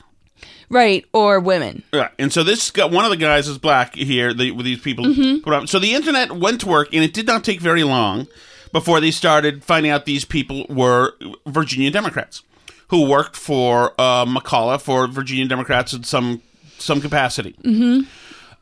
Right 0.68 1.04
or 1.12 1.38
women. 1.40 1.82
Right, 1.92 2.10
and 2.18 2.32
so 2.32 2.42
this 2.42 2.70
got 2.70 2.90
one 2.90 3.04
of 3.04 3.10
the 3.10 3.16
guys 3.16 3.46
is 3.48 3.58
black 3.58 3.94
here. 3.94 4.34
The, 4.34 4.50
with 4.50 4.66
these 4.66 4.80
people 4.80 5.04
Mhm. 5.04 5.42
put 5.42 5.52
up. 5.54 5.68
So 5.68 5.78
the 5.78 5.94
internet 5.94 6.32
went 6.32 6.60
to 6.62 6.66
work, 6.68 6.88
and 6.92 7.04
it 7.04 7.12
did 7.14 7.26
not 7.26 7.44
take 7.44 7.60
very 7.60 7.84
long 7.84 8.26
before 8.72 9.00
they 9.00 9.10
started 9.10 9.62
finding 9.64 9.92
out 9.92 10.04
these 10.06 10.24
people 10.24 10.66
were 10.68 11.14
Virginia 11.46 11.90
Democrats 11.90 12.42
who 12.88 13.06
worked 13.08 13.36
for 13.36 13.92
uh, 13.98 14.24
McAuliffe 14.24 14.82
for 14.82 15.06
Virginia 15.08 15.46
Democrats 15.46 15.92
in 15.92 16.02
some 16.04 16.42
some 16.78 17.00
capacity. 17.00 17.54
Mm-hmm. 17.64 18.00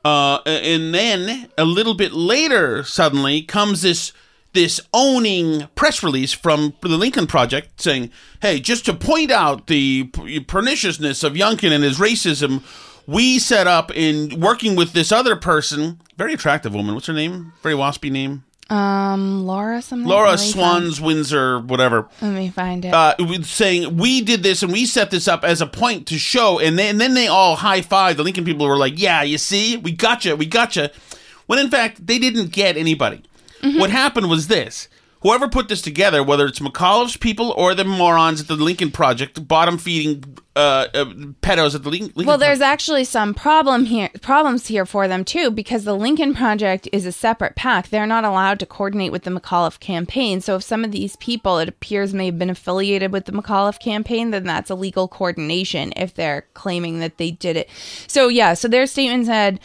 Uh, 0.04 0.38
and 0.46 0.94
then 0.94 1.48
a 1.56 1.64
little 1.64 1.94
bit 1.94 2.12
later, 2.12 2.84
suddenly 2.84 3.40
comes 3.42 3.80
this 3.82 4.12
this 4.54 4.80
owning 4.92 5.68
press 5.74 6.02
release 6.02 6.32
from 6.32 6.74
the 6.80 6.88
Lincoln 6.96 7.26
Project 7.26 7.80
saying, 7.80 8.10
"Hey, 8.40 8.58
just 8.60 8.84
to 8.86 8.94
point 8.94 9.30
out 9.30 9.66
the 9.66 10.04
perniciousness 10.48 11.22
of 11.22 11.34
Youngkin 11.34 11.70
and 11.72 11.84
his 11.84 11.98
racism, 11.98 12.62
we 13.06 13.38
set 13.38 13.66
up 13.66 13.94
in 13.94 14.40
working 14.40 14.74
with 14.76 14.92
this 14.94 15.12
other 15.12 15.36
person, 15.36 16.00
very 16.16 16.32
attractive 16.32 16.72
woman. 16.74 16.94
What's 16.94 17.06
her 17.06 17.12
name? 17.12 17.52
Very 17.62 17.74
waspy 17.74 18.10
name. 18.10 18.44
Um, 18.70 19.44
Laura 19.46 19.82
something. 19.82 20.08
Laura 20.08 20.38
Swans 20.38 20.98
Windsor, 21.00 21.60
whatever." 21.60 22.08
Let 22.22 22.32
me 22.32 22.48
find 22.48 22.84
it. 22.84 22.94
uh, 22.94 23.14
saying 23.42 23.98
we 23.98 24.22
did 24.22 24.42
this 24.42 24.62
and 24.62 24.72
we 24.72 24.86
set 24.86 25.10
this 25.10 25.28
up 25.28 25.44
as 25.44 25.60
a 25.60 25.66
point 25.66 26.06
to 26.06 26.18
show, 26.18 26.58
and 26.58 26.78
then, 26.78 26.92
and 26.92 27.00
then 27.00 27.12
they 27.14 27.26
all 27.26 27.56
high 27.56 27.82
five. 27.82 28.16
The 28.16 28.22
Lincoln 28.24 28.44
people 28.46 28.66
were 28.66 28.78
like, 28.78 28.98
"Yeah, 28.98 29.22
you 29.22 29.36
see, 29.36 29.76
we 29.76 29.92
gotcha, 29.92 30.34
we 30.34 30.46
gotcha," 30.46 30.90
when 31.46 31.58
in 31.58 31.68
fact 31.70 32.06
they 32.06 32.18
didn't 32.18 32.52
get 32.52 32.78
anybody. 32.78 33.22
What 33.78 33.90
happened 33.90 34.28
was 34.28 34.48
this: 34.48 34.88
whoever 35.24 35.48
put 35.48 35.68
this 35.68 35.82
together, 35.82 36.22
whether 36.22 36.46
it's 36.46 36.60
McAuliffe's 36.60 37.16
people 37.16 37.52
or 37.56 37.74
the 37.74 37.84
morons 37.84 38.42
at 38.42 38.46
the 38.46 38.56
Lincoln 38.56 38.90
Project, 38.90 39.48
bottom 39.48 39.78
feeding 39.78 40.22
uh, 40.54 40.86
uh, 40.94 41.04
pedos 41.42 41.74
at 41.74 41.82
the 41.82 41.90
Lin- 41.90 42.02
Lincoln. 42.02 42.26
well, 42.26 42.38
there's 42.38 42.60
actually 42.60 43.04
some 43.04 43.32
problem 43.34 43.86
here, 43.86 44.10
problems 44.20 44.66
here 44.66 44.84
for 44.86 45.08
them 45.08 45.24
too, 45.24 45.50
because 45.50 45.84
the 45.84 45.96
Lincoln 45.96 46.34
Project 46.34 46.88
is 46.92 47.06
a 47.06 47.10
separate 47.10 47.56
PAC. 47.56 47.88
They're 47.88 48.06
not 48.06 48.24
allowed 48.24 48.60
to 48.60 48.66
coordinate 48.66 49.12
with 49.12 49.22
the 49.24 49.30
McAuliffe 49.30 49.80
campaign. 49.80 50.42
So 50.42 50.56
if 50.56 50.62
some 50.62 50.84
of 50.84 50.92
these 50.92 51.16
people, 51.16 51.58
it 51.58 51.70
appears, 51.70 52.12
may 52.12 52.26
have 52.26 52.38
been 52.38 52.50
affiliated 52.50 53.10
with 53.10 53.24
the 53.24 53.32
McAuliffe 53.32 53.80
campaign, 53.80 54.30
then 54.30 54.44
that's 54.44 54.70
illegal 54.70 55.08
coordination 55.08 55.92
if 55.96 56.14
they're 56.14 56.46
claiming 56.52 57.00
that 57.00 57.16
they 57.16 57.30
did 57.30 57.56
it. 57.56 57.68
So 58.06 58.28
yeah, 58.28 58.54
so 58.54 58.68
their 58.68 58.86
statement 58.86 59.26
said. 59.26 59.58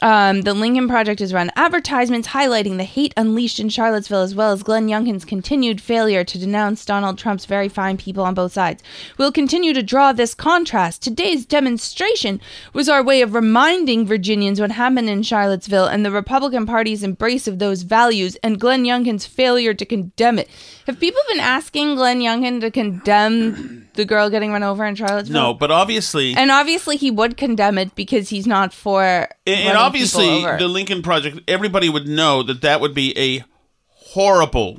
Um, 0.00 0.42
the 0.42 0.54
Lincoln 0.54 0.86
Project 0.86 1.18
has 1.20 1.32
run 1.32 1.50
advertisements 1.56 2.28
highlighting 2.28 2.76
the 2.76 2.84
hate 2.84 3.12
unleashed 3.16 3.58
in 3.58 3.68
Charlottesville, 3.68 4.22
as 4.22 4.34
well 4.34 4.52
as 4.52 4.62
Glenn 4.62 4.86
Youngkin's 4.86 5.24
continued 5.24 5.80
failure 5.80 6.22
to 6.22 6.38
denounce 6.38 6.84
Donald 6.84 7.18
Trump's 7.18 7.46
very 7.46 7.68
fine 7.68 7.96
people 7.96 8.22
on 8.22 8.34
both 8.34 8.52
sides. 8.52 8.82
We'll 9.16 9.32
continue 9.32 9.72
to 9.74 9.82
draw 9.82 10.12
this 10.12 10.34
contrast. 10.34 11.02
Today's 11.02 11.44
demonstration 11.44 12.40
was 12.72 12.88
our 12.88 13.02
way 13.02 13.22
of 13.22 13.34
reminding 13.34 14.06
Virginians 14.06 14.60
what 14.60 14.70
happened 14.70 15.08
in 15.08 15.22
Charlottesville 15.24 15.86
and 15.86 16.04
the 16.04 16.12
Republican 16.12 16.64
Party's 16.64 17.02
embrace 17.02 17.48
of 17.48 17.58
those 17.58 17.82
values 17.82 18.36
and 18.36 18.60
Glenn 18.60 18.84
Youngkin's 18.84 19.26
failure 19.26 19.74
to 19.74 19.84
condemn 19.84 20.38
it. 20.38 20.48
Have 20.86 21.00
people 21.00 21.20
been 21.28 21.40
asking 21.40 21.96
Glenn 21.96 22.20
Youngkin 22.20 22.60
to 22.60 22.70
condemn 22.70 23.88
the 23.94 24.04
girl 24.04 24.30
getting 24.30 24.52
run 24.52 24.62
over 24.62 24.86
in 24.86 24.94
Charlottesville? 24.94 25.42
no, 25.42 25.54
but 25.54 25.70
obviously, 25.70 26.34
And 26.34 26.50
obviously, 26.50 26.96
he 26.96 27.10
would 27.10 27.36
condemn 27.36 27.78
it 27.78 27.94
because 27.94 28.28
he's 28.28 28.46
not 28.46 28.72
for. 28.72 29.28
running 29.46 29.87
obviously, 29.88 30.42
the 30.58 30.68
Lincoln 30.68 31.02
Project, 31.02 31.40
everybody 31.48 31.88
would 31.88 32.06
know 32.08 32.42
that 32.42 32.60
that 32.62 32.80
would 32.80 32.94
be 32.94 33.16
a 33.18 33.44
horrible 33.88 34.78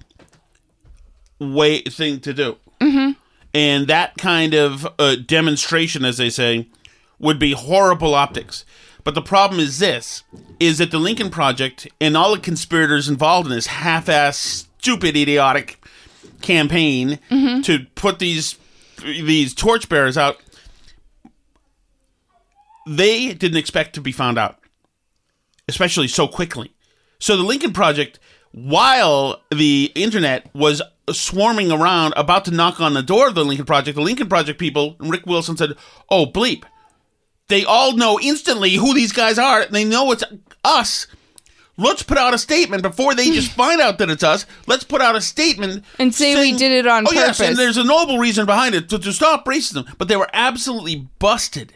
way 1.39 1.81
thing 1.81 2.19
to 2.21 2.33
do. 2.33 2.57
Mhm. 2.81 3.15
and 3.53 3.87
that 3.87 4.15
kind 4.17 4.53
of 4.53 4.87
uh, 4.99 5.15
demonstration, 5.15 6.05
as 6.05 6.17
they 6.17 6.29
say, 6.29 6.67
would 7.19 7.39
be 7.39 7.51
horrible 7.53 8.13
optics. 8.15 8.63
But 9.03 9.15
the 9.15 9.21
problem 9.21 9.59
is 9.59 9.79
this: 9.79 10.23
is 10.59 10.77
that 10.77 10.91
the 10.91 10.99
Lincoln 10.99 11.29
Project 11.29 11.87
and 11.99 12.15
all 12.15 12.33
the 12.35 12.39
conspirators 12.41 13.09
involved 13.09 13.47
in 13.49 13.55
this 13.55 13.67
half-ass, 13.67 14.37
stupid, 14.79 15.17
idiotic 15.17 15.83
campaign 16.41 17.19
Mhm. 17.31 17.63
to 17.65 17.85
put 17.95 18.19
these 18.19 18.55
these 19.03 19.53
torchbearers 19.53 20.17
out, 20.17 20.37
they 22.87 23.33
didn't 23.33 23.57
expect 23.57 23.93
to 23.95 24.01
be 24.01 24.11
found 24.11 24.37
out, 24.37 24.58
especially 25.69 26.07
so 26.09 26.27
quickly. 26.27 26.73
So 27.19 27.37
the 27.37 27.43
Lincoln 27.43 27.71
Project, 27.73 28.19
while 28.51 29.41
the 29.51 29.91
internet 29.95 30.53
was 30.53 30.81
swarming 31.11 31.71
around, 31.71 32.13
about 32.17 32.45
to 32.45 32.51
knock 32.51 32.79
on 32.81 32.93
the 32.93 33.01
door 33.03 33.27
of 33.27 33.35
the 33.35 33.45
Lincoln 33.45 33.65
Project, 33.65 33.95
the 33.95 34.01
Lincoln 34.01 34.27
Project 34.29 34.59
people, 34.59 34.95
and 34.99 35.09
Rick 35.11 35.25
Wilson 35.25 35.55
said, 35.57 35.75
"Oh 36.09 36.25
bleep." 36.25 36.63
They 37.47 37.65
all 37.65 37.93
know 37.95 38.19
instantly 38.19 38.75
who 38.75 38.93
these 38.93 39.11
guys 39.11 39.39
are. 39.39 39.65
They 39.65 39.83
know 39.83 40.11
it's 40.11 40.23
us. 40.63 41.07
Let's 41.77 42.03
put 42.03 42.17
out 42.17 42.33
a 42.33 42.37
statement 42.37 42.83
before 42.83 43.15
they 43.15 43.31
just 43.31 43.51
find 43.63 43.81
out 43.81 43.97
that 43.97 44.09
it's 44.09 44.21
us. 44.23 44.45
Let's 44.67 44.83
put 44.83 45.01
out 45.01 45.15
a 45.15 45.21
statement 45.21 45.83
And 45.97 46.13
say 46.13 46.35
we 46.35 46.55
did 46.55 46.71
it 46.73 46.85
on 46.85 47.05
Facebook. 47.05 47.09
oh, 47.09 47.13
yes, 47.13 47.39
and 47.39 47.57
there's 47.57 47.77
a 47.77 47.83
noble 47.83 48.19
reason 48.19 48.45
behind 48.45 48.75
it 48.75 48.89
to, 48.89 48.99
to 48.99 49.11
stop 49.13 49.45
racism. 49.45 49.87
But 49.97 50.09
they 50.09 50.15
were 50.17 50.29
absolutely 50.33 51.07
busted. 51.19 51.73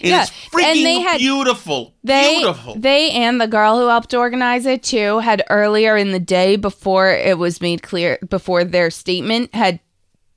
And 0.00 0.10
Yeah, 0.10 0.22
it's 0.22 0.30
freaking 0.30 0.64
and 0.64 0.86
they 0.86 1.00
had- 1.00 1.18
beautiful. 1.18 1.94
They, 2.04 2.36
beautiful. 2.38 2.74
they 2.76 3.10
and 3.10 3.40
the 3.40 3.46
girl 3.46 3.78
who 3.78 3.88
helped 3.88 4.14
organize 4.14 4.64
it 4.66 4.82
too 4.82 5.18
had 5.18 5.42
earlier 5.50 5.96
in 5.96 6.12
the 6.12 6.20
day 6.20 6.56
before 6.56 7.10
it 7.10 7.36
was 7.38 7.60
made 7.60 7.82
clear 7.82 8.18
before 8.28 8.64
their 8.64 8.90
statement 8.90 9.54
had 9.54 9.80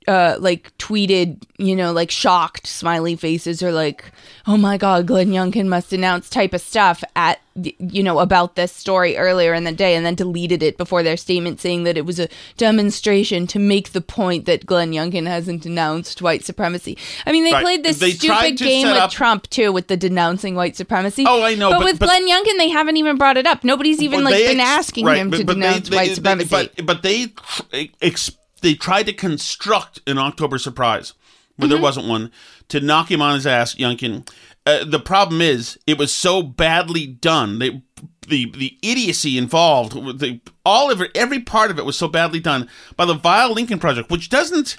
uh 0.08 0.36
like 0.40 0.76
tweeted 0.78 1.42
you 1.58 1.76
know 1.76 1.92
like 1.92 2.10
shocked 2.10 2.66
smiley 2.66 3.14
faces 3.16 3.62
or 3.62 3.70
like 3.72 4.04
oh 4.46 4.56
my 4.56 4.76
god 4.76 5.06
glenn 5.06 5.28
youngkin 5.30 5.66
must 5.68 5.92
announce 5.92 6.28
type 6.28 6.52
of 6.52 6.60
stuff 6.60 7.02
at 7.14 7.40
you 7.78 8.02
know 8.02 8.18
about 8.18 8.56
this 8.56 8.72
story 8.72 9.16
earlier 9.18 9.52
in 9.52 9.64
the 9.64 9.72
day 9.72 9.94
and 9.94 10.06
then 10.06 10.14
deleted 10.14 10.62
it 10.62 10.78
before 10.78 11.02
their 11.02 11.18
statement 11.18 11.60
saying 11.60 11.84
that 11.84 11.98
it 11.98 12.06
was 12.06 12.18
a 12.18 12.26
demonstration 12.56 13.46
to 13.46 13.58
make 13.58 13.92
the 13.92 14.00
point 14.00 14.46
that 14.46 14.64
glenn 14.64 14.92
youngkin 14.92 15.26
hasn't 15.26 15.62
denounced 15.62 16.22
white 16.22 16.44
supremacy. 16.44 16.96
I 17.26 17.32
mean 17.32 17.44
they 17.44 17.52
Right. 17.52 17.62
played 17.62 17.84
this 17.84 17.98
They 17.98 18.12
stupid 18.12 18.56
game 18.56 18.86
with 18.88 18.96
up- 18.96 19.10
trump 19.10 19.50
too 19.50 19.70
with 19.70 19.88
the 19.88 19.96
denouncing 19.98 20.54
white 20.54 20.76
supremacy. 20.76 21.24
Oh, 21.28 21.42
I 21.42 21.54
know, 21.54 21.70
but, 21.70 21.78
but- 21.80 21.84
with 21.84 21.98
but- 21.98 22.06
glenn 22.06 22.26
youngkin 22.28 22.56
they 22.56 22.70
haven't 22.70 22.96
even 22.96 23.16
brought 23.18 23.36
it 23.36 23.46
up. 23.46 23.62
Nobody's 23.64 24.00
even 24.02 24.20
Well, 24.24 24.32
like 24.32 24.34
they 24.34 24.46
been 24.48 24.60
ex- 24.60 24.68
asking 24.70 25.04
right, 25.06 25.18
him 25.18 25.28
but- 25.30 25.36
to 25.38 25.44
denounce 25.44 25.88
they- 25.90 25.96
white 25.96 26.08
they- 26.08 26.14
supremacy. 26.14 26.48
but 26.48 26.86
but 26.86 27.02
they 27.02 27.26
ex- 28.00 28.30
they 28.62 28.74
tried 28.74 29.06
to 29.06 29.12
construct 29.12 30.00
an 30.06 30.18
October 30.18 30.58
surprise 30.58 31.12
but 31.58 31.68
there 31.68 31.78
Mhm. 31.78 31.82
wasn't 31.82 32.06
one 32.08 32.30
to 32.68 32.80
knock 32.80 33.10
him 33.10 33.20
on 33.20 33.34
his 33.34 33.46
ass, 33.46 33.74
Youngkin. 33.74 34.26
Uh, 34.64 34.84
the 34.84 34.98
problem 34.98 35.40
is 35.42 35.78
it 35.86 35.98
was 35.98 36.10
so 36.10 36.42
badly 36.42 37.06
done. 37.06 37.58
They, 37.58 37.82
the 38.26 38.50
the 38.56 38.78
idiocy 38.82 39.36
involved, 39.36 39.92
the, 40.18 40.40
all 40.64 40.90
of 40.90 41.02
it, 41.02 41.10
every 41.14 41.40
part 41.40 41.70
of 41.70 41.78
it 41.78 41.84
was 41.84 41.96
so 41.96 42.08
badly 42.08 42.40
done 42.40 42.68
by 42.96 43.04
the 43.04 43.12
vile 43.14 43.52
Lincoln 43.52 43.78
Project, 43.78 44.10
which 44.10 44.30
doesn't, 44.30 44.76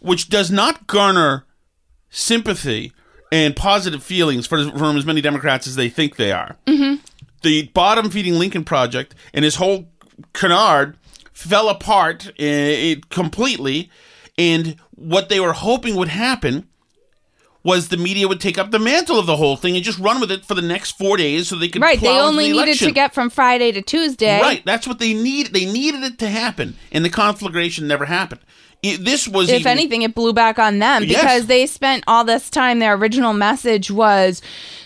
which 0.00 0.28
does 0.28 0.50
not 0.52 0.86
garner 0.86 1.46
sympathy 2.10 2.92
and 3.32 3.56
positive 3.56 4.02
feelings 4.02 4.46
for, 4.46 4.62
from 4.70 4.96
as 4.96 5.04
many 5.04 5.20
Democrats 5.20 5.66
as 5.66 5.74
they 5.76 5.88
think 5.88 6.16
they 6.16 6.30
are 6.32 6.56
Mm-hmm. 6.66 6.96
the 7.42 7.64
bottom 7.74 8.08
feeding 8.10 8.38
Lincoln 8.38 8.64
Project 8.64 9.14
and 9.34 9.44
his 9.44 9.56
whole 9.56 9.88
canard 10.32 10.96
fell 11.34 11.68
apart 11.68 12.28
uh, 12.40 12.94
completely. 13.10 13.90
And 14.38 14.76
what 14.92 15.28
they 15.28 15.40
were 15.40 15.52
hoping 15.52 15.94
would 15.96 16.08
happen 16.08 16.68
was 17.62 17.88
the 17.88 17.96
media 17.96 18.28
would 18.28 18.40
take 18.40 18.58
up 18.58 18.70
the 18.70 18.78
mantle 18.78 19.18
of 19.18 19.26
the 19.26 19.36
whole 19.36 19.56
thing 19.56 19.74
and 19.74 19.84
just 19.84 19.98
run 19.98 20.20
with 20.20 20.30
it 20.30 20.44
for 20.44 20.54
the 20.54 20.62
next 20.62 20.98
four 20.98 21.16
days 21.16 21.48
so 21.48 21.56
they 21.56 21.68
could 21.68 21.80
right 21.80 21.98
they 22.00 22.20
only 22.20 22.52
the 22.52 22.58
needed 22.58 22.78
to 22.78 22.92
get 22.92 23.14
from 23.14 23.30
friday 23.30 23.72
to 23.72 23.80
tuesday 23.80 24.38
right. 24.40 24.62
That's 24.66 24.86
what 24.86 24.98
they 24.98 25.14
need. 25.14 25.46
They 25.48 25.64
needed 25.64 26.02
it 26.02 26.18
to 26.18 26.28
happen, 26.28 26.76
and 26.92 27.04
the 27.04 27.10
conflagration 27.10 27.88
never 27.88 28.04
happened. 28.04 28.42
It, 28.84 29.04
this 29.04 29.26
was 29.26 29.48
if 29.50 29.60
even- 29.60 29.72
anything, 29.72 30.02
it 30.02 30.14
blew 30.14 30.32
back 30.32 30.58
on 30.58 30.78
them 30.78 31.04
Yes. 31.04 31.20
because 31.20 31.46
they 31.46 31.66
spent 31.66 32.04
all 32.06 32.24
this 32.24 32.50
time. 32.50 32.78
Their 32.78 32.94
original 32.94 33.32
message 33.32 33.90
was 33.90 34.42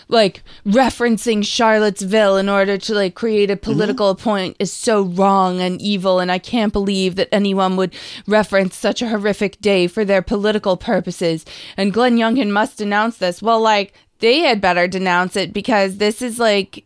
like 0.07 0.41
referencing 0.65 1.45
Charlottesville 1.45 2.37
in 2.37 2.49
order 2.49 2.77
to 2.79 2.93
like 2.95 3.13
create 3.13 3.51
a 3.51 3.55
Mm-hmm. 3.55 3.71
political 3.71 4.15
point 4.15 4.55
is 4.59 4.71
so 4.73 5.03
wrong 5.03 5.59
and 5.61 5.79
evil, 5.81 6.19
and 6.19 6.31
I 6.31 6.39
can't 6.39 6.73
believe 6.73 7.15
that 7.17 7.29
anyone 7.31 7.75
would 7.75 7.93
reference 8.25 8.75
such 8.75 9.01
a 9.01 9.09
horrific 9.09 9.59
day 9.61 9.85
for 9.87 10.03
their 10.05 10.21
political 10.23 10.77
purposes. 10.77 11.45
And 11.77 11.93
Glenn 11.93 12.17
Youngkin 12.17 12.49
must 12.49 12.77
denounce 12.77 13.17
this. 13.17 13.41
Well, 13.41 13.59
like 13.61 13.93
they 14.19 14.39
had 14.39 14.61
better 14.61 14.87
denounce 14.87 15.35
it 15.35 15.53
because 15.53 15.97
this 15.97 16.21
is 16.21 16.39
like 16.39 16.85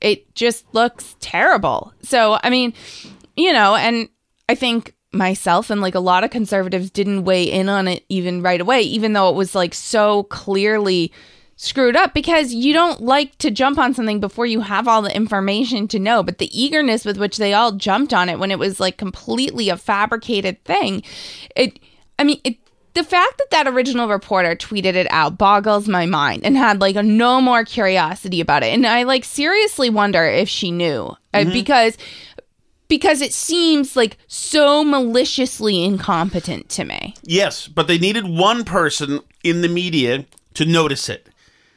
it 0.00 0.34
just 0.34 0.64
looks 0.72 1.16
terrible. 1.20 1.92
So, 2.02 2.38
I 2.42 2.48
mean, 2.50 2.72
you 3.36 3.52
know, 3.52 3.74
and 3.74 4.08
I 4.48 4.54
think 4.54 4.94
myself 5.12 5.70
and 5.70 5.80
like 5.80 5.94
a 5.94 6.00
lot 6.00 6.24
of 6.24 6.30
conservatives 6.30 6.90
didn't 6.90 7.24
weigh 7.24 7.44
in 7.44 7.68
on 7.68 7.88
it 7.88 8.04
even 8.08 8.42
right 8.42 8.60
away, 8.60 8.80
even 8.82 9.12
though 9.12 9.28
it 9.28 9.34
was 9.34 9.54
like 9.54 9.74
so 9.74 10.22
clearly 10.24 11.12
screwed 11.56 11.96
up 11.96 12.14
because 12.14 12.54
you 12.54 12.72
don't 12.72 13.02
like 13.02 13.36
to 13.36 13.50
jump 13.50 13.76
on 13.76 13.92
something 13.92 14.18
before 14.18 14.46
you 14.46 14.60
have 14.60 14.88
all 14.88 15.02
the 15.02 15.14
information 15.14 15.86
to 15.88 15.98
know. 15.98 16.22
But 16.22 16.38
the 16.38 16.48
eagerness 16.58 17.04
with 17.04 17.18
which 17.18 17.36
they 17.36 17.52
all 17.52 17.72
jumped 17.72 18.14
on 18.14 18.28
it 18.28 18.38
when 18.38 18.50
it 18.50 18.58
was 18.58 18.80
like 18.80 18.96
completely 18.96 19.68
a 19.68 19.76
fabricated 19.76 20.64
thing, 20.64 21.02
it, 21.54 21.78
I 22.18 22.24
mean, 22.24 22.40
it, 22.44 22.56
the 22.94 23.04
fact 23.04 23.38
that 23.38 23.50
that 23.50 23.68
original 23.68 24.08
reporter 24.08 24.56
tweeted 24.56 24.94
it 24.94 25.06
out 25.10 25.38
boggles 25.38 25.86
my 25.86 26.06
mind 26.06 26.44
and 26.44 26.56
had 26.56 26.80
like 26.80 26.96
a 26.96 27.02
no 27.02 27.40
more 27.40 27.64
curiosity 27.64 28.40
about 28.40 28.62
it. 28.62 28.72
And 28.72 28.86
I 28.86 29.02
like 29.02 29.24
seriously 29.24 29.90
wonder 29.90 30.24
if 30.24 30.48
she 30.48 30.70
knew 30.70 31.14
Uh, 31.32 31.44
because 31.52 31.96
because 32.90 33.22
it 33.22 33.32
seems 33.32 33.96
like 33.96 34.18
so 34.26 34.84
maliciously 34.84 35.82
incompetent 35.82 36.68
to 36.70 36.84
me. 36.84 37.14
Yes, 37.22 37.66
but 37.68 37.86
they 37.86 37.96
needed 37.98 38.26
one 38.28 38.64
person 38.64 39.20
in 39.42 39.62
the 39.62 39.68
media 39.68 40.26
to 40.54 40.66
notice 40.66 41.08
it. 41.08 41.28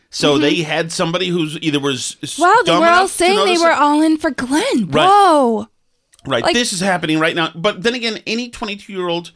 So 0.09 0.37
Mhm. 0.37 0.41
they 0.41 0.55
had 0.63 0.91
somebody 0.91 1.29
who's 1.29 1.57
either 1.61 1.79
was 1.79 2.17
Wow, 2.37 2.61
they 2.65 2.77
were 2.77 2.85
all 2.89 3.07
saying 3.07 3.45
they 3.45 3.57
were 3.57 3.71
it- 3.71 3.77
all 3.79 4.01
in 4.01 4.17
for 4.17 4.31
Glenn. 4.31 4.89
Right. 4.91 5.07
Whoa. 5.07 5.67
Right. 6.25 6.43
Like- 6.43 6.53
this 6.53 6.71
is 6.73 6.81
happening 6.81 7.19
right 7.19 7.35
now. 7.35 7.51
But 7.55 7.83
then 7.83 7.93
again, 7.95 8.19
any 8.27 8.49
22 8.49 8.91
year 8.93 9.07
old 9.07 9.31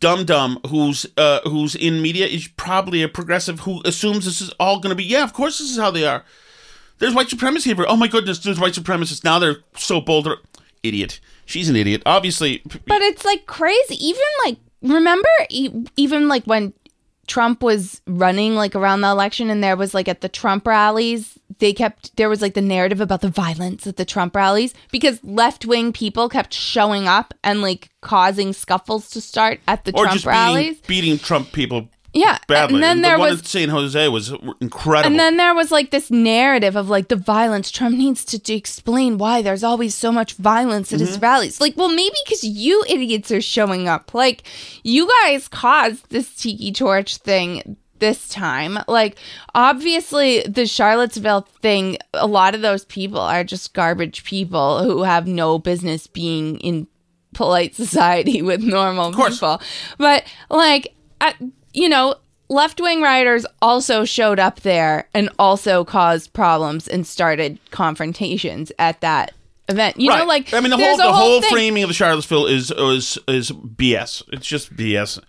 dumb 0.00 0.24
dumb 0.24 0.58
who's 0.68 1.06
uh, 1.16 1.40
who's 1.44 1.74
in 1.76 2.02
media 2.02 2.26
is 2.26 2.48
probably 2.56 3.02
a 3.02 3.08
progressive 3.08 3.60
who 3.60 3.80
assumes 3.84 4.24
this 4.24 4.40
is 4.40 4.50
all 4.58 4.80
going 4.80 4.90
to 4.90 4.96
be. 4.96 5.04
Yeah, 5.04 5.22
of 5.22 5.32
course, 5.32 5.58
this 5.58 5.70
is 5.70 5.76
how 5.78 5.90
they 5.90 6.04
are. 6.06 6.24
There's 6.98 7.12
white 7.14 7.28
supremacy 7.28 7.72
here. 7.74 7.84
Oh 7.86 7.96
my 7.96 8.08
goodness, 8.08 8.38
there's 8.38 8.58
white 8.58 8.72
supremacists. 8.72 9.22
Now 9.22 9.38
they're 9.38 9.58
so 9.76 10.00
bold. 10.00 10.26
Idiot. 10.88 11.20
She's 11.44 11.68
an 11.68 11.76
idiot. 11.76 12.02
Obviously. 12.06 12.62
But 12.86 13.02
it's 13.02 13.24
like 13.24 13.46
crazy. 13.46 14.04
Even 14.04 14.22
like 14.44 14.58
remember 14.82 15.28
e- 15.48 15.86
even 15.96 16.28
like 16.28 16.44
when 16.44 16.72
Trump 17.26 17.62
was 17.62 18.00
running 18.06 18.54
like 18.54 18.74
around 18.74 19.00
the 19.00 19.08
election 19.08 19.50
and 19.50 19.62
there 19.62 19.76
was 19.76 19.94
like 19.94 20.08
at 20.08 20.20
the 20.20 20.28
Trump 20.28 20.66
rallies, 20.66 21.38
they 21.58 21.72
kept 21.72 22.16
there 22.16 22.28
was 22.28 22.42
like 22.42 22.54
the 22.54 22.60
narrative 22.60 23.00
about 23.00 23.20
the 23.20 23.28
violence 23.28 23.86
at 23.86 23.96
the 23.96 24.04
Trump 24.04 24.36
rallies 24.36 24.74
because 24.92 25.22
left-wing 25.24 25.92
people 25.92 26.28
kept 26.28 26.54
showing 26.54 27.08
up 27.08 27.34
and 27.42 27.62
like 27.62 27.90
causing 28.00 28.52
scuffles 28.52 29.10
to 29.10 29.20
start 29.20 29.60
at 29.66 29.84
the 29.84 29.92
or 29.94 30.04
Trump 30.04 30.24
rallies. 30.26 30.78
beating, 30.80 30.86
beating 30.86 31.18
Trump 31.18 31.52
people 31.52 31.88
Yeah, 32.18 32.38
badly. 32.48 32.76
and 32.76 32.82
then 32.82 33.02
the 33.02 33.08
there 33.08 33.18
one 33.18 33.30
was 33.30 33.40
at 33.40 33.46
San 33.46 33.68
Jose 33.68 34.08
was 34.08 34.32
incredible. 34.60 35.10
And 35.10 35.20
then 35.20 35.36
there 35.36 35.54
was 35.54 35.70
like 35.70 35.90
this 35.90 36.10
narrative 36.10 36.74
of 36.74 36.88
like 36.88 37.08
the 37.08 37.16
violence. 37.16 37.70
Trump 37.70 37.96
needs 37.98 38.24
to, 38.26 38.38
to 38.38 38.54
explain 38.54 39.18
why 39.18 39.42
there's 39.42 39.62
always 39.62 39.94
so 39.94 40.10
much 40.10 40.32
violence 40.34 40.92
at 40.92 40.98
Mm-hmm. 41.00 41.06
his 41.06 41.20
rallies. 41.20 41.60
Like, 41.60 41.76
well, 41.76 41.88
maybe 41.90 42.16
because 42.24 42.42
you 42.42 42.82
idiots 42.88 43.30
are 43.30 43.42
showing 43.42 43.86
up. 43.86 44.14
Like, 44.14 44.44
you 44.82 45.06
guys 45.22 45.46
caused 45.48 46.08
this 46.10 46.34
tiki 46.34 46.72
torch 46.72 47.18
thing 47.18 47.76
this 47.98 48.28
time. 48.28 48.78
Like, 48.88 49.16
obviously, 49.54 50.40
the 50.42 50.66
Charlottesville 50.66 51.42
thing, 51.62 51.98
a 52.14 52.26
lot 52.26 52.54
of 52.54 52.62
those 52.62 52.84
people 52.86 53.20
are 53.20 53.44
just 53.44 53.74
garbage 53.74 54.24
people 54.24 54.82
who 54.84 55.02
have 55.02 55.26
no 55.26 55.58
business 55.58 56.06
being 56.06 56.58
in 56.60 56.86
polite 57.34 57.74
society 57.84 58.40
with 58.42 58.60
normal 58.62 59.12
people. 59.12 59.60
But 59.98 60.24
like, 60.48 60.94
you 61.76 61.88
know, 61.88 62.16
left 62.48 62.80
wing 62.80 63.02
rioters 63.02 63.44
also 63.60 64.04
showed 64.04 64.38
up 64.40 64.60
there 64.60 65.08
and 65.14 65.28
also 65.38 65.84
caused 65.84 66.32
problems 66.32 66.88
and 66.88 67.06
started 67.06 67.58
confrontations 67.70 68.72
at 68.78 69.00
that 69.02 69.32
event. 69.68 70.00
You 70.00 70.08
know, 70.10 70.24
like 70.24 70.52
I 70.54 70.60
mean, 70.60 70.70
the 70.70 70.76
whole 70.78 70.96
the 70.96 71.12
whole 71.12 71.40
thing. 71.40 71.50
framing 71.50 71.82
of 71.82 71.88
the 71.88 71.94
Charlottesville 71.94 72.46
is 72.46 72.70
is 72.70 73.18
is 73.28 73.50
BS. 73.52 74.22
It's 74.32 74.46
just 74.46 74.74
BS. 74.74 75.20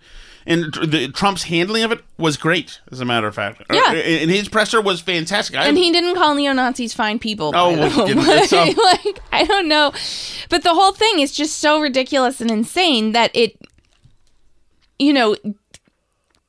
And 0.46 0.72
the, 0.72 1.08
Trump's 1.12 1.42
handling 1.42 1.82
of 1.82 1.92
it 1.92 2.00
was 2.16 2.38
great, 2.38 2.80
as 2.90 3.00
a 3.00 3.04
matter 3.04 3.26
of 3.26 3.34
fact. 3.34 3.60
Uh, 3.68 3.74
Yeah. 3.74 3.92
and 3.92 4.30
his 4.30 4.48
presser 4.48 4.80
was 4.80 5.02
fantastic. 5.02 5.54
I, 5.54 5.66
and 5.66 5.76
he 5.76 5.92
didn't 5.92 6.14
call 6.14 6.34
neo 6.34 6.54
Nazis 6.54 6.94
fine 6.94 7.18
people. 7.18 7.52
Oh, 7.54 7.76
well, 7.76 8.06
way. 8.16 8.46
So- 8.46 8.56
like 8.84 9.20
I 9.30 9.44
don't 9.44 9.68
know, 9.68 9.92
but 10.48 10.62
the 10.62 10.72
whole 10.72 10.92
thing 10.92 11.18
is 11.18 11.32
just 11.32 11.58
so 11.58 11.82
ridiculous 11.82 12.40
and 12.40 12.50
insane 12.50 13.12
that 13.12 13.30
it, 13.36 13.60
you 14.98 15.12
know, 15.12 15.36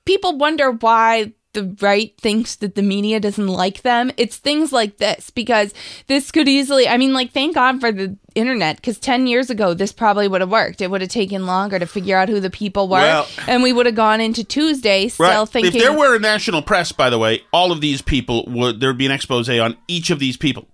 people 0.10 0.38
wonder 0.38 0.72
why 0.72 1.34
the 1.54 1.76
right 1.82 2.14
thinks 2.20 2.56
that 2.58 2.76
the 2.76 2.82
media 2.82 3.20
doesn't 3.20 3.48
like 3.48 3.82
them. 3.82 4.12
It's 4.18 4.38
things 4.38 4.72
like 4.72 4.98
this 4.98 5.30
because 5.32 5.74
this 6.08 6.32
could 6.32 6.48
easily. 6.48 6.88
I 6.88 6.98
mean, 6.98 7.14
like 7.14 7.32
thank 7.32 7.56
God 7.56 7.80
for 7.80 7.92
the 7.92 8.16
internet 8.36 8.76
because 8.78 8.98
ten 9.00 9.28
years 9.28 9.50
ago 9.50 9.74
this 9.74 9.92
probably 9.92 10.28
would 10.28 10.42
have 10.42 10.52
worked. 10.52 10.80
It 10.82 10.90
would 10.92 11.02
have 11.02 11.10
taken 11.10 11.46
longer 11.46 11.78
to 11.80 11.86
figure 11.86 12.18
out 12.18 12.30
who 12.30 12.40
the 12.40 12.50
people 12.50 12.88
were, 12.88 12.98
Well- 13.02 13.28
and 13.48 13.62
we 13.64 13.72
would 13.74 13.86
have 13.88 13.96
gone 13.96 14.22
into 14.22 14.44
Tuesday 14.44 15.08
still 15.10 15.26
Right. 15.28 15.50
thinking. 15.50 15.76
If 15.76 15.82
there 15.82 15.98
were 15.98 16.16
a 16.16 16.20
national 16.20 16.62
press, 16.62 16.92
by 16.92 17.10
the 17.10 17.18
way, 17.20 17.42
all 17.52 17.72
of 17.72 17.82
these 17.82 18.02
people 18.02 18.46
would 18.48 18.80
there 18.80 18.90
would 18.90 18.98
be 18.98 19.06
an 19.08 19.12
expose 19.12 19.48
on 19.50 19.76
each 19.88 20.10
of 20.12 20.20
these 20.20 20.38
people 20.38 20.68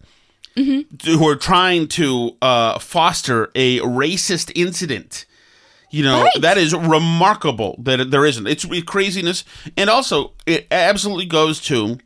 Mm-hmm. 0.58 1.12
who 1.20 1.28
are 1.28 1.36
trying 1.36 1.88
to 2.00 2.36
uh, 2.42 2.80
foster 2.80 3.50
a 3.56 3.80
racist 3.80 4.52
incident. 4.56 5.26
You 5.96 6.04
know 6.04 6.24
Right. 6.24 6.42
that 6.42 6.58
is 6.58 6.76
remarkable 6.76 7.78
that 7.80 8.12
there 8.12 8.26
isn't. 8.26 8.48
It's 8.48 8.66
craziness, 8.86 9.46
and 9.78 9.90
also 9.90 10.34
it 10.46 10.68
absolutely 10.70 11.26
goes 11.26 11.62
to 11.62 12.00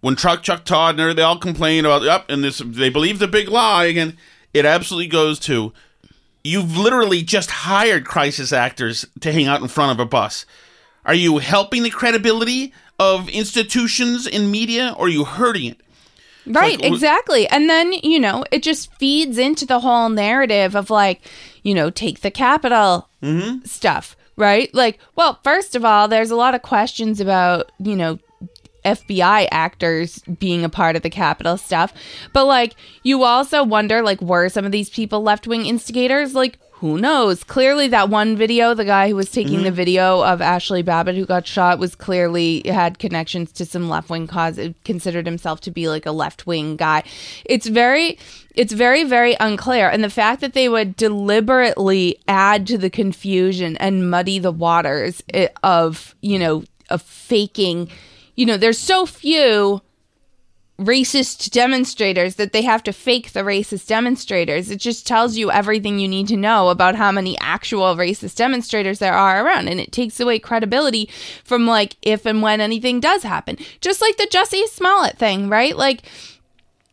when 0.00 0.14
Chuck 0.14 0.44
Chuck 0.44 0.64
Todd 0.64 1.00
and 1.00 1.18
they 1.18 1.22
all 1.22 1.36
complain 1.36 1.84
about 1.84 2.06
up 2.06 2.30
and 2.30 2.44
this 2.44 2.62
they 2.64 2.90
believe 2.90 3.18
the 3.18 3.26
big 3.26 3.48
lie 3.48 3.86
again. 3.86 4.16
It 4.54 4.64
absolutely 4.64 5.08
goes 5.08 5.40
to 5.40 5.72
you've 6.44 6.76
literally 6.76 7.22
just 7.22 7.50
hired 7.50 8.04
crisis 8.06 8.52
actors 8.52 9.04
to 9.18 9.32
hang 9.32 9.46
out 9.46 9.62
in 9.62 9.66
front 9.66 9.90
of 9.90 9.98
a 9.98 10.08
bus. 10.08 10.46
Are 11.04 11.12
you 11.14 11.38
helping 11.38 11.82
the 11.82 11.90
credibility 11.90 12.72
of 13.00 13.28
institutions 13.30 14.28
in 14.28 14.48
media 14.48 14.94
or 14.96 15.06
are 15.06 15.10
you 15.10 15.24
hurting 15.24 15.72
it? 15.72 15.80
Right, 16.48 16.80
like, 16.80 16.92
exactly. 16.92 17.46
And 17.48 17.68
then, 17.68 17.92
you 17.92 18.18
know, 18.18 18.44
it 18.50 18.62
just 18.62 18.92
feeds 18.94 19.38
into 19.38 19.66
the 19.66 19.80
whole 19.80 20.08
narrative 20.08 20.74
of 20.74 20.90
like, 20.90 21.20
you 21.62 21.74
know, 21.74 21.90
take 21.90 22.20
the 22.20 22.30
Capitol 22.30 23.08
Mm-hmm. 23.22 23.64
stuff, 23.64 24.16
right? 24.36 24.72
Like, 24.74 25.00
well, 25.16 25.40
first 25.42 25.74
of 25.74 25.84
all, 25.84 26.06
there's 26.06 26.30
a 26.30 26.36
lot 26.36 26.54
of 26.54 26.62
questions 26.62 27.20
about, 27.20 27.72
you 27.80 27.96
know, 27.96 28.20
FBI 28.84 29.48
actors 29.50 30.20
being 30.38 30.64
a 30.64 30.68
part 30.68 30.94
of 30.96 31.02
the 31.02 31.10
Capitol 31.10 31.56
stuff. 31.56 31.92
But 32.32 32.44
like, 32.44 32.74
you 33.02 33.24
also 33.24 33.64
wonder, 33.64 34.02
like, 34.02 34.20
were 34.22 34.48
some 34.48 34.64
of 34.64 34.72
these 34.72 34.88
people 34.88 35.22
left 35.22 35.46
wing 35.46 35.66
instigators? 35.66 36.34
Like, 36.34 36.58
who 36.80 36.96
knows? 36.96 37.42
Clearly, 37.42 37.88
that 37.88 38.08
one 38.08 38.36
video, 38.36 38.72
the 38.72 38.84
guy 38.84 39.08
who 39.08 39.16
was 39.16 39.32
taking 39.32 39.62
the 39.62 39.68
mm-hmm. 39.68 39.74
video 39.74 40.22
of 40.22 40.38
Ashli 40.38 40.84
Babbitt 40.84 41.16
who 41.16 41.26
got 41.26 41.44
shot, 41.44 41.80
was 41.80 41.96
clearly 41.96 42.62
had 42.66 43.00
connections 43.00 43.50
to 43.52 43.66
some 43.66 43.88
left 43.88 44.08
wing 44.10 44.28
cause. 44.28 44.60
Considered 44.84 45.26
himself 45.26 45.60
to 45.62 45.72
be 45.72 45.88
like 45.88 46.06
a 46.06 46.12
left 46.12 46.46
wing 46.46 46.76
guy. 46.76 47.02
It's 47.44 47.66
very, 47.66 48.16
it's 48.54 48.72
very, 48.72 49.02
very 49.02 49.36
unclear. 49.40 49.88
And 49.88 50.04
the 50.04 50.10
fact 50.10 50.40
that 50.40 50.52
they 50.52 50.68
would 50.68 50.94
deliberately 50.94 52.20
add 52.28 52.64
to 52.68 52.78
the 52.78 52.90
confusion 52.90 53.76
and 53.78 54.08
muddy 54.08 54.38
the 54.38 54.52
waters 54.52 55.20
eh, 55.34 55.48
of, 55.64 56.14
you 56.20 56.38
know, 56.38 56.62
of 56.90 57.02
faking. 57.02 57.90
You 58.36 58.46
know, 58.46 58.56
there's 58.56 58.78
so 58.78 59.04
few 59.04 59.82
racist 60.80 61.50
demonstrators 61.50 62.36
that 62.36 62.52
they 62.52 62.62
have 62.62 62.84
to 62.84 62.92
fake 62.92 63.32
the 63.32 63.40
racist 63.40 63.88
demonstrators. 63.88 64.70
It 64.70 64.78
just 64.78 65.06
tells 65.06 65.36
you 65.36 65.50
everything 65.50 65.98
you 65.98 66.06
need 66.06 66.28
to 66.28 66.36
know 66.36 66.68
about 66.68 66.94
how 66.94 67.10
many 67.10 67.36
actual 67.40 67.96
racist 67.96 68.36
demonstrators 68.36 69.00
there 69.00 69.14
are 69.14 69.44
around. 69.44 69.68
And 69.68 69.80
it 69.80 69.90
takes 69.90 70.20
away 70.20 70.38
credibility 70.38 71.10
from 71.42 71.66
like 71.66 71.96
if 72.02 72.24
and 72.26 72.42
when 72.42 72.60
anything 72.60 73.00
does 73.00 73.24
happen. 73.24 73.58
Just 73.80 74.00
like 74.00 74.16
the 74.18 74.28
Jussie 74.30 74.68
Smollett 74.68 75.18
thing, 75.18 75.48
right? 75.48 75.76
Like 75.76 76.02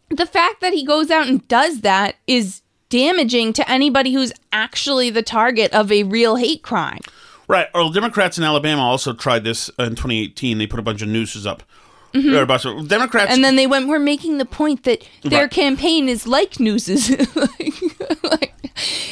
the 0.10 0.26
fact 0.26 0.62
that 0.62 0.74
he 0.74 0.84
goes 0.84 1.12
out 1.12 1.28
and 1.28 1.48
does 1.48 1.82
that 1.82 2.16
is 2.26 2.62
damaging 2.90 3.54
to 3.54 3.70
anybody 3.70 4.14
who's 4.14 4.34
actually 4.52 5.12
the 5.12 5.24
target 5.24 5.72
of 5.74 5.92
a 5.92 6.04
real 6.04 6.38
hate 6.38 6.64
crime. 6.64 7.02
Right. 7.48 7.68
Well, 7.76 7.92
Democrats 7.92 8.40
in 8.40 8.44
Alabama 8.44 8.82
also 8.82 9.14
tried 9.14 9.44
this 9.44 9.70
in 9.78 9.92
2018. 9.92 10.58
They 10.58 10.66
put 10.66 10.80
a 10.80 10.84
bunch 10.84 11.04
of 11.04 11.08
nooses 11.08 11.46
up. 11.46 11.62
Mhm. 12.16 12.50
Or 12.50 12.58
so 12.60 12.82
Democrats. 12.84 13.34
And 13.34 13.44
then 13.44 13.56
they 13.58 13.68
went, 13.68 13.88
we're 13.88 14.00
making 14.00 14.38
the 14.38 14.46
point 14.46 14.84
that 14.84 15.04
their 15.24 15.42
Right. 15.44 15.52
campaign 15.52 16.08
is 16.10 16.26
like 16.26 16.60
nooses. 16.60 17.10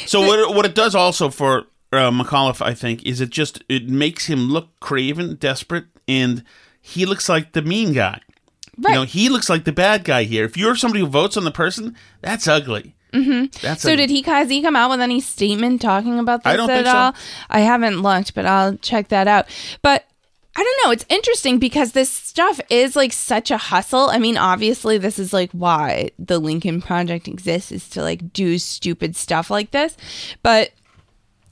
So 0.06 0.20
what 0.20 0.38
it, 0.38 0.54
what 0.54 0.66
it 0.66 0.74
does 0.74 0.94
also 0.94 1.30
for 1.30 1.64
uh, 1.92 2.10
McAuliffe, 2.10 2.64
I 2.64 2.74
think, 2.74 3.02
is 3.04 3.20
it 3.20 3.30
just 3.30 3.64
it 3.68 3.88
makes 3.88 4.26
him 4.26 4.48
look 4.50 4.78
craven, 4.80 5.36
desperate, 5.36 5.86
and 6.06 6.44
he 6.80 7.06
looks 7.06 7.28
like 7.28 7.52
the 7.52 7.62
mean 7.62 7.94
guy. 7.94 8.20
Right. 8.78 8.90
You 8.92 8.94
know, 9.00 9.04
he 9.04 9.28
looks 9.30 9.48
like 9.48 9.64
the 9.64 9.72
bad 9.72 10.04
guy 10.04 10.24
here. 10.24 10.44
If 10.44 10.56
you're 10.56 10.76
somebody 10.76 11.00
who 11.00 11.06
votes 11.06 11.36
on 11.36 11.44
the 11.44 11.50
person, 11.50 11.96
that's 12.20 12.46
ugly. 12.46 12.94
hmm 13.12 13.46
That's 13.62 13.82
so 13.82 13.92
a- 13.92 13.96
did 13.96 14.10
he 14.10 14.20
has 14.22 14.50
he 14.50 14.60
come 14.62 14.76
out 14.76 14.90
with 14.90 15.00
any 15.00 15.20
statement 15.20 15.80
talking 15.80 16.18
about 16.18 16.44
this 16.44 16.52
I 16.52 16.56
don't 16.56 16.68
at 16.70 16.74
think 16.76 16.86
so. 16.86 16.96
all? 16.96 17.14
I 17.48 17.60
haven't 17.60 18.02
looked, 18.02 18.34
but 18.34 18.44
I'll 18.46 18.76
check 18.76 19.08
that 19.08 19.26
out. 19.26 19.46
But 19.80 20.04
I 20.56 20.62
don't 20.62 20.86
know. 20.86 20.92
It's 20.92 21.04
interesting 21.08 21.58
because 21.58 21.92
this 21.92 22.08
stuff 22.10 22.60
is 22.70 22.94
like 22.94 23.12
such 23.12 23.50
a 23.50 23.56
hustle. 23.56 24.08
I 24.10 24.18
mean, 24.18 24.36
obviously, 24.36 24.98
this 24.98 25.18
is 25.18 25.32
like 25.32 25.50
why 25.52 26.10
the 26.18 26.38
Lincoln 26.38 26.80
Project 26.80 27.26
exists 27.26 27.72
is 27.72 27.88
to 27.90 28.02
like 28.02 28.32
do 28.32 28.58
stupid 28.58 29.16
stuff 29.16 29.50
like 29.50 29.72
this. 29.72 29.96
But 30.42 30.70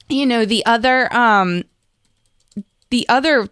you 0.09 0.25
know, 0.25 0.45
the 0.45 0.65
other 0.65 1.13
um 1.13 1.63
the 2.91 3.07
other 3.09 3.49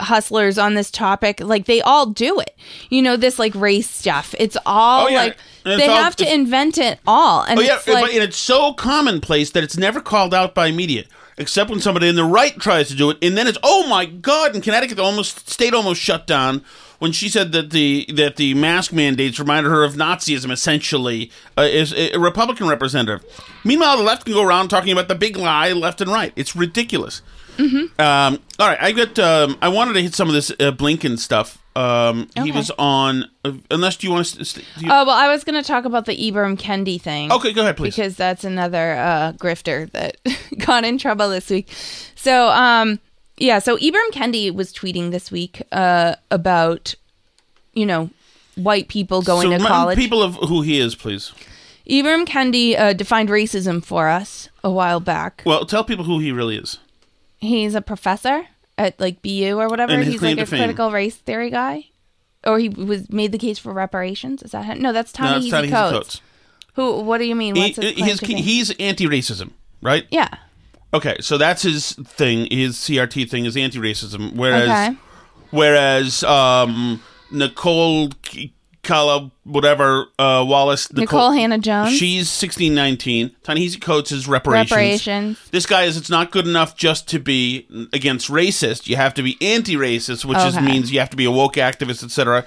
hustlers 0.00 0.58
on 0.58 0.74
this 0.74 0.90
topic 0.90 1.38
like 1.40 1.66
they 1.66 1.80
all 1.82 2.06
do 2.06 2.40
it 2.40 2.56
you 2.90 3.00
know 3.00 3.16
this 3.16 3.38
like 3.38 3.54
race 3.54 3.88
stuff 3.88 4.34
it's 4.40 4.56
all 4.66 5.04
Oh, 5.04 5.08
yeah. 5.08 5.16
like 5.18 5.36
it's 5.64 5.80
they 5.80 5.86
all- 5.86 5.96
have 6.02 6.16
to 6.16 6.34
invent 6.34 6.78
it 6.78 6.98
all 7.06 7.42
and 7.42 7.60
oh 7.60 7.62
yeah, 7.62 7.76
it's 7.76 7.86
like 7.86 8.06
but 8.06 8.14
and 8.14 8.22
it's 8.24 8.36
so 8.36 8.72
commonplace 8.72 9.50
that 9.50 9.62
it's 9.62 9.76
never 9.76 10.00
called 10.00 10.34
out 10.34 10.52
by 10.54 10.72
media. 10.72 11.04
Except 11.36 11.70
when 11.70 11.80
somebody 11.80 12.08
in 12.08 12.16
the 12.16 12.24
right 12.24 12.58
tries 12.58 12.88
to 12.88 12.94
do 12.94 13.10
it, 13.10 13.18
and 13.22 13.36
then 13.36 13.46
it's 13.46 13.58
oh 13.62 13.86
my 13.88 14.04
god! 14.04 14.54
In 14.54 14.62
Connecticut, 14.62 14.96
the 14.96 15.02
almost 15.02 15.48
state 15.48 15.74
almost 15.74 16.00
shut 16.00 16.26
down 16.26 16.64
when 16.98 17.12
she 17.12 17.28
said 17.28 17.52
that 17.52 17.70
the 17.70 18.06
that 18.14 18.36
the 18.36 18.54
mask 18.54 18.92
mandates 18.92 19.38
reminded 19.38 19.70
her 19.70 19.84
of 19.84 19.94
Nazism. 19.94 20.50
Essentially, 20.50 21.30
uh, 21.56 21.62
is 21.62 21.92
a 21.92 22.16
Republican 22.18 22.68
representative. 22.68 23.24
Meanwhile, 23.64 23.96
the 23.96 24.02
left 24.02 24.24
can 24.24 24.34
go 24.34 24.42
around 24.42 24.68
talking 24.68 24.92
about 24.92 25.08
the 25.08 25.14
big 25.14 25.36
lie 25.36 25.72
left 25.72 26.00
and 26.00 26.10
right. 26.10 26.32
It's 26.36 26.54
ridiculous. 26.54 27.22
Mm-hmm. 27.56 28.00
Um, 28.00 28.40
all 28.58 28.68
right, 28.68 28.78
I 28.80 28.92
got. 28.92 29.18
Um, 29.18 29.56
I 29.62 29.68
wanted 29.68 29.94
to 29.94 30.02
hit 30.02 30.14
some 30.14 30.28
of 30.28 30.34
this 30.34 30.50
uh, 30.50 30.72
Blinken 30.72 31.18
stuff. 31.18 31.58
Um, 31.76 32.28
He 32.42 32.52
was 32.52 32.70
on. 32.78 33.24
Uh, 33.44 33.52
unless 33.70 33.96
do 33.96 34.06
you 34.06 34.12
want 34.12 34.26
to? 34.26 34.44
St- 34.44 34.64
you- 34.78 34.88
Oh 34.90 35.04
well, 35.04 35.10
I 35.16 35.28
was 35.28 35.42
going 35.44 35.60
to 35.60 35.66
talk 35.66 35.84
about 35.84 36.06
the 36.06 36.16
Ibram 36.16 36.56
Kendi 36.58 37.00
thing. 37.00 37.32
Okay, 37.32 37.52
go 37.52 37.62
ahead, 37.62 37.76
please. 37.76 37.96
Because 37.96 38.16
that's 38.16 38.44
another 38.44 38.92
uh, 38.94 39.32
grifter 39.32 39.90
that 39.92 40.16
got 40.64 40.84
in 40.84 40.98
trouble 40.98 41.28
this 41.28 41.50
week. 41.50 41.68
So, 42.14 42.48
um, 42.48 43.00
yeah, 43.36 43.58
so 43.58 43.76
Ibram 43.76 44.10
Kendi 44.12 44.54
was 44.54 44.72
tweeting 44.72 45.10
this 45.10 45.32
week 45.32 45.62
uh, 45.72 46.14
about, 46.30 46.94
you 47.72 47.86
know, 47.86 48.10
white 48.54 48.86
people 48.88 49.22
going 49.22 49.50
so 49.50 49.58
to 49.58 49.64
college. 49.64 49.98
People 49.98 50.22
of 50.22 50.36
who 50.36 50.62
he 50.62 50.78
is, 50.78 50.94
please. 50.94 51.32
Ibram 51.88 52.24
Kendi 52.24 52.78
uh, 52.78 52.92
defined 52.92 53.28
racism 53.28 53.84
for 53.84 54.08
us 54.08 54.48
a 54.62 54.70
while 54.70 55.00
back. 55.00 55.42
Well, 55.44 55.66
tell 55.66 55.84
people 55.84 56.04
who 56.04 56.18
he 56.20 56.30
really 56.32 56.56
is. 56.56 56.78
He's 57.38 57.74
a 57.74 57.82
professor 57.82 58.46
at 58.78 58.98
like 59.00 59.22
BU 59.22 59.56
or 59.58 59.68
whatever. 59.68 59.96
He's 59.98 60.22
like 60.22 60.38
a 60.38 60.46
fame. 60.46 60.60
critical 60.60 60.90
race 60.90 61.16
theory 61.16 61.50
guy. 61.50 61.86
Or 62.46 62.58
he 62.58 62.68
was 62.68 63.10
made 63.10 63.32
the 63.32 63.38
case 63.38 63.58
for 63.58 63.72
reparations. 63.72 64.42
Is 64.42 64.50
that 64.52 64.64
him? 64.66 64.80
No, 64.82 64.92
that's 64.92 65.18
No, 65.18 65.26
Tommy 65.28 65.46
it's 65.46 65.54
Heasy 65.54 65.70
Ta-Nehisi 65.70 65.90
Coates. 65.92 66.20
Who? 66.74 67.00
What 67.00 67.18
do 67.18 67.24
you 67.24 67.34
mean? 67.34 67.54
What's 67.54 67.76
his 67.76 67.92
He- 67.94 68.02
his- 68.02 68.20
fame? 68.20 68.36
he's 68.36 68.70
anti-racism, 68.72 69.50
right? 69.80 70.04
Yeah. 70.10 70.28
Okay, 70.92 71.16
so 71.20 71.38
that's 71.38 71.62
his 71.62 71.92
thing. 71.92 72.46
His 72.50 72.76
CRT 72.76 73.24
thing 73.30 73.46
is 73.46 73.56
anti-racism, 73.56 74.34
whereas 74.34 74.68
Okay. 74.68 74.96
whereas 75.50 76.22
um, 76.24 77.02
Nicole 77.30 78.10
Kala, 78.84 79.30
whatever 79.44 80.06
uh, 80.18 80.44
Wallace, 80.46 80.88
Nikole 80.88 81.36
Hannah-Jones. 81.36 81.92
she's 81.92 82.28
sixteen 82.30 82.74
nineteen. 82.74 83.34
Ta-Nehisi 83.42 83.80
Coates 83.80 84.12
is 84.12 84.28
reparations. 84.28 84.70
Reparations. 84.70 85.50
This 85.50 85.66
guy 85.66 85.84
is. 85.84 85.96
It's 85.96 86.10
not 86.10 86.30
good 86.30 86.46
enough 86.46 86.76
just 86.76 87.08
to 87.08 87.18
be 87.18 87.66
against 87.92 88.28
racist. 88.30 88.86
You 88.86 88.96
have 88.96 89.14
to 89.14 89.22
be 89.22 89.36
anti-racist, 89.40 90.24
which 90.24 90.38
is, 90.38 90.56
Okay. 90.56 90.64
means 90.64 90.92
you 90.92 91.00
have 91.00 91.10
to 91.10 91.16
be 91.16 91.24
a 91.24 91.30
woke 91.30 91.54
activist, 91.54 92.04
etc. 92.04 92.44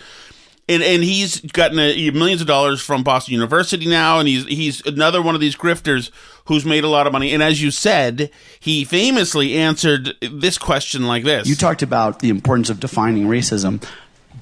And 0.70 0.84
and 0.84 1.02
he's 1.04 1.40
gotten 1.42 1.80
a, 1.80 2.10
millions 2.12 2.42
of 2.42 2.48
dollars 2.48 2.82
from 2.82 3.02
Boston 3.02 3.34
University 3.34 3.88
now, 3.88 4.20
and 4.20 4.28
he's 4.28 4.46
he's 4.46 4.86
another 4.86 5.22
one 5.22 5.34
of 5.34 5.40
these 5.40 5.56
grifters 5.56 6.12
who's 6.46 6.66
made 6.66 6.84
a 6.84 6.90
lot 6.90 7.08
of 7.08 7.14
money. 7.14 7.34
And 7.34 7.42
as 7.42 7.62
you 7.62 7.72
said, 7.72 8.30
he 8.60 8.84
famously 8.84 9.56
answered 9.56 10.16
this 10.22 10.58
question 10.58 11.08
like 11.08 11.24
this: 11.24 11.48
You 11.48 11.56
talked 11.56 11.84
about 11.84 12.20
the 12.20 12.28
importance 12.30 12.70
of 12.70 12.82
defining 12.82 13.28
racism, 13.28 13.82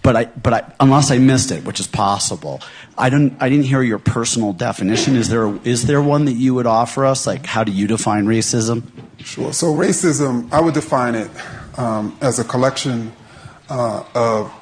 but 0.02 0.16
I, 0.16 0.26
but 0.26 0.54
I, 0.54 0.74
unless 0.80 1.12
I 1.12 1.18
missed 1.18 1.52
it, 1.52 1.64
which 1.64 1.80
is 1.80 1.88
possible, 1.88 2.62
I 2.98 3.10
didn't, 3.10 3.42
I 3.42 3.50
didn't 3.50 3.66
hear 3.66 3.82
your 3.82 4.00
personal 4.00 4.54
definition. 4.54 5.16
Is 5.16 5.30
there, 5.30 5.56
is 5.64 5.86
there 5.86 6.02
one 6.02 6.26
that 6.26 6.34
you 6.34 6.54
would 6.56 6.66
offer 6.66 7.06
us? 7.06 7.28
Like, 7.28 7.46
how 7.46 7.64
do 7.64 7.72
you 7.72 7.88
define 7.88 8.26
racism? 8.26 8.84
Sure. 9.20 9.54
So 9.54 9.74
racism, 9.74 10.52
I 10.52 10.62
would 10.62 10.74
define 10.74 11.16
it 11.16 11.30
um, 11.78 12.18
as 12.22 12.40
a 12.40 12.44
collection 12.44 13.12
uh, 13.70 14.04
of 14.14 14.54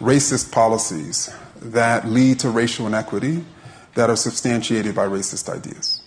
racist 0.00 0.52
policies 0.52 1.34
that 1.56 2.06
lead 2.06 2.40
to 2.40 2.50
racial 2.50 2.86
inequity 2.86 3.44
that 3.94 4.10
are 4.10 4.16
substantiated 4.16 4.94
by 4.94 5.06
racist 5.06 5.48
ideas. 5.48 6.02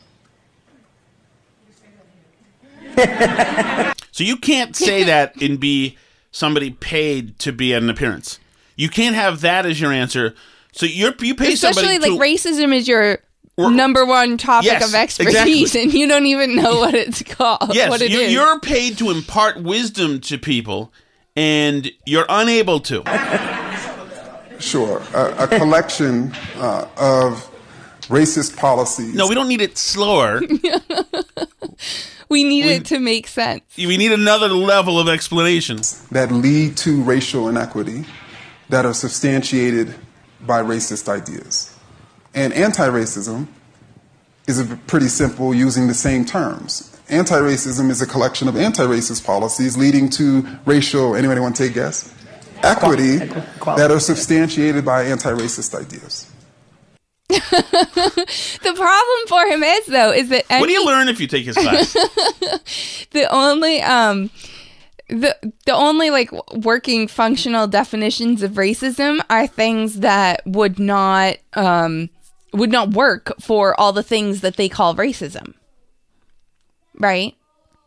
So 4.19 4.25
you 4.25 4.35
can't 4.35 4.75
say 4.75 5.05
that 5.05 5.41
and 5.41 5.61
be 5.61 5.97
somebody 6.29 6.71
paid 6.71 7.39
to 7.39 7.53
be 7.53 7.73
at 7.73 7.81
an 7.81 7.89
appearance. 7.89 8.37
You 8.79 8.87
can't 8.87 9.13
have 9.13 9.41
that 9.41 9.65
as 9.65 9.79
your 9.79 9.91
answer. 9.91 10.35
So 10.71 10.85
you're 10.85 11.13
you 11.19 11.35
pay 11.35 11.51
Especially 11.51 11.81
somebody 11.83 11.99
like 11.99 12.11
to, 12.11 12.47
racism 12.49 12.73
is 12.73 12.87
your 12.87 13.19
number 13.57 14.05
one 14.05 14.37
topic 14.37 14.71
Yes, 14.71 14.87
of 14.87 14.95
expertise, 14.95 15.75
exactly. 15.75 15.81
and 15.83 15.93
you 15.93 16.07
don't 16.07 16.25
even 16.27 16.55
know 16.55 16.79
what 16.79 16.95
it's 16.95 17.21
called. 17.21 17.73
Yes, 17.73 17.89
what 17.89 18.01
it 18.01 18.09
you, 18.09 18.21
is. 18.21 18.31
you're 18.31 18.57
paid 18.61 18.97
to 18.99 19.09
impart 19.09 19.61
wisdom 19.61 20.21
to 20.21 20.37
people, 20.37 20.93
and 21.35 21.91
you're 22.05 22.25
unable 22.29 22.79
to. 22.79 23.03
Sure. 24.59 25.01
A, 25.13 25.43
a 25.43 25.47
collection 25.47 26.33
uh, 26.55 26.87
of 26.95 27.51
racist 28.03 28.55
policies. 28.55 29.13
No, 29.13 29.27
we 29.27 29.35
don't 29.35 29.49
need 29.49 29.61
it 29.61 29.77
slower. 29.77 30.39
we 32.29 32.45
need 32.45 32.63
it 32.63 32.85
to 32.85 32.99
make 32.99 33.27
sense. 33.27 33.61
we 33.75 33.97
need 33.97 34.13
another 34.13 34.47
level 34.47 34.97
of 35.01 35.09
explanation. 35.09 35.81
that 36.11 36.31
lead 36.31 36.77
to 36.77 37.03
racial 37.03 37.49
inequity 37.49 38.05
that 38.69 38.85
are 38.85 38.93
substantiated 38.93 39.93
by 40.41 40.61
racist 40.61 41.09
ideas. 41.09 41.75
And 42.33 42.53
anti 42.53 42.87
racism 42.87 43.47
is 44.47 44.59
a 44.59 44.77
pretty 44.87 45.07
simple 45.07 45.53
using 45.53 45.87
the 45.87 45.93
same 45.93 46.25
terms. 46.25 46.97
Anti 47.09 47.35
racism 47.35 47.89
is 47.89 48.01
a 48.01 48.07
collection 48.07 48.47
of 48.47 48.55
anti 48.55 48.83
racist 48.83 49.25
policies 49.25 49.75
leading 49.75 50.09
to 50.11 50.47
racial, 50.65 51.15
anybody 51.15 51.41
want 51.41 51.55
to 51.55 51.63
take 51.63 51.71
a 51.71 51.75
guess? 51.75 52.13
Equity 52.61 53.17
that 53.17 53.89
are 53.89 53.99
substantiated 53.99 54.85
by 54.85 55.03
anti 55.03 55.31
racist 55.31 55.75
ideas. 55.75 56.31
The 58.61 58.73
problem 58.73 59.27
for 59.27 59.45
him 59.47 59.63
is 59.63 59.85
though 59.87 60.11
is 60.11 60.29
that 60.29 60.45
What 60.49 60.67
do 60.67 60.71
you 60.71 60.85
learn 60.85 61.07
if 61.07 61.19
you 61.19 61.27
take 61.27 61.45
his 61.45 61.55
class? 61.55 61.93
the 63.11 63.27
only 63.31 63.81
um 63.81 64.29
the 65.09 65.35
the 65.65 65.73
only 65.73 66.09
like 66.11 66.31
working 66.53 67.07
functional 67.07 67.67
definitions 67.67 68.43
of 68.43 68.51
racism 68.51 69.19
are 69.29 69.47
things 69.47 69.99
that 70.01 70.41
would 70.45 70.79
not 70.79 71.37
um 71.53 72.09
would 72.53 72.71
not 72.71 72.91
work 72.91 73.33
for 73.41 73.79
all 73.79 73.91
the 73.91 74.03
things 74.03 74.41
that 74.41 74.55
they 74.55 74.69
call 74.69 74.95
racism. 74.95 75.53
Right? 76.97 77.35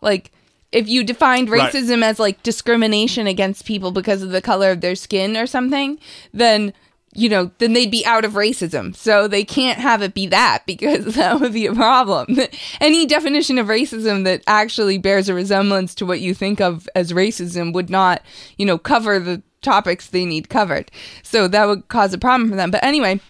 Like 0.00 0.30
if 0.72 0.88
you 0.88 1.04
defined 1.04 1.50
Right. 1.50 1.72
racism 1.72 2.02
as 2.02 2.18
like 2.18 2.42
discrimination 2.42 3.26
against 3.26 3.66
people 3.66 3.92
because 3.92 4.22
of 4.22 4.30
the 4.30 4.42
color 4.42 4.70
of 4.70 4.80
their 4.80 4.94
skin 4.94 5.36
or 5.36 5.46
something, 5.46 5.98
then 6.32 6.72
you 7.14 7.28
know, 7.28 7.50
then 7.58 7.74
they'd 7.74 7.90
be 7.90 8.04
out 8.06 8.24
of 8.24 8.32
racism. 8.32 8.96
So 8.96 9.28
they 9.28 9.44
can't 9.44 9.78
have 9.78 10.02
it 10.02 10.14
be 10.14 10.26
that 10.28 10.62
because 10.66 11.14
that 11.14 11.40
would 11.40 11.52
be 11.52 11.66
a 11.66 11.74
problem. 11.74 12.38
Any 12.80 13.06
definition 13.06 13.58
of 13.58 13.66
racism 13.66 14.24
that 14.24 14.42
actually 14.46 14.98
bears 14.98 15.28
a 15.28 15.34
resemblance 15.34 15.94
to 15.96 16.06
what 16.06 16.20
you 16.20 16.34
think 16.34 16.60
of 16.60 16.88
as 16.94 17.12
racism 17.12 17.72
would 17.72 17.90
not, 17.90 18.22
you 18.56 18.66
know, 18.66 18.78
cover 18.78 19.18
the 19.18 19.42
topics 19.60 20.08
they 20.08 20.24
need 20.24 20.48
covered. 20.48 20.90
So 21.22 21.48
that 21.48 21.66
would 21.66 21.88
cause 21.88 22.12
a 22.12 22.18
problem 22.18 22.50
for 22.50 22.56
them. 22.56 22.70
But 22.70 22.82
anyway, 22.82 23.20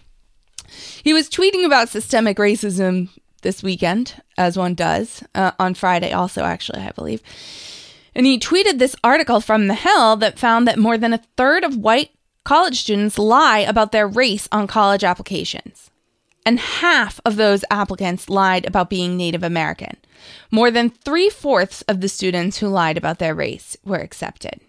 he 1.03 1.13
was 1.13 1.29
tweeting 1.29 1.65
about 1.65 1.89
systemic 1.89 2.37
racism 2.37 3.09
this 3.41 3.61
weekend, 3.61 4.21
as 4.37 4.57
one 4.57 4.73
does, 4.73 5.23
uh, 5.35 5.51
on 5.59 5.73
Friday, 5.73 6.11
also, 6.11 6.43
actually, 6.43 6.81
I 6.81 6.91
believe. 6.91 7.21
And 8.15 8.25
he 8.25 8.39
tweeted 8.39 8.79
this 8.79 8.95
article 9.03 9.41
from 9.41 9.67
The 9.67 9.73
Hill 9.73 10.15
that 10.17 10.39
found 10.39 10.67
that 10.67 10.79
more 10.79 10.97
than 10.97 11.13
a 11.13 11.23
third 11.35 11.63
of 11.63 11.75
white 11.75 12.11
college 12.43 12.81
students 12.81 13.17
lie 13.17 13.59
about 13.59 13.91
their 13.91 14.07
race 14.07 14.47
on 14.51 14.67
college 14.67 15.03
applications. 15.03 15.89
And 16.45 16.59
half 16.59 17.21
of 17.23 17.37
those 17.37 17.63
applicants 17.71 18.29
lied 18.29 18.65
about 18.65 18.89
being 18.89 19.15
Native 19.15 19.43
American. 19.43 19.95
More 20.51 20.69
than 20.69 20.89
three 20.89 21.29
fourths 21.29 21.83
of 21.83 22.01
the 22.01 22.09
students 22.09 22.57
who 22.57 22.67
lied 22.67 22.97
about 22.97 23.19
their 23.19 23.33
race 23.33 23.77
were 23.85 23.97
accepted. 23.97 24.59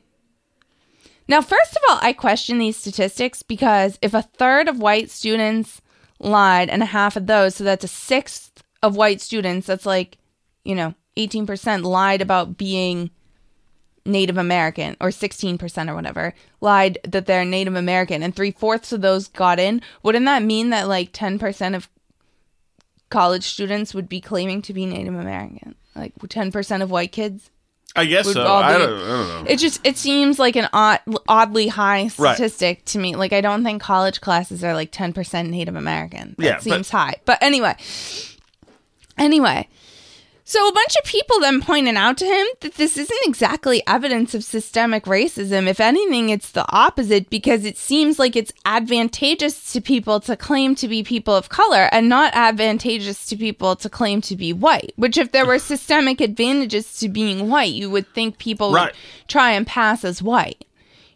Now, 1.26 1.40
first 1.40 1.72
of 1.72 1.82
all, 1.88 1.98
I 2.02 2.12
question 2.12 2.58
these 2.58 2.76
statistics 2.76 3.42
because 3.42 3.98
if 4.02 4.14
a 4.14 4.22
third 4.22 4.68
of 4.68 4.78
white 4.78 5.10
students 5.10 5.80
lied 6.18 6.68
and 6.68 6.82
a 6.82 6.86
half 6.86 7.16
of 7.16 7.26
those, 7.26 7.56
so 7.56 7.64
that's 7.64 7.84
a 7.84 7.88
sixth 7.88 8.62
of 8.82 8.96
white 8.96 9.20
students, 9.20 9.66
that's 9.66 9.86
like, 9.86 10.18
you 10.64 10.74
know, 10.74 10.94
18% 11.16 11.82
lied 11.84 12.20
about 12.20 12.56
being 12.56 13.10
Native 14.06 14.36
American 14.38 14.96
or 15.00 15.08
16% 15.08 15.88
or 15.90 15.94
whatever, 15.94 16.34
lied 16.60 16.98
that 17.04 17.26
they're 17.26 17.44
Native 17.44 17.74
American 17.74 18.22
and 18.22 18.34
three 18.36 18.50
fourths 18.50 18.92
of 18.92 19.00
those 19.00 19.28
got 19.28 19.58
in. 19.58 19.80
Wouldn't 20.02 20.26
that 20.26 20.42
mean 20.42 20.70
that 20.70 20.88
like 20.88 21.12
10% 21.12 21.74
of 21.74 21.88
college 23.10 23.44
students 23.44 23.94
would 23.94 24.08
be 24.08 24.20
claiming 24.20 24.62
to 24.62 24.72
be 24.74 24.86
Native 24.86 25.14
American? 25.14 25.74
Like 25.94 26.14
10% 26.18 26.82
of 26.82 26.90
white 26.90 27.12
kids? 27.12 27.50
I 27.96 28.06
guess 28.06 28.32
so. 28.32 28.42
I 28.44 28.72
don't, 28.76 28.82
I 28.82 28.86
don't 28.88 29.28
know. 29.28 29.44
It 29.48 29.58
just 29.60 29.80
it 29.86 29.96
seems 29.96 30.40
like 30.40 30.56
an 30.56 30.68
odd, 30.72 30.98
oddly 31.28 31.68
high 31.68 32.10
Right. 32.18 32.34
statistic 32.34 32.84
to 32.86 32.98
me. 32.98 33.14
Like 33.14 33.32
I 33.32 33.40
don't 33.40 33.62
think 33.62 33.80
college 33.80 34.20
classes 34.20 34.64
are 34.64 34.74
like 34.74 34.90
ten 34.90 35.12
percent 35.12 35.48
Native 35.50 35.76
American. 35.76 36.34
That 36.38 36.44
Yeah, 36.44 36.54
but- 36.54 36.62
seems 36.64 36.90
high. 36.90 37.14
But 37.24 37.40
anyway, 37.40 37.76
anyway, 39.16 39.68
So 40.46 40.68
a 40.68 40.72
bunch 40.72 40.94
of 40.98 41.06
people 41.06 41.40
then 41.40 41.62
pointed 41.62 41.96
out 41.96 42.18
to 42.18 42.26
him 42.26 42.46
that 42.60 42.74
this 42.74 42.98
isn't 42.98 43.18
exactly 43.24 43.82
evidence 43.86 44.34
of 44.34 44.44
systemic 44.44 45.04
racism. 45.04 45.66
If 45.66 45.80
anything, 45.80 46.28
it's 46.28 46.50
the 46.50 46.66
opposite 46.68 47.30
because 47.30 47.64
it 47.64 47.78
seems 47.78 48.18
like 48.18 48.36
it's 48.36 48.52
advantageous 48.66 49.72
to 49.72 49.80
people 49.80 50.20
to 50.20 50.36
claim 50.36 50.74
to 50.74 50.86
be 50.86 51.02
people 51.02 51.34
of 51.34 51.48
color 51.48 51.88
and 51.92 52.10
not 52.10 52.34
advantageous 52.34 53.24
to 53.26 53.36
people 53.38 53.74
to 53.76 53.88
claim 53.88 54.20
to 54.20 54.36
be 54.36 54.52
white. 54.52 54.92
Which 54.96 55.16
if 55.16 55.32
there 55.32 55.46
were 55.46 55.58
systemic 55.58 56.20
advantages 56.20 56.98
to 56.98 57.08
being 57.08 57.48
white, 57.48 57.72
you 57.72 57.88
would 57.88 58.06
think 58.14 58.36
people 58.36 58.70
Right. 58.70 58.92
would 58.92 58.94
try 59.28 59.52
and 59.52 59.66
pass 59.66 60.04
as 60.04 60.22
white. 60.22 60.66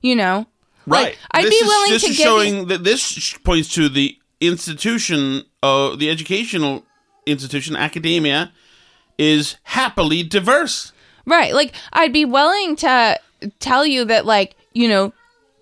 You 0.01 0.16
know? 0.16 0.47
Right. 0.87 1.09
Like, 1.09 1.18
I'd 1.33 1.45
this 1.45 1.51
be 1.51 1.57
is, 1.57 1.68
willing 1.68 1.91
this 1.91 2.03
to 2.05 2.09
is 2.09 2.16
showing 2.16 2.66
that 2.68 2.83
this 2.83 3.35
points 3.45 3.68
to 3.74 3.91
the 3.91 4.16
institution 4.41 5.43
of 5.62 5.99
the 5.99 6.09
educational 6.09 6.87
institution, 7.26 7.76
academia, 7.76 8.53
is 9.19 9.57
happily 9.64 10.23
diverse. 10.23 10.93
Right. 11.27 11.53
Like, 11.53 11.75
I'd 11.93 12.12
be 12.12 12.25
willing 12.25 12.77
to 12.77 13.19
tell 13.61 13.85
you 13.85 14.05
that, 14.07 14.25
like, 14.25 14.55
you 14.73 14.89
know, 14.89 15.12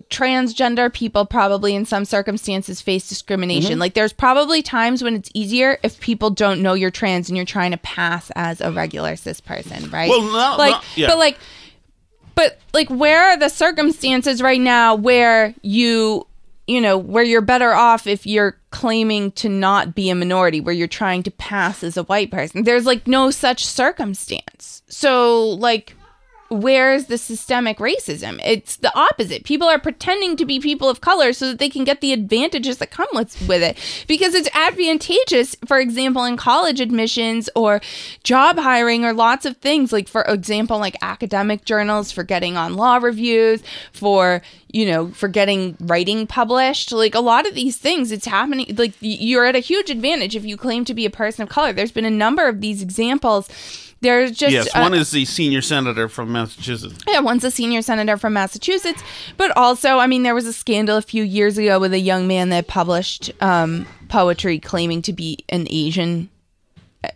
transgender 0.09 0.91
people 0.93 1.25
probably 1.25 1.75
in 1.75 1.83
some 1.85 2.05
circumstances 2.05 2.79
face 2.79 3.09
discrimination. 3.09 3.71
Mm-hmm. 3.71 3.77
Mhm. 3.77 3.81
Like, 3.81 3.93
there's 3.93 4.13
probably 4.13 4.61
times 4.61 5.03
when 5.03 5.15
it's 5.15 5.29
easier 5.33 5.79
if 5.83 5.99
people 5.99 6.29
don't 6.29 6.61
know 6.61 6.73
you're 6.75 6.91
trans 6.91 7.27
and 7.29 7.35
you're 7.35 7.45
trying 7.45 7.71
to 7.71 7.77
pass 7.77 8.31
as 8.35 8.61
a 8.61 8.71
regular 8.71 9.15
cis 9.15 9.41
person, 9.41 9.89
right? 9.89 10.09
Well, 10.09 10.21
no- 10.21 10.55
like, 10.57 10.71
no- 10.71 10.81
yeah. 10.95 11.07
but 11.07 11.17
like, 11.17 11.37
but 12.35 12.59
like, 12.73 12.87
where 12.89 13.23
are 13.31 13.37
the 13.37 13.49
circumstances 13.49 14.41
right 14.41 14.61
now 14.61 14.93
where 14.95 15.55
you, 15.63 16.26
you 16.67 16.81
know, 16.81 16.97
where 16.97 17.23
you're 17.23 17.41
better 17.41 17.73
off 17.73 18.05
if 18.05 18.27
you're 18.27 18.59
claiming 18.71 19.31
to 19.31 19.49
not 19.49 19.95
be 19.95 20.09
a 20.09 20.15
minority, 20.15 20.61
where 20.61 20.75
you're 20.75 20.87
trying 20.87 21.23
to 21.23 21.31
pass 21.31 21.83
as 21.83 21.97
a 21.97 22.03
white 22.03 22.29
person? 22.29 22.63
There's 22.63 22.85
like 22.85 23.07
no 23.07 23.31
such 23.31 23.65
circumstance. 23.65 24.83
So, 24.89 25.49
like, 25.49 25.95
where's 26.49 27.05
the 27.05 27.17
systemic 27.17 27.77
racism? 27.77 28.39
It's 28.45 28.77
the 28.77 28.95
opposite. 28.97 29.43
People 29.43 29.67
are 29.67 29.79
pretending 29.79 30.37
to 30.37 30.45
be 30.45 30.59
people 30.59 30.89
of 30.89 31.01
color 31.01 31.33
so 31.33 31.49
that 31.49 31.59
they 31.59 31.69
can 31.69 31.83
get 31.83 32.01
the 32.01 32.13
advantages 32.13 32.77
that 32.77 32.91
come 32.91 33.07
with, 33.13 33.47
with 33.47 33.61
it. 33.61 33.77
Because 34.07 34.33
it's 34.33 34.49
advantageous, 34.53 35.55
for 35.65 35.79
example, 35.79 36.23
in 36.23 36.37
college 36.37 36.79
admissions 36.79 37.49
or 37.55 37.81
job 38.23 38.57
hiring 38.57 39.03
or 39.03 39.13
lots 39.13 39.45
of 39.45 39.57
things. 39.57 39.91
Like, 39.91 40.07
for 40.07 40.21
example, 40.23 40.79
like 40.79 40.95
academic 41.01 41.65
journals, 41.65 42.11
for 42.11 42.23
getting 42.23 42.57
on 42.57 42.75
law 42.75 42.97
reviews, 42.97 43.61
for, 43.91 44.41
you 44.71 44.85
know, 44.85 45.09
for 45.09 45.27
getting 45.27 45.75
writing 45.81 46.27
published. 46.27 46.91
Like, 46.91 47.15
a 47.15 47.19
lot 47.19 47.47
of 47.47 47.55
these 47.55 47.77
things, 47.77 48.11
it's 48.11 48.25
happening. 48.25 48.75
Like, 48.77 48.93
you're 48.99 49.45
at 49.45 49.55
a 49.55 49.59
huge 49.59 49.89
advantage 49.89 50.35
if 50.35 50.45
you 50.45 50.57
claim 50.57 50.85
to 50.85 50.93
be 50.93 51.05
a 51.05 51.09
person 51.09 51.43
of 51.43 51.49
color. 51.49 51.73
There's 51.73 51.91
been 51.91 52.05
a 52.05 52.09
number 52.09 52.47
of 52.47 52.61
these 52.61 52.81
examples. 52.81 53.49
There's 54.01 54.31
just 54.31 54.51
yes, 54.53 54.75
one 54.75 54.93
is 54.93 55.11
the 55.11 55.25
senior 55.25 55.61
senator 55.61 56.07
from 56.07 56.31
Massachusetts. 56.31 56.95
yeah, 57.07 57.19
one's 57.19 57.43
a 57.43 57.51
senior 57.51 57.81
senator 57.81 58.15
from 58.17 58.33
Massachusetts, 58.33 59.01
but 59.37 59.55
also, 59.57 59.97
I 59.97 60.07
mean, 60.07 60.23
there 60.23 60.35
was 60.35 60.45
a 60.45 60.53
scandal 60.53 60.97
a 60.97 61.01
few 61.01 61.23
years 61.23 61.57
ago 61.57 61.79
with 61.79 61.93
a 61.93 61.99
young 61.99 62.27
man 62.27 62.49
that 62.49 62.67
published 62.67 63.31
um, 63.41 63.87
poetry 64.09 64.59
claiming 64.59 65.01
to 65.03 65.13
be 65.13 65.39
an 65.49 65.67
Asian, 65.69 66.29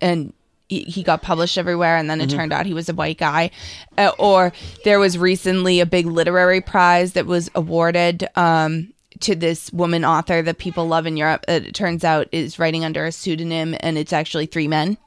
and 0.01 0.33
he 0.69 1.03
got 1.03 1.21
published 1.21 1.57
everywhere, 1.57 1.97
and 1.97 2.09
then 2.09 2.21
it 2.21 2.29
Mhm. 2.29 2.35
turned 2.35 2.53
out 2.53 2.65
he 2.65 2.73
was 2.73 2.87
a 2.87 2.93
white 2.93 3.17
guy. 3.17 3.51
Uh, 3.97 4.11
or 4.17 4.53
there 4.85 4.99
was 4.99 5.17
recently 5.17 5.81
a 5.81 5.85
big 5.85 6.05
literary 6.05 6.61
prize 6.61 7.11
that 7.13 7.25
was 7.25 7.49
awarded. 7.55 8.27
Um, 8.35 8.93
to 9.19 9.35
this 9.35 9.71
woman 9.71 10.03
author 10.03 10.41
that 10.41 10.57
people 10.57 10.87
love 10.87 11.05
in 11.05 11.15
Europe, 11.15 11.45
it 11.47 11.75
turns 11.75 12.03
out 12.03 12.27
is 12.31 12.57
writing 12.57 12.83
under 12.83 13.05
a 13.05 13.11
pseudonym, 13.11 13.75
and 13.81 13.95
it's 13.95 14.13
actually 14.13 14.47
three 14.47 14.67
men 14.67 14.97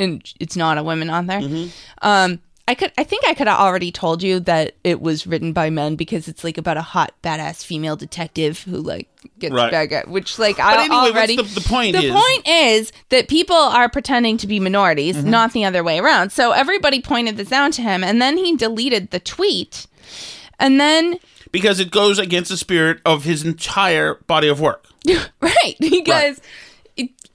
and 0.00 0.22
it's 0.40 0.56
not 0.56 0.78
a 0.78 0.82
women 0.82 1.10
author. 1.10 1.40
Um, 2.02 2.40
I 2.66 2.74
could, 2.74 2.92
I 2.98 3.04
think 3.04 3.24
I 3.26 3.32
could 3.32 3.46
have 3.48 3.58
already 3.58 3.90
told 3.90 4.22
you 4.22 4.40
that 4.40 4.74
it 4.84 5.00
was 5.00 5.26
written 5.26 5.54
by 5.54 5.70
men 5.70 5.96
because 5.96 6.28
it's 6.28 6.44
like 6.44 6.58
about 6.58 6.76
a 6.76 6.82
hot 6.82 7.14
badass 7.22 7.64
female 7.64 7.96
detective 7.96 8.62
who 8.62 8.76
like 8.76 9.08
gets 9.38 9.54
Right. 9.54 9.70
back 9.70 9.90
at, 9.92 10.08
which 10.08 10.38
like 10.38 10.60
I 10.60 10.82
anyway, 10.84 10.94
already. 10.96 11.36
the- 11.36 11.44
the 11.44 11.62
point 11.62 11.94
The 11.96 12.02
is- 12.02 12.12
point 12.12 12.46
is 12.46 12.92
that 13.08 13.26
people 13.28 13.56
are 13.56 13.88
pretending 13.88 14.36
to 14.36 14.46
be 14.46 14.60
minorities, 14.60 15.16
Mhm. 15.16 15.24
not 15.24 15.54
the 15.54 15.64
other 15.64 15.82
way 15.82 15.98
around. 15.98 16.30
So 16.30 16.52
everybody 16.52 17.00
pointed 17.00 17.38
this 17.38 17.52
out 17.52 17.72
to 17.74 17.82
him, 17.82 18.04
and 18.04 18.20
then 18.20 18.36
he 18.36 18.54
deleted 18.54 19.12
the 19.12 19.20
tweet, 19.20 19.86
and 20.58 20.78
then 20.78 21.16
Because 21.50 21.80
it 21.80 21.90
goes 21.90 22.18
against 22.18 22.50
the 22.50 22.58
spirit 22.58 23.00
of 23.06 23.24
his 23.24 23.44
entire 23.46 24.16
body 24.26 24.48
of 24.48 24.60
work. 24.60 24.84
right 25.40 25.74
because. 25.80 26.36
it- 26.36 26.42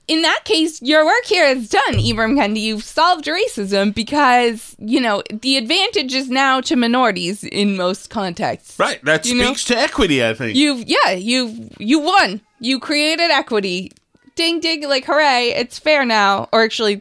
In 0.06 0.20
that 0.22 0.40
case, 0.44 0.82
your 0.82 1.04
work 1.06 1.24
here 1.24 1.46
is 1.46 1.70
done, 1.70 1.94
Ibram 1.94 2.34
Kendi. 2.38 2.60
You've 2.60 2.84
solved 2.84 3.24
racism 3.24 3.94
because, 3.94 4.76
you 4.78 5.00
know, 5.00 5.22
the 5.30 5.56
advantage 5.56 6.12
is 6.12 6.28
now 6.28 6.60
to 6.62 6.76
minorities 6.76 7.42
in 7.42 7.76
most 7.76 8.10
contexts. 8.10 8.78
Right. 8.78 9.02
That 9.04 9.24
You 9.24 9.34
know? 9.36 9.44
speaks 9.46 9.64
to 9.66 9.78
equity, 9.78 10.22
I 10.24 10.34
think. 10.34 10.56
You've 10.56 10.84
yeah, 10.86 11.12
you've 11.12 11.74
you 11.78 12.00
won. 12.00 12.42
You 12.60 12.78
created 12.80 13.30
equity. 13.30 13.92
Ding 14.36 14.60
ding 14.60 14.86
like 14.88 15.04
hooray, 15.06 15.52
it's 15.56 15.78
fair 15.78 16.04
now. 16.04 16.48
Or 16.52 16.62
actually 16.62 17.00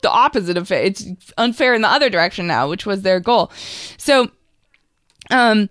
the 0.00 0.10
opposite 0.10 0.56
of 0.56 0.66
fair. 0.66 0.82
It's 0.82 1.06
unfair 1.38 1.72
in 1.74 1.82
the 1.82 1.88
other 1.88 2.10
direction 2.10 2.46
now, 2.48 2.68
which 2.68 2.84
was 2.84 3.02
their 3.02 3.20
goal. 3.20 3.52
So 3.96 4.30
um 5.30 5.68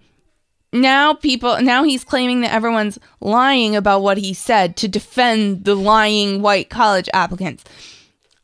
now 0.74 1.14
people 1.14 1.62
now 1.62 1.84
he's 1.84 2.04
claiming 2.04 2.42
that 2.42 2.52
everyone's 2.52 3.00
lying 3.22 3.76
about 3.76 4.02
what 4.02 4.18
he 4.18 4.34
said 4.34 4.76
to 4.78 4.88
defend 4.90 5.64
the 5.66 5.76
lying 5.76 6.42
white 6.42 6.70
college 6.70 7.08
applicants. 7.14 7.64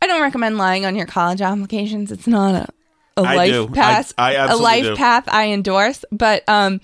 I 0.01 0.07
don't 0.07 0.21
recommend 0.21 0.57
lying 0.57 0.86
on 0.86 0.95
your 0.95 1.05
college 1.07 1.41
applications. 1.41 2.11
It's 2.11 2.27
not 2.27 2.55
a 2.55 2.67
a 3.17 3.21
I 3.25 3.36
life 3.36 3.51
do. 3.51 3.67
I- 3.71 3.75
path 3.75 4.13
I 4.17 4.32
a 4.34 4.38
absolutely 4.38 4.63
life 4.63 4.84
do. 4.84 4.95
path 4.95 5.23
I 5.27 5.47
endorse, 5.49 6.05
but 6.11 6.47
um 6.47 6.80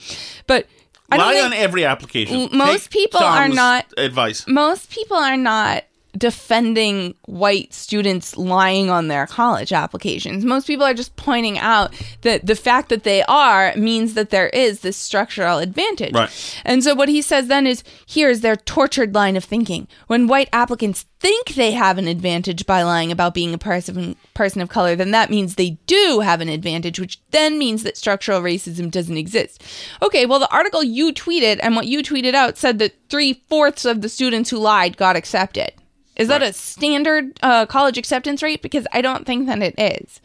but 0.48 0.68
I 1.12 1.18
Lie 1.18 1.40
on 1.42 1.54
every 1.54 1.86
application. 1.86 2.50
Most 2.52 2.92
Take 2.92 3.04
people 3.04 3.22
are 3.22 3.48
not- 3.48 3.86
advice. 3.96 4.44
most 4.48 4.90
people 4.90 5.16
are 5.18 5.38
not 5.38 5.84
defending 6.18 7.16
white 7.26 7.74
students 7.74 8.38
lying 8.38 8.90
on 8.90 9.08
their 9.08 9.28
college 9.28 9.74
applications. 9.74 10.46
Most 10.46 10.68
people 10.68 10.86
are 10.86 10.94
just 10.94 11.16
pointing 11.16 11.58
out 11.58 11.94
that 12.22 12.46
the 12.46 12.56
fact 12.56 12.90
that 12.90 13.04
they 13.04 13.24
are 13.24 13.74
means 13.76 14.14
that 14.14 14.30
there 14.30 14.50
is 14.50 14.80
this 14.80 14.98
structural 14.98 15.60
advantage. 15.60 16.14
Right. 16.14 16.62
And 16.64 16.84
so 16.84 16.96
what 16.96 17.10
he 17.10 17.22
says 17.22 17.48
then 17.48 17.68
is 17.68 17.84
here's 18.08 18.42
their 18.42 18.56
tortured 18.56 19.14
line 19.14 19.36
of 19.36 19.44
thinking. 19.44 19.88
When 20.08 20.28
white 20.28 20.50
applicants 20.54 21.06
think 21.20 21.56
they 21.56 21.72
have 21.72 21.98
an 21.98 22.08
advantage 22.08 22.66
by 22.66 22.84
lying 22.84 23.12
about 23.12 23.34
being 23.34 23.54
a 23.54 23.58
person 23.58 24.16
person 24.34 24.62
of 24.62 24.70
color, 24.70 24.96
then 24.96 25.12
that 25.12 25.30
means 25.30 25.56
they 25.56 25.72
do 25.88 26.22
have 26.24 26.42
an 26.42 26.50
advantage, 26.50 27.00
which 27.00 27.20
then 27.32 27.58
means 27.58 27.84
that 27.84 27.98
structural 27.98 28.42
racism 28.42 28.92
doesn't 28.92 29.18
exist. 29.18 29.64
Okay, 30.02 30.26
well 30.26 30.40
the 30.40 30.52
article 30.52 30.84
you 30.84 31.14
tweeted 31.14 31.60
and 31.62 31.76
what 31.76 31.88
you 31.88 32.02
tweeted 32.02 32.34
out 32.34 32.58
said 32.58 32.80
that 32.80 32.96
three 33.10 33.34
fourths 33.50 33.86
of 33.86 34.02
the 34.02 34.10
students 34.10 34.50
who 34.50 34.58
lied 34.58 34.98
got 34.98 35.16
accepted. 35.16 35.74
Is 36.16 36.28
that 36.30 36.42
a 36.42 36.54
standard 36.54 37.38
uh, 37.44 37.66
college 37.66 37.98
acceptance 37.98 38.42
rate? 38.42 38.62
Because 38.62 38.88
I 38.94 39.02
don't 39.02 39.26
think 39.26 39.48
that 39.48 39.62
it 39.62 39.76
is. 39.78 40.22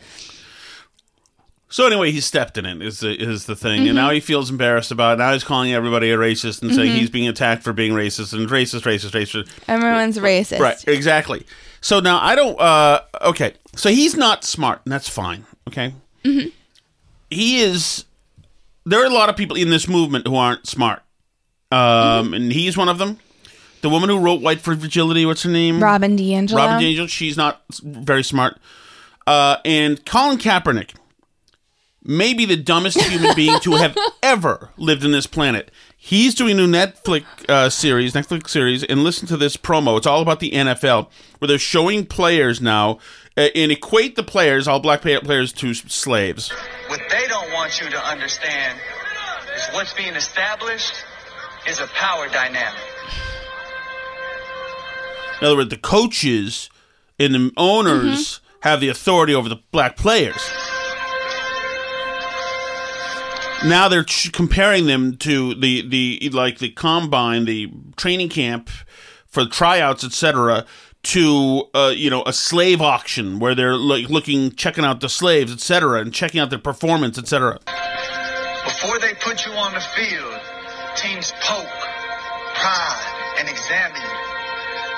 So 1.72 1.86
anyway, 1.86 2.10
he 2.10 2.20
stepped 2.20 2.58
in 2.58 2.66
it. 2.66 2.82
Is 2.82 2.98
the 3.00 3.10
is 3.14 3.46
the 3.46 3.54
thing, 3.54 3.82
Mhm. 3.82 3.86
and 3.90 3.94
now 3.94 4.10
he 4.10 4.18
feels 4.18 4.50
embarrassed 4.50 4.90
about 4.90 5.14
it. 5.14 5.18
Now 5.18 5.32
he's 5.32 5.44
calling 5.44 5.72
everybody 5.72 6.10
a 6.10 6.16
racist 6.16 6.62
and 6.62 6.74
saying 6.74 6.90
Mhm. 6.90 6.96
he's 6.98 7.10
being 7.10 7.28
attacked 7.28 7.62
for 7.62 7.72
being 7.72 7.92
racist 7.92 8.32
and 8.32 8.48
racist, 8.48 8.80
racist, 8.82 9.10
racist. 9.12 9.48
Everyone's 9.68 10.18
racist. 10.18 10.58
Right, 10.58 10.82
exactly. 10.88 11.46
So 11.80 12.00
now 12.00 12.18
I 12.20 12.34
don't. 12.34 12.58
uh 12.60 13.02
Okay, 13.22 13.52
so 13.76 13.88
he's 13.88 14.16
not 14.16 14.44
smart, 14.44 14.80
and 14.84 14.92
that's 14.92 15.08
fine. 15.08 15.44
Okay, 15.68 15.94
hmm 16.24 16.46
he 17.30 17.60
is. 17.60 18.04
There 18.84 19.00
are 19.00 19.06
a 19.06 19.10
lot 19.10 19.28
of 19.28 19.36
people 19.36 19.56
in 19.56 19.70
this 19.70 19.86
movement 19.86 20.26
who 20.26 20.34
aren't 20.34 20.66
smart, 20.66 21.02
um, 21.70 21.78
Mm-hmm. 21.78 22.34
and 22.34 22.52
he's 22.52 22.76
one 22.76 22.88
of 22.88 22.98
them. 22.98 23.18
The 23.82 23.90
woman 23.90 24.08
who 24.10 24.18
wrote 24.18 24.40
"White 24.40 24.60
for 24.60 24.76
Fragility," 24.76 25.24
what's 25.24 25.42
her 25.42 25.50
name? 25.50 25.82
Robin 25.82 26.16
DiAngelo. 26.16 26.56
Robin 26.56 26.80
DiAngelo. 26.84 27.08
She's 27.08 27.36
not 27.36 27.62
very 27.82 28.22
smart. 28.22 28.58
Uh, 29.26 29.56
and 29.64 30.04
Colin 30.04 30.38
Kaepernick, 30.38 30.94
maybe 32.02 32.44
the 32.44 32.56
dumbest 32.56 33.00
human 33.00 33.34
being 33.36 33.60
to 33.60 33.72
have 33.72 33.96
ever 34.22 34.70
lived 34.76 35.04
in 35.04 35.12
this 35.12 35.26
planet. 35.26 35.70
He's 35.96 36.34
doing 36.34 36.58
a 36.58 36.66
new 36.66 36.66
Netflix 36.66 37.24
uh, 37.48 37.68
series, 37.68 38.14
Netflix 38.14 38.48
series, 38.48 38.82
and 38.84 39.04
listen 39.04 39.28
to 39.28 39.36
this 39.36 39.56
promo. 39.56 39.98
It's 39.98 40.06
all 40.06 40.22
about 40.22 40.40
the 40.40 40.50
NFL, 40.50 41.08
where 41.38 41.46
they're 41.46 41.58
showing 41.58 42.06
players 42.06 42.60
now 42.60 42.98
uh, 43.36 43.48
and 43.54 43.70
equate 43.70 44.16
the 44.16 44.22
players, 44.22 44.66
all 44.66 44.80
black 44.80 45.02
players, 45.02 45.52
to 45.52 45.74
slaves. 45.74 46.50
What 46.88 47.02
they 47.10 47.28
don't 47.28 47.52
want 47.52 47.80
you 47.80 47.90
to 47.90 47.98
understand 48.04 48.78
is 49.54 49.68
what's 49.74 49.92
being 49.92 50.14
established 50.14 50.94
is 51.68 51.80
a 51.80 51.86
power 51.88 52.28
dynamic. 52.28 52.80
In 55.40 55.46
other 55.46 55.56
words, 55.56 55.70
the 55.70 55.76
coaches 55.78 56.68
and 57.18 57.34
the 57.34 57.52
owners 57.56 58.40
have 58.62 58.80
the 58.80 58.88
authority 58.88 59.34
over 59.34 59.48
the 59.48 59.60
black 59.70 59.96
players. 59.96 60.50
Now 63.64 63.88
they're 63.88 64.04
ch- 64.04 64.32
comparing 64.32 64.86
them 64.86 65.16
to 65.18 65.54
the, 65.54 65.86
the 65.86 66.30
like 66.30 66.58
the 66.58 66.70
combine, 66.70 67.44
the 67.44 67.70
training 67.96 68.30
camp 68.30 68.70
for 69.26 69.44
tryouts, 69.46 70.02
etc., 70.02 70.64
to 71.02 71.64
uh, 71.74 71.92
you 71.94 72.10
know 72.10 72.22
a 72.26 72.32
slave 72.32 72.80
auction 72.80 73.38
where 73.38 73.54
they're 73.54 73.76
like 73.76 74.08
looking, 74.08 74.52
checking 74.52 74.84
out 74.84 75.00
the 75.00 75.08
slaves, 75.08 75.52
etc., 75.52 76.00
and 76.00 76.12
checking 76.12 76.40
out 76.40 76.50
their 76.50 76.58
performance, 76.58 77.18
etc. 77.18 77.58
Before 78.64 78.98
they 78.98 79.14
put 79.14 79.44
you 79.46 79.52
on 79.52 79.72
the 79.72 79.80
field, 79.80 80.40
teams 80.96 81.32
poke, 81.42 81.66
prod, 82.54 82.98
and 83.38 83.48
examine 83.48 84.00
you, 84.00 84.29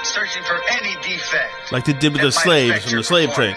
searching 0.04 0.42
for 0.44 0.58
any 0.70 0.94
defect. 1.02 1.72
Like 1.72 1.84
they 1.84 1.92
did 1.92 2.12
with 2.12 2.22
the 2.22 2.32
slaves 2.32 2.84
from 2.84 2.98
the 2.98 3.04
slave 3.04 3.32
trade. 3.34 3.56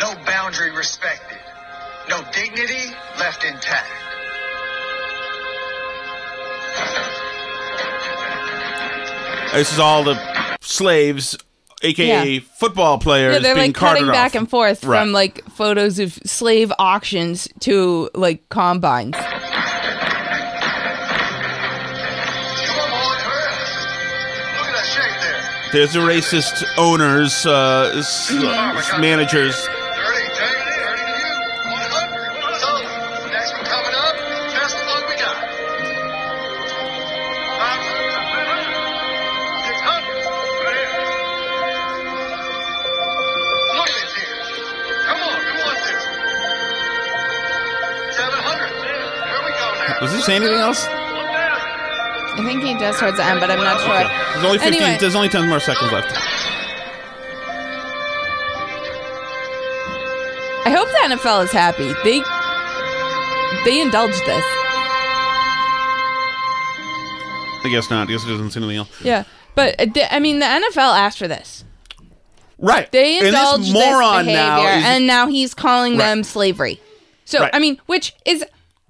No 0.00 0.14
boundary 0.26 0.70
respected. 0.70 1.38
No 2.08 2.22
dignity 2.32 2.90
left 3.18 3.44
intact. 3.44 3.88
This 9.52 9.72
is 9.72 9.78
all 9.78 10.02
the 10.02 10.18
slaves, 10.60 11.38
aka 11.82 12.28
Yeah. 12.28 12.40
football 12.58 12.98
players, 12.98 13.34
Yeah, 13.34 13.38
they're 13.38 13.54
being 13.54 13.68
like 13.68 13.74
cutting 13.76 14.02
carted 14.06 14.12
back 14.12 14.30
off. 14.32 14.34
and 14.34 14.50
forth 14.50 14.82
Right. 14.82 14.98
from 15.02 15.12
like 15.12 15.44
photos 15.54 16.00
of 16.00 16.12
slave 16.26 16.72
auctions 16.76 17.48
to 17.60 18.10
like 18.14 18.48
combines. 18.48 19.14
There's 25.74 25.92
the 25.92 25.98
racist 25.98 26.62
owners, 26.78 27.44
uh, 27.44 27.90
s- 27.96 28.30
managers. 29.00 29.68
Look 42.54 43.88
at 43.88 43.94
this 43.98 44.14
here. 44.14 44.36
Come 45.06 45.18
on, 45.18 45.38
who 45.42 45.54
wants 45.58 45.82
this? 45.82 46.02
700. 48.16 48.70
Here 48.70 49.42
we 49.44 49.50
go 49.50 49.66
now. 49.88 50.00
Does 50.00 50.12
he 50.14 50.20
say 50.22 50.36
anything 50.36 50.54
else? 50.60 50.86
I 52.36 52.42
think 52.44 52.62
he 52.62 52.74
does 52.74 52.98
towards 52.98 53.16
the 53.16 53.24
end, 53.24 53.40
but 53.40 53.50
I'm 53.50 53.58
not 53.58 53.80
sure. 53.80 54.08
There's 54.34 54.44
only 54.44 54.58
15. 54.58 54.74
Anyway. 54.82 54.98
There's 55.00 55.14
only 55.14 55.28
10 55.28 55.48
more 55.48 55.60
seconds 55.60 55.92
left. 55.92 56.12
I 60.66 60.70
hope 60.70 60.88
the 60.88 61.14
NFL 61.14 61.44
is 61.44 61.52
happy. 61.52 61.92
They 62.04 62.22
they 63.64 63.80
indulged 63.80 64.20
this. 64.26 64.44
I 67.64 67.68
guess 67.70 67.90
not. 67.90 68.08
I 68.08 68.12
guess 68.12 68.24
it 68.24 68.28
doesn't 68.28 68.50
say 68.50 68.60
anything 68.60 68.78
else. 68.78 68.88
Yeah, 69.02 69.24
but 69.54 69.78
uh, 69.80 69.86
the- 69.86 70.12
I 70.14 70.18
mean, 70.20 70.38
the 70.38 70.46
NFL 70.46 70.94
asked 70.96 71.18
for 71.18 71.28
this. 71.28 71.64
Right. 72.58 72.90
They 72.92 73.18
And 73.18 73.26
this 73.26 73.34
indulged 73.34 73.64
this, 73.64 73.72
moron 73.74 74.24
behavior, 74.24 74.42
now 74.42 74.78
is- 74.78 74.84
and 74.84 75.06
now 75.06 75.26
he's 75.28 75.54
calling 75.54 75.92
Right. 75.92 76.06
them 76.06 76.24
slavery. 76.24 76.80
So 77.26 77.40
Right. 77.40 77.50
I 77.54 77.58
mean, 77.58 77.78
which 77.86 78.14
is 78.24 78.44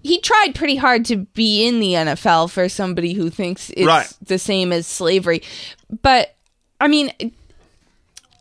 he 0.04 0.20
tried 0.20 0.54
pretty 0.54 0.76
hard 0.76 1.04
to 1.06 1.16
be 1.34 1.66
in 1.66 1.80
the 1.80 1.94
NFL 1.94 2.50
for 2.50 2.68
somebody 2.68 3.14
who 3.14 3.30
thinks 3.30 3.70
it's 3.70 3.86
Right. 3.86 4.06
the 4.22 4.38
same 4.38 4.72
as 4.72 4.86
slavery, 4.86 5.42
but 6.02 6.36
I 6.80 6.86
mean, 6.88 7.10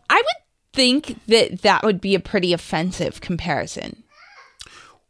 I 0.09 0.15
would 0.15 0.43
think 0.73 1.19
that 1.27 1.61
that 1.61 1.83
would 1.83 2.01
be 2.01 2.13
a 2.13 2.19
pretty 2.19 2.53
offensive 2.53 3.21
comparison. 3.21 4.03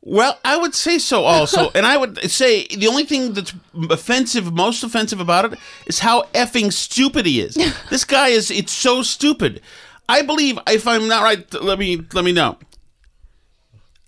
Well, 0.06 0.38
I 0.43 0.58
would 0.58 0.76
say 0.76 0.99
so 0.99 1.24
also. 1.24 1.72
and 1.76 1.86
I 1.86 1.95
would 1.97 2.30
say 2.30 2.68
the 2.68 2.88
only 2.88 3.06
thing 3.06 3.34
that's 3.34 3.54
offensive, 3.89 4.54
most 4.54 4.84
offensive 4.84 5.22
about 5.22 5.51
it 5.54 5.60
is 5.88 5.99
how 5.99 6.24
effing 6.34 6.72
stupid 6.74 7.26
he 7.26 7.39
is. 7.41 7.56
this 7.89 8.04
guy 8.04 8.28
is 8.28 8.51
it's 8.51 8.74
so 8.74 9.01
stupid. 9.01 9.62
I 10.10 10.22
believe 10.22 10.60
if 10.68 10.86
I'm 10.88 11.08
not 11.08 11.24
right, 11.24 11.51
let 11.54 11.80
me 11.80 12.01
let 12.14 12.26
me 12.26 12.34
know. 12.34 12.58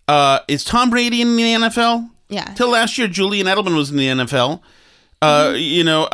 Uh 0.08 0.40
is 0.48 0.64
Tom 0.64 0.90
Brady 0.90 1.22
in 1.22 1.36
the 1.38 1.44
NFL? 1.44 2.10
Yeah. 2.30 2.46
Till 2.56 2.70
last 2.70 2.98
year 2.98 3.08
Julian 3.08 3.48
Edelman 3.48 3.76
was 3.76 3.92
in 3.92 3.98
the 3.98 4.08
NFL. 4.08 4.62
Uh 5.22 5.54
you 5.56 5.84
know, 5.84 6.04
um 6.04 6.10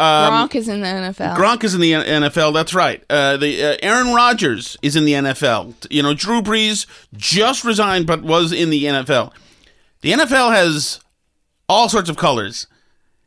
Gronk 0.49 0.55
is 0.55 0.68
in 0.68 0.82
the 0.82 0.88
NFL. 0.88 1.36
Gronk 1.36 1.64
is 1.64 1.74
in 1.74 1.82
the 1.82 1.93
N- 1.95 2.24
NFL. 2.24 2.53
That's 2.53 2.74
right. 2.74 3.03
Uh, 3.09 3.36
the 3.38 3.64
uh, 3.64 3.78
Aaron 3.82 4.14
Rodgers 4.14 4.78
is 4.82 4.95
in 4.95 5.05
the 5.05 5.14
NFL. 5.14 5.88
You 5.89 6.03
know, 6.03 6.14
Drew 6.14 6.41
Brees 6.41 6.86
just 7.18 7.64
resigned, 7.64 8.05
but 8.07 8.22
was 8.22 8.51
in 8.51 8.70
the 8.70 8.84
NFL. 8.86 9.34
The 10.01 10.12
NFL 10.12 10.51
has 10.53 10.99
all 11.68 11.89
sorts 11.89 12.09
of 12.09 12.18
colors. 12.18 12.68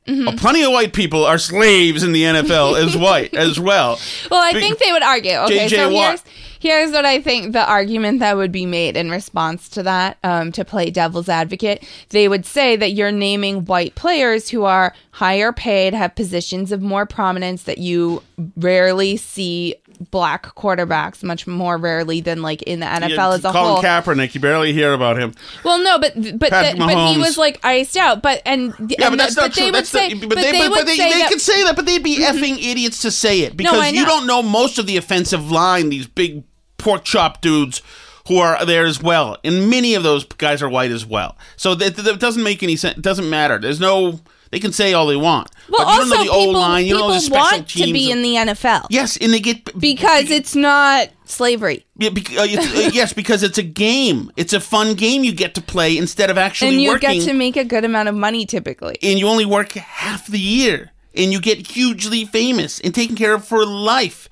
Mm-hmm. 0.07 0.37
Plenty 0.37 0.63
of 0.63 0.73
white 0.73 0.93
people 0.93 1.25
are 1.25 1.39
slaves 1.39 2.03
in 2.03 2.13
the 2.13 2.23
NFL 2.23 2.83
as 2.83 2.97
white 2.97 3.35
as 3.35 3.59
well. 3.59 3.99
Well, 4.31 4.43
I 4.43 4.53
Be- 4.53 4.61
think 4.61 4.79
they 4.79 4.93
would 4.93 5.03
argue. 5.03 5.33
Okay, 5.33 5.67
JJ 5.67 5.71
so 5.71 5.91
Watt. 5.91 6.09
here's 6.09 6.23
here's 6.65 6.93
what 6.93 7.05
I 7.05 7.21
think 7.21 7.53
the 7.53 7.67
argument 7.67 8.21
that 8.21 8.37
would 8.37 8.53
be 8.53 8.67
made 8.67 8.97
in 8.97 9.11
response 9.11 9.69
to 9.71 9.83
that, 9.83 10.19
um, 10.25 10.51
to 10.53 10.65
play 10.65 10.91
devil's 10.91 11.29
advocate. 11.29 11.87
They 12.09 12.27
would 12.27 12.47
say 12.47 12.77
that 12.77 12.93
you're 12.93 13.13
naming 13.13 13.67
white 13.67 13.95
players 13.95 14.49
who 14.49 14.65
are 14.65 14.95
higher 15.11 15.53
paid, 15.53 15.95
have 15.95 16.15
positions 16.15 16.73
of 16.73 16.81
more 16.83 17.07
prominence 17.07 17.65
that 17.65 17.79
you 17.79 18.23
rarely 18.57 19.17
see 19.17 19.77
black 20.11 20.55
quarterbacks, 20.55 21.23
much 21.23 21.47
more 21.47 21.77
rarely 21.77 22.21
than 22.21 22.43
like 22.43 22.63
in 22.63 22.81
the 22.81 22.87
NFL 22.87 23.09
Yeah, 23.11 23.33
as 23.33 23.45
a 23.45 23.53
Colin 23.53 23.75
whole. 23.75 23.83
Kaepernick, 23.83 24.35
you 24.35 24.41
barely 24.41 24.73
hear 24.73 24.93
about 24.93 25.19
him. 25.19 25.35
Well, 25.65 25.83
no, 25.83 25.99
but 25.99 26.15
but 26.15 26.51
the, 26.51 26.75
but 26.79 27.13
he 27.13 27.19
was 27.19 27.37
like 27.39 27.61
iced 27.65 27.97
out. 27.97 28.23
But 28.23 28.43
and 28.45 28.75
Yeah, 28.79 29.07
and 29.07 29.13
but 29.13 29.17
that's 29.17 29.35
the- 29.35 29.43
not 29.43 29.55
they 29.55 29.63
true. 29.63 29.65
would 29.67 29.75
That's 29.75 29.89
say, 29.89 30.15
the, 30.15 30.27
but, 30.27 30.37
they, 30.37 30.53
would 30.53 30.71
but 30.71 30.87
they, 30.87 30.97
say 30.97 31.13
they 31.13 31.19
that, 31.21 31.31
could 31.31 31.41
say 31.41 31.65
that, 31.65 31.77
but 31.77 31.87
they'd 31.87 32.03
be 32.03 32.19
mm-hmm. 32.19 32.37
effing 32.37 32.63
idiots 32.63 33.03
to 33.03 33.11
say 33.11 33.41
it 33.41 33.57
because 33.57 33.79
I 33.79 33.89
you 33.89 34.05
don't 34.05 34.27
know 34.27 34.43
most 34.43 34.79
of 34.79 34.87
the 34.87 34.97
offensive 34.97 35.51
line. 35.51 35.89
These 35.89 36.07
big 36.07 36.45
pork 36.79 37.05
chop 37.05 37.41
dudes 37.41 37.83
who 38.29 38.39
are 38.39 38.65
there 38.65 38.87
as 38.87 39.03
well, 39.03 39.37
and 39.45 39.69
many 39.69 39.95
of 39.95 40.03
those 40.03 40.25
guys 40.25 40.63
are 40.63 40.69
white 40.69 40.91
as 40.91 41.05
well. 41.05 41.37
So 41.57 41.75
that, 41.75 41.97
that 41.97 42.21
doesn't 42.21 42.43
make 42.43 42.63
any 42.63 42.77
sense. 42.77 42.97
It 42.97 43.03
doesn't 43.03 43.29
matter. 43.29 43.59
There's 43.59 43.81
no. 43.81 44.21
They 44.55 44.61
can 44.61 44.71
say 44.73 44.93
all 44.93 45.09
they 45.09 45.17
want, 45.17 45.51
Well, 45.69 45.85
but 45.85 45.93
you 45.95 45.99
also 45.99 46.01
don't 46.01 46.11
know 46.11 46.17
the 46.19 46.31
people, 46.47 46.53
line. 46.53 46.87
You 46.87 46.95
don't 46.95 47.09
know 47.09 47.15
the 47.15 47.21
people 47.21 47.37
special 47.39 47.59
want 47.59 47.69
to 47.71 47.93
be 47.93 48.11
in 48.13 48.23
the 48.23 48.35
NFL. 48.37 48.87
yes, 48.89 49.17
and 49.17 49.33
they 49.33 49.41
get 49.41 49.77
because 49.81 50.31
it's 50.31 50.55
not 50.55 51.09
slavery. 51.25 51.85
Yeah, 51.99 52.11
bec- 52.11 52.31
uh, 52.39 52.47
it's, 52.49 52.87
uh, 52.87 52.91
yes, 52.95 53.13
because 53.13 53.43
it's 53.43 53.59
a 53.59 53.65
game. 53.65 54.31
It's 54.37 54.53
a 54.53 54.61
fun 54.61 54.95
game 54.95 55.25
you 55.25 55.33
get 55.33 55.57
to 55.57 55.61
play 55.61 55.99
instead 55.99 56.31
of 56.31 56.39
actually 56.39 56.69
working. 56.69 56.75
and 56.77 56.83
you 56.85 56.91
working. 56.91 57.19
get 57.19 57.27
to 57.27 57.33
make 57.35 57.57
a 57.57 57.65
good 57.65 57.85
amount 57.85 58.09
of 58.09 58.15
money 58.15 58.47
typically. 58.47 58.97
and 59.03 59.19
you 59.19 59.27
only 59.27 59.45
work 59.45 59.73
half 59.73 60.29
the 60.29 60.39
year, 60.39 60.93
and 61.17 61.33
you 61.33 61.41
get 61.41 61.67
hugely 61.67 62.25
famous 62.25 62.79
and 62.79 62.95
taken 62.95 63.17
care 63.17 63.35
of 63.35 63.45
for 63.45 63.67
life. 63.67 64.29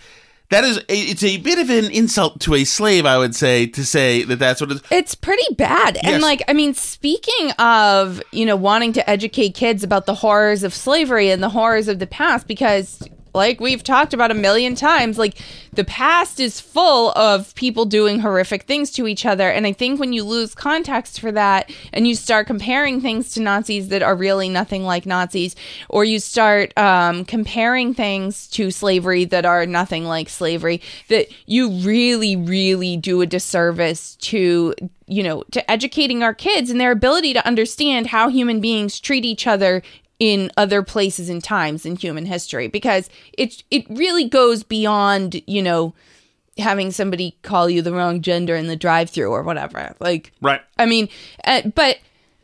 That 0.53 0.65
is, 0.65 0.85
it's 0.87 1.25
a 1.25 1.39
bit 1.39 1.59
of 1.59 1.71
an 1.71 1.91
insult 1.91 2.39
to 2.41 2.55
a 2.55 2.65
slave, 2.65 3.07
I 3.07 3.17
would 3.17 3.35
say, 3.35 3.67
to 3.69 3.87
say 3.87 4.23
that 4.25 4.39
that's 4.39 4.61
what 4.61 4.71
it 4.71 4.75
is. 4.75 4.83
It's 4.91 5.15
pretty 5.15 5.55
bad. 5.55 5.97
And 6.05 6.21
like 6.21 6.43
I 6.47 6.53
mean 6.53 6.75
speaking 6.75 7.53
of, 7.53 8.23
you 8.33 8.45
know, 8.45 8.55
wanting 8.55 8.93
to 8.93 9.11
educate 9.11 9.55
kids 9.55 9.83
about 9.83 10.05
the 10.05 10.15
horrors 10.15 10.63
of 10.63 10.75
slavery 10.75 11.31
and 11.31 11.43
the 11.43 11.49
horrors 11.49 11.89
of 11.89 12.01
the 12.01 12.07
past 12.07 12.47
because 12.47 13.03
like 13.35 13.61
we've 13.61 13.83
talked 13.83 14.13
about 14.13 14.31
a 14.31 14.35
million 14.35 14.75
times, 14.75 15.19
like 15.19 15.39
the 15.73 15.85
past 15.85 16.39
is 16.39 16.61
full 16.61 17.13
of 17.13 17.55
people 17.55 17.85
doing 17.85 18.21
horrific 18.21 18.65
things 18.65 18.91
to 18.93 19.07
each 19.07 19.25
other. 19.25 19.49
And 19.49 19.67
I 19.67 19.73
think 19.73 19.99
when 19.99 20.13
you 20.13 20.23
lose 20.23 20.55
context 20.55 21.21
for 21.21 21.33
that 21.33 21.71
and 21.93 22.07
you 22.07 22.15
start 22.15 22.47
comparing 22.47 23.01
things 23.01 23.33
to 23.35 23.41
Nazis 23.41 23.89
that 23.89 24.03
are 24.03 24.15
really 24.15 24.49
nothing 24.49 24.85
like 24.85 25.07
Nazis, 25.07 25.57
or 25.89 26.05
you 26.05 26.19
start 26.19 26.77
um, 26.77 27.25
comparing 27.25 27.95
things 27.95 28.49
to 28.49 28.71
slavery 28.71 29.25
that 29.27 29.47
are 29.47 29.65
nothing 29.65 30.05
like 30.05 30.29
slavery, 30.29 30.83
that 31.09 31.29
you 31.47 31.71
really, 31.71 32.37
really 32.37 32.97
do 32.97 33.23
a 33.23 33.27
disservice 33.27 34.17
to 34.17 34.75
you 35.07 35.23
know 35.23 35.43
to 35.51 35.71
educating 35.71 36.23
our 36.23 36.33
kids 36.33 36.71
and 36.71 36.81
their 36.81 36.93
ability 36.93 37.33
to 37.35 37.47
understand 37.47 38.07
how 38.07 38.29
human 38.29 38.61
beings 38.61 39.01
treat 39.01 39.25
each 39.25 39.47
other 39.47 39.83
in 40.23 40.53
other 40.57 40.85
places 40.85 41.29
and 41.29 41.43
times 41.43 41.85
in 41.85 41.97
human 41.97 42.27
history 42.27 42.69
because 42.69 43.11
it 43.37 43.65
it 43.73 43.85
really 43.91 44.29
goes 44.29 44.63
beyond 44.63 45.43
you 45.49 45.61
know 45.61 45.93
having 46.59 46.93
somebody 46.93 47.37
call 47.43 47.69
you 47.69 47.83
the 47.83 47.93
wrong 47.93 48.23
gender 48.23 48.55
in 48.55 48.69
the 48.69 48.77
drive-through 48.77 49.33
or 49.33 49.43
whatever 49.43 49.97
like 49.99 50.31
Right. 50.41 50.61
I 50.79 50.87
mean, 50.87 51.09
uh, 51.43 51.63
but 51.75 51.99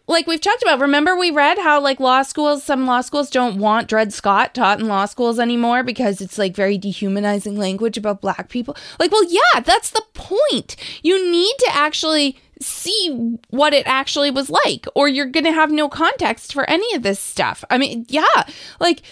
like 0.09 0.26
we've 0.26 0.41
talked 0.41 0.62
about, 0.62 0.81
remember 0.81 1.14
we 1.14 1.31
read 1.31 1.59
how 1.59 1.81
like 1.81 2.01
law 2.01 2.22
schools, 2.22 2.64
some 2.64 2.85
law 2.85 3.01
schools 3.01 3.31
don't 3.31 3.59
want 3.59 3.87
Dred 3.87 4.12
Scott 4.12 4.55
taught 4.55 4.81
in 4.81 4.89
law 4.89 5.05
schools 5.05 5.39
anymore 5.39 5.85
because 5.85 6.20
it's 6.20 6.37
like 6.37 6.57
very 6.57 6.79
dehumanizing 6.79 7.57
language 7.57 7.97
about 7.97 8.20
black 8.20 8.49
people. 8.49 8.76
Like, 8.99 9.12
well, 9.12 9.31
yeah, 9.31 9.61
that's 9.61 9.91
the 9.91 10.03
point. 10.14 10.74
You 11.05 11.31
need 11.31 11.55
to 11.59 11.70
actually 11.72 12.39
see 12.61 13.38
what 13.50 13.72
it 13.72 13.86
actually 13.86 14.30
was 14.30 14.50
like, 14.50 14.86
or 14.94 15.09
you're 15.09 15.26
going 15.26 15.44
to 15.44 15.52
have 15.52 15.70
no 15.70 15.88
context 15.88 16.52
for 16.52 16.68
any 16.68 16.94
of 16.94 17.02
this 17.02 17.20
stuff. 17.20 17.64
I 17.70 17.78
mean, 17.78 18.06
yeah, 18.09 18.44
like. 18.80 19.02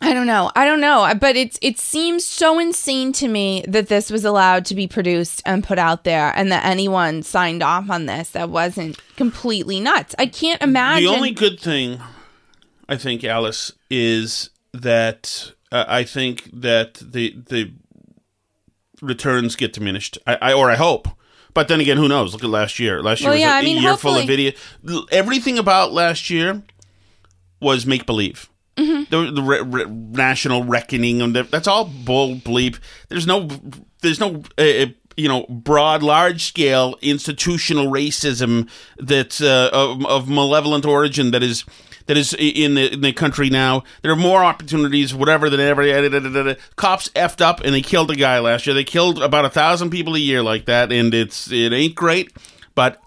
I 0.00 0.14
don't 0.14 0.28
know. 0.28 0.52
I 0.54 0.64
don't 0.64 0.80
know. 0.80 1.12
But 1.20 1.34
it's 1.34 1.58
it 1.60 1.76
seems 1.76 2.24
so 2.24 2.60
insane 2.60 3.12
to 3.14 3.26
me 3.26 3.64
that 3.66 3.88
this 3.88 4.12
was 4.12 4.24
allowed 4.24 4.64
to 4.66 4.76
be 4.76 4.86
produced 4.86 5.42
and 5.44 5.64
put 5.64 5.76
out 5.76 6.04
there 6.04 6.32
and 6.36 6.52
that 6.52 6.64
anyone 6.64 7.24
signed 7.24 7.64
off 7.64 7.90
on 7.90 8.06
this 8.06 8.30
that 8.30 8.48
wasn't 8.48 8.96
completely 9.16 9.80
nuts. 9.80 10.14
I 10.16 10.26
can't 10.26 10.62
imagine 10.62 11.10
The 11.10 11.16
only 11.16 11.32
good 11.32 11.58
thing, 11.58 12.00
I 12.88 12.96
think, 12.96 13.24
Alice, 13.24 13.72
is 13.90 14.50
that 14.72 15.52
uh, 15.72 15.84
I 15.88 16.04
think 16.04 16.48
that 16.52 16.94
the 16.94 17.34
the 17.36 17.72
returns 19.02 19.56
get 19.56 19.72
diminished. 19.72 20.16
I, 20.28 20.38
I 20.40 20.52
or 20.52 20.70
I 20.70 20.76
hope. 20.76 21.08
But 21.54 21.68
then 21.68 21.80
again, 21.80 21.96
who 21.96 22.08
knows? 22.08 22.32
Look 22.32 22.44
at 22.44 22.50
last 22.50 22.78
year. 22.78 23.02
Last 23.02 23.20
year 23.20 23.30
Well, 23.30 23.34
was 23.36 23.40
yeah, 23.40 23.56
a, 23.56 23.60
I 23.60 23.62
mean, 23.62 23.82
year 23.82 23.96
full 23.96 24.14
of 24.16 24.20
hopefully- 24.22 24.52
video. 24.84 25.04
Everything 25.10 25.58
about 25.58 25.92
last 25.92 26.30
year 26.30 26.62
was 27.60 27.84
make 27.86 28.06
believe. 28.06 28.48
Mhm. 28.76 29.08
The, 29.10 29.30
the 29.32 29.42
re- 29.42 29.60
re- 29.62 29.86
national 29.86 30.62
reckoning 30.64 31.20
and 31.20 31.34
that- 31.34 31.50
that's 31.50 31.66
all 31.66 31.84
bull 31.86 32.36
bleep. 32.36 32.78
There's 33.08 33.26
no, 33.26 33.48
there's 34.02 34.20
no, 34.20 34.44
uh, 34.56 34.62
uh, 34.62 34.86
you 35.18 35.28
know, 35.28 35.44
broad, 35.48 36.02
large 36.02 36.44
scale 36.44 36.96
institutional 37.02 37.88
racism 37.88 38.68
that's 38.98 39.40
uh, 39.40 39.68
of, 39.72 40.06
of 40.06 40.28
malevolent 40.28 40.86
origin 40.86 41.32
that 41.32 41.42
is 41.42 41.64
that 42.06 42.16
is 42.16 42.34
in 42.38 42.74
the 42.74 42.92
in 42.92 43.00
the 43.00 43.12
country 43.12 43.50
now. 43.50 43.82
There 44.02 44.12
are 44.12 44.16
more 44.16 44.44
opportunities, 44.44 45.12
whatever, 45.12 45.50
than 45.50 45.58
ever. 45.58 45.84
da- 45.84 46.08
da- 46.08 46.42
da-. 46.44 46.54
Cops 46.76 47.08
effed 47.10 47.40
up 47.40 47.60
and 47.60 47.74
they 47.74 47.82
killed 47.82 48.12
a 48.12 48.16
guy 48.16 48.38
last 48.38 48.66
year. 48.66 48.74
They 48.74 48.84
killed 48.84 49.20
about 49.20 49.44
a 49.44 49.50
thousand 49.50 49.90
people 49.90 50.14
a 50.14 50.20
year 50.20 50.40
like 50.42 50.66
that, 50.66 50.92
and 50.92 51.12
it's 51.12 51.50
it 51.50 51.72
ain't 51.72 51.94
great, 51.94 52.32
but. 52.74 53.02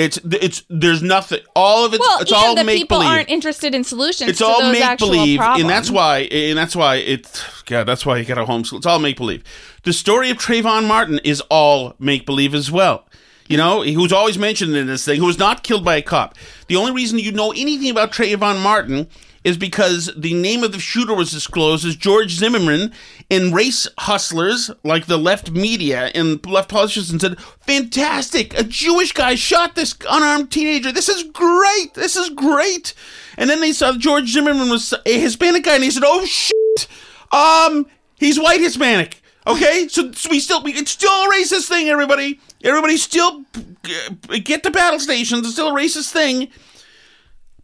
It's 0.00 0.18
it's 0.24 0.62
there's 0.70 1.02
nothing. 1.02 1.40
All 1.54 1.84
of 1.84 1.92
it's 1.92 2.00
well, 2.00 2.20
it's 2.20 2.30
yeah, 2.30 2.36
all 2.38 2.54
the 2.54 2.64
make 2.64 2.78
people 2.78 2.98
believe 2.98 3.10
aren't 3.10 3.28
interested 3.28 3.74
in 3.74 3.84
solutions. 3.84 4.30
it's 4.30 4.40
all 4.40 4.72
make 4.72 4.98
believe, 4.98 5.40
and 5.40 5.68
that's 5.68 5.90
why, 5.90 6.20
and 6.20 6.56
that's 6.56 6.74
why 6.74 6.96
it. 6.96 7.44
God, 7.66 7.84
that's 7.84 8.06
why 8.06 8.16
you 8.16 8.24
got 8.24 8.36
to 8.36 8.44
homeschool. 8.44 8.78
It's 8.78 8.86
all 8.86 8.98
make 8.98 9.18
believe. 9.18 9.44
The 9.82 9.92
story 9.92 10.30
of 10.30 10.38
Trayvon 10.38 10.86
Martin 10.86 11.20
is 11.22 11.42
all 11.50 11.94
make 11.98 12.24
believe 12.24 12.54
as 12.54 12.70
well. 12.70 13.06
You 13.48 13.58
know, 13.58 13.82
who's 13.82 14.12
always 14.12 14.38
mentioned 14.38 14.74
in 14.74 14.86
this 14.86 15.04
thing. 15.04 15.20
Who 15.20 15.26
was 15.26 15.38
not 15.38 15.62
killed 15.62 15.84
by 15.84 15.96
a 15.96 16.02
cop. 16.02 16.34
The 16.68 16.76
only 16.76 16.92
reason 16.92 17.18
you 17.18 17.32
know 17.32 17.50
anything 17.50 17.90
about 17.90 18.12
Trayvon 18.12 18.62
Martin 18.62 19.06
is 19.44 19.56
because 19.56 20.10
the 20.16 20.34
name 20.34 20.62
of 20.62 20.72
the 20.72 20.78
shooter 20.78 21.14
was 21.14 21.30
disclosed 21.30 21.86
as 21.86 21.96
George 21.96 22.32
Zimmerman, 22.32 22.92
and 23.30 23.54
race 23.54 23.88
hustlers 23.98 24.70
like 24.84 25.06
the 25.06 25.16
left 25.16 25.50
media 25.50 26.10
and 26.14 26.44
left 26.46 26.68
politicians 26.68 27.22
said, 27.22 27.40
"Fantastic! 27.60 28.58
A 28.58 28.64
Jewish 28.64 29.12
guy 29.12 29.34
shot 29.34 29.74
this 29.74 29.94
unarmed 30.08 30.50
teenager. 30.50 30.92
This 30.92 31.08
is 31.08 31.22
great. 31.24 31.94
This 31.94 32.16
is 32.16 32.28
great." 32.30 32.94
And 33.38 33.48
then 33.48 33.60
they 33.60 33.72
saw 33.72 33.96
George 33.96 34.28
Zimmerman 34.28 34.68
was 34.68 34.92
a 35.06 35.20
Hispanic 35.20 35.64
guy, 35.64 35.74
and 35.74 35.84
they 35.84 35.90
said, 35.90 36.04
"Oh 36.04 36.24
shit! 36.26 36.86
Um, 37.32 37.86
he's 38.16 38.38
white 38.38 38.60
Hispanic." 38.60 39.22
Okay, 39.46 39.88
so, 39.88 40.12
so 40.12 40.28
we 40.30 40.38
still 40.38 40.62
we, 40.62 40.72
it's 40.72 40.90
still 40.90 41.10
a 41.10 41.32
racist 41.32 41.68
thing. 41.68 41.88
Everybody, 41.88 42.38
everybody, 42.62 42.98
still 42.98 43.44
uh, 43.56 44.38
get 44.44 44.62
to 44.64 44.70
battle 44.70 45.00
stations. 45.00 45.46
It's 45.46 45.54
still 45.54 45.74
a 45.74 45.80
racist 45.80 46.12
thing. 46.12 46.48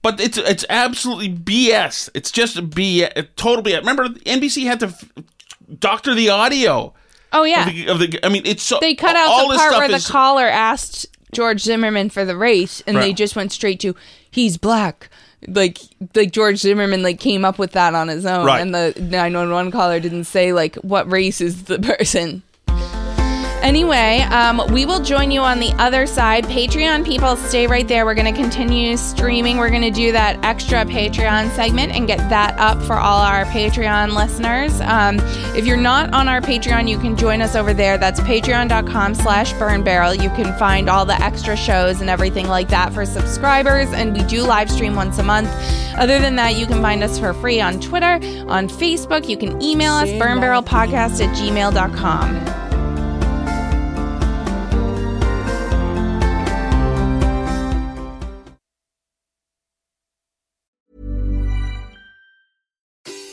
But 0.06 0.20
it's 0.20 0.38
it's 0.38 0.64
absolutely 0.70 1.28
BS. 1.30 2.10
It's 2.14 2.30
just 2.30 2.56
a 2.56 2.62
BS, 2.62 3.26
total 3.36 3.62
BS. 3.64 3.78
Remember, 3.80 4.08
NBC 4.08 4.64
had 4.64 4.78
to 4.80 4.86
f- 4.86 5.10
doctor 5.80 6.14
the 6.14 6.30
audio. 6.30 6.94
Oh 7.32 7.42
yeah, 7.42 7.68
Of 7.68 7.74
the, 7.74 7.86
of 7.88 7.98
the 7.98 8.20
I 8.24 8.28
mean, 8.28 8.42
it's 8.46 8.62
so 8.62 8.78
they 8.80 8.94
cut 8.94 9.16
out 9.16 9.28
all 9.28 9.48
the 9.50 9.56
part 9.56 9.72
where 9.76 9.88
the 9.88 10.06
caller 10.08 10.46
asked 10.46 11.06
George 11.32 11.60
Zimmerman 11.60 12.08
for 12.10 12.24
the 12.24 12.36
race, 12.36 12.82
and 12.86 12.96
they 12.96 13.12
just 13.12 13.34
went 13.34 13.50
straight 13.52 13.80
to 13.80 13.96
he's 14.30 14.56
black. 14.56 15.10
Like 15.48 15.78
like 16.14 16.30
George 16.32 16.58
Zimmerman 16.58 17.02
like 17.02 17.18
came 17.20 17.44
up 17.44 17.58
with 17.58 17.72
that 17.72 17.94
on 17.94 18.08
his 18.08 18.24
own, 18.24 18.46
Right. 18.46 18.60
and 18.60 18.74
the 18.74 18.94
nine 19.00 19.34
one 19.34 19.50
one 19.50 19.70
caller 19.72 19.98
didn't 20.00 20.24
say 20.24 20.52
like 20.52 20.76
what 20.76 21.10
race 21.10 21.40
is 21.40 21.64
the 21.64 21.78
person. 21.98 22.42
Anyway, 23.62 24.20
um, 24.30 24.62
we 24.72 24.86
will 24.86 25.00
join 25.00 25.30
you 25.30 25.40
on 25.40 25.58
the 25.58 25.72
other 25.78 26.06
side. 26.06 26.44
Patreon 26.44 27.04
people, 27.04 27.36
stay 27.36 27.66
right 27.66 27.88
there. 27.88 28.04
We're 28.04 28.14
going 28.14 28.32
to 28.32 28.40
continue 28.40 28.96
streaming. 28.96 29.56
We're 29.56 29.70
going 29.70 29.82
to 29.82 29.90
do 29.90 30.12
that 30.12 30.38
extra 30.44 30.84
Patreon 30.84 31.54
segment 31.56 31.92
and 31.92 32.06
get 32.06 32.18
that 32.28 32.56
up 32.58 32.80
for 32.82 32.94
all 32.94 33.20
our 33.20 33.44
Patreon 33.46 34.14
listeners. 34.14 34.80
Um, 34.82 35.16
if 35.56 35.66
you're 35.66 35.76
not 35.76 36.12
on 36.14 36.28
our 36.28 36.40
Patreon, 36.40 36.88
you 36.88 36.98
can 36.98 37.16
join 37.16 37.40
us 37.40 37.56
over 37.56 37.74
there. 37.74 37.98
That's 37.98 38.20
patreon.com 38.20 39.14
slash 39.14 39.52
burn 39.54 39.82
barrel. 39.82 40.14
You 40.14 40.30
can 40.30 40.56
find 40.58 40.88
all 40.88 41.04
the 41.04 41.20
extra 41.20 41.56
shows 41.56 42.00
and 42.00 42.08
everything 42.08 42.46
like 42.46 42.68
that 42.68 42.92
for 42.92 43.04
subscribers. 43.04 43.92
And 43.92 44.12
we 44.12 44.22
do 44.24 44.42
live 44.42 44.70
stream 44.70 44.94
once 44.94 45.18
a 45.18 45.22
month. 45.22 45.48
Other 45.96 46.18
than 46.18 46.36
that, 46.36 46.56
you 46.56 46.66
can 46.66 46.82
find 46.82 47.02
us 47.02 47.18
for 47.18 47.32
free 47.34 47.60
on 47.60 47.80
Twitter, 47.80 48.14
on 48.48 48.68
Facebook. 48.68 49.28
You 49.28 49.36
can 49.36 49.60
email 49.62 49.94
us, 49.94 50.08
burnbarrelpodcast 50.10 51.26
at 51.26 51.36
gmail.com. 51.36 52.65